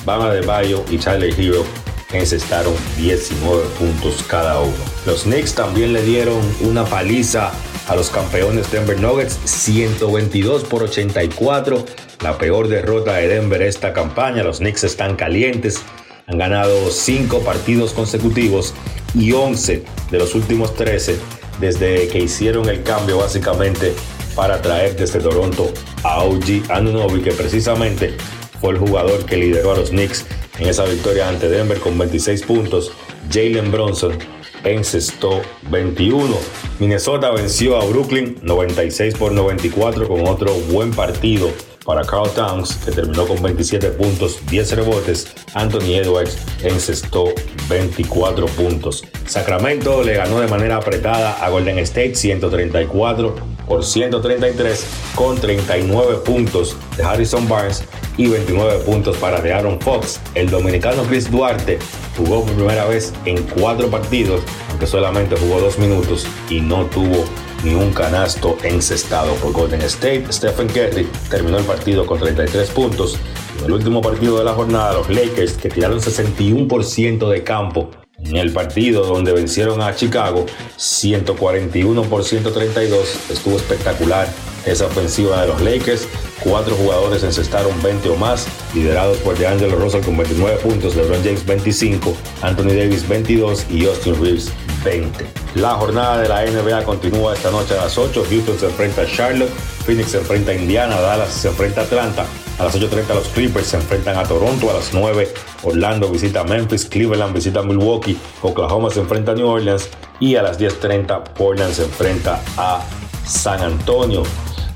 [0.06, 1.66] Bama de Bayo y Tyler Hero
[2.14, 4.76] encestaron 19 puntos cada uno.
[5.06, 7.52] Los Knicks también le dieron una paliza
[7.88, 11.86] a los campeones Denver Nuggets 122 por 84.
[12.22, 14.44] La peor derrota de Denver esta campaña.
[14.44, 15.82] Los Knicks están calientes.
[16.30, 18.74] Han ganado 5 partidos consecutivos
[19.16, 21.18] y 11 de los últimos 13
[21.62, 23.94] desde que hicieron el cambio básicamente
[24.36, 25.72] para traer desde Toronto
[26.04, 28.18] a OG Anunobi, que precisamente
[28.60, 30.26] fue el jugador que lideró a los Knicks
[30.60, 32.92] en esa victoria ante Denver con 26 puntos.
[33.32, 34.18] Jalen Bronson
[34.66, 35.42] encestó
[35.72, 36.36] 21.
[36.80, 41.54] Minnesota venció a Brooklyn 96 por 94 con otro buen partido
[41.88, 45.34] para Carl Towns, que terminó con 27 puntos, 10 rebotes.
[45.54, 47.30] Anthony Edwards encestó
[47.70, 49.06] 24 puntos.
[49.26, 53.36] Sacramento le ganó de manera apretada a Golden State 134
[53.66, 54.86] por 133
[55.16, 57.86] con 39 puntos de Harrison Barnes
[58.18, 60.20] y 29 puntos para de Aaron Fox.
[60.36, 61.80] El dominicano Chris Duarte
[62.18, 64.42] jugó por primera vez en cuatro partidos,
[64.72, 67.24] aunque solamente jugó dos minutos y no tuvo
[67.64, 70.26] ni un canasto encestado por Golden State.
[70.32, 73.18] Stephen Curry terminó el partido con 33 puntos.
[73.60, 77.92] En el último partido de la jornada, los Lakers, que tiraron 61% de campo
[78.24, 84.28] en el partido donde vencieron a Chicago, 141 por 132, estuvo espectacular
[84.68, 86.08] esa ofensiva de los Lakers.
[86.42, 91.46] Cuatro jugadores encestaron 20 o más, liderados por DeAngelo Russell con 29 puntos, LeBron James
[91.46, 94.52] 25, Anthony Davis 22 y Austin Reeves
[94.84, 95.26] 20.
[95.56, 98.26] La jornada de la NBA continúa esta noche a las 8.
[98.30, 99.50] Houston se enfrenta a Charlotte,
[99.86, 102.26] Phoenix se enfrenta a Indiana, Dallas se enfrenta a Atlanta.
[102.60, 104.70] A las 8.30 los Clippers se enfrentan a Toronto.
[104.70, 105.34] A las 9
[105.64, 109.90] Orlando visita Memphis, Cleveland visita Milwaukee, Oklahoma se enfrenta a New Orleans
[110.20, 112.84] y a las 10.30 Portland se enfrenta a
[113.26, 114.24] San Antonio.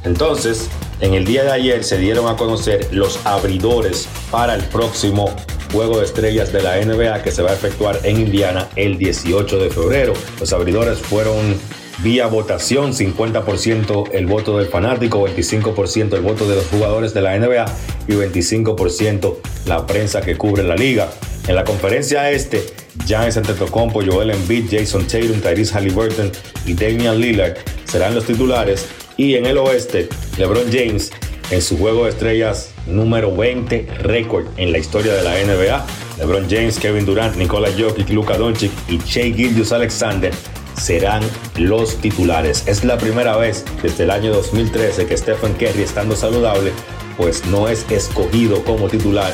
[0.04, 0.70] Entonces,
[1.00, 5.36] en el día de ayer se dieron a conocer los abridores para el próximo
[5.72, 9.58] Juego de Estrellas de la NBA que se va a efectuar en Indiana el 18
[9.58, 10.14] de febrero.
[10.40, 11.56] Los abridores fueron
[12.04, 17.38] vía votación, 50% el voto del fanático, 25% el voto de los jugadores de la
[17.38, 17.66] NBA
[18.08, 19.38] y 25%
[19.68, 21.10] la prensa que cubre la liga.
[21.48, 22.64] En la conferencia este,
[23.06, 26.32] Giannis Antetokounmpo, Joel Embiid, Jason Tatum, Tyrese Halliburton
[26.66, 28.88] y Damian Lillard serán los titulares
[29.22, 31.12] y en el oeste, LeBron James
[31.52, 35.86] en su juego de estrellas número 20 récord en la historia de la NBA.
[36.18, 40.34] LeBron James, Kevin Durant, Nikola Jokic, Luka Doncic y Shea Gildius Alexander
[40.76, 41.22] serán
[41.56, 42.64] los titulares.
[42.66, 46.72] Es la primera vez desde el año 2013 que Stephen Curry, estando saludable,
[47.16, 49.32] pues no es escogido como titular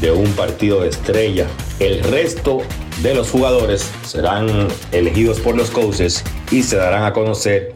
[0.00, 1.46] de un partido de estrella.
[1.78, 2.62] El resto
[3.02, 7.75] de los jugadores serán elegidos por los coaches y se darán a conocer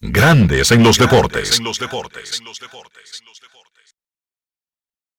[0.00, 1.60] Grandes en los deportes.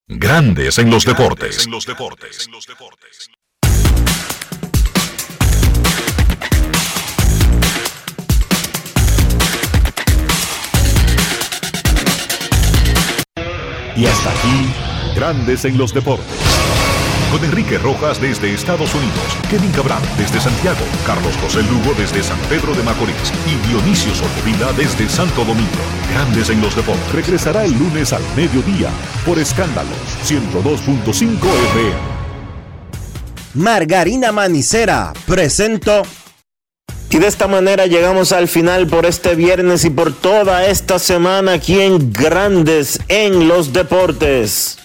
[0.07, 1.67] Grandes en los deportes.
[13.97, 14.73] Y hasta aquí,
[15.15, 16.54] Grandes en los deportes.
[17.31, 22.39] Con Enrique Rojas desde Estados Unidos, Kevin Cabral desde Santiago, Carlos José Lugo desde San
[22.49, 23.15] Pedro de Macorís
[23.45, 25.83] y Dionisio Solterida desde Santo Domingo.
[26.13, 27.11] Grandes en los deportes.
[27.11, 28.89] Regresará el lunes al mediodía
[29.25, 32.15] por Escándalos 102.5 FM.
[33.55, 36.03] Margarina Manicera, presento.
[37.09, 41.53] Y de esta manera llegamos al final por este viernes y por toda esta semana
[41.53, 44.84] aquí en Grandes en los Deportes.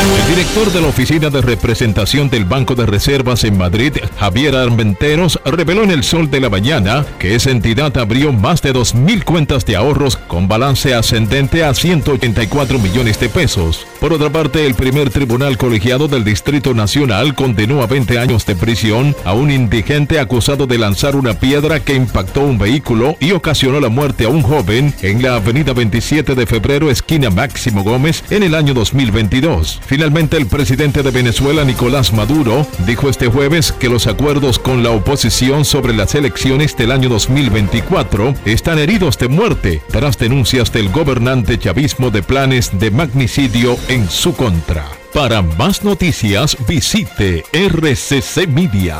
[0.00, 5.40] El director de la Oficina de Representación del Banco de Reservas en Madrid, Javier Armenteros,
[5.44, 9.66] reveló en El Sol de la Mañana que esa entidad abrió más de 2.000 cuentas
[9.66, 13.86] de ahorros con balance ascendente a 184 millones de pesos.
[13.98, 18.54] Por otra parte, el primer tribunal colegiado del Distrito Nacional condenó a 20 años de
[18.54, 23.80] prisión a un indigente acusado de lanzar una piedra que impactó un vehículo y ocasionó
[23.80, 28.44] la muerte a un joven en la avenida 27 de febrero, esquina Máximo Gómez, en
[28.44, 29.80] el año 2022.
[29.88, 34.90] Finalmente, el presidente de Venezuela, Nicolás Maduro, dijo este jueves que los acuerdos con la
[34.90, 41.58] oposición sobre las elecciones del año 2024 están heridos de muerte tras denuncias del gobernante
[41.58, 44.84] chavismo de planes de magnicidio en su contra.
[45.14, 48.92] Para más noticias, visite rccmedia.com.do.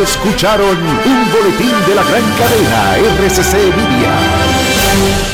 [0.00, 5.33] Escucharon un boletín de la gran cadena RCC Media.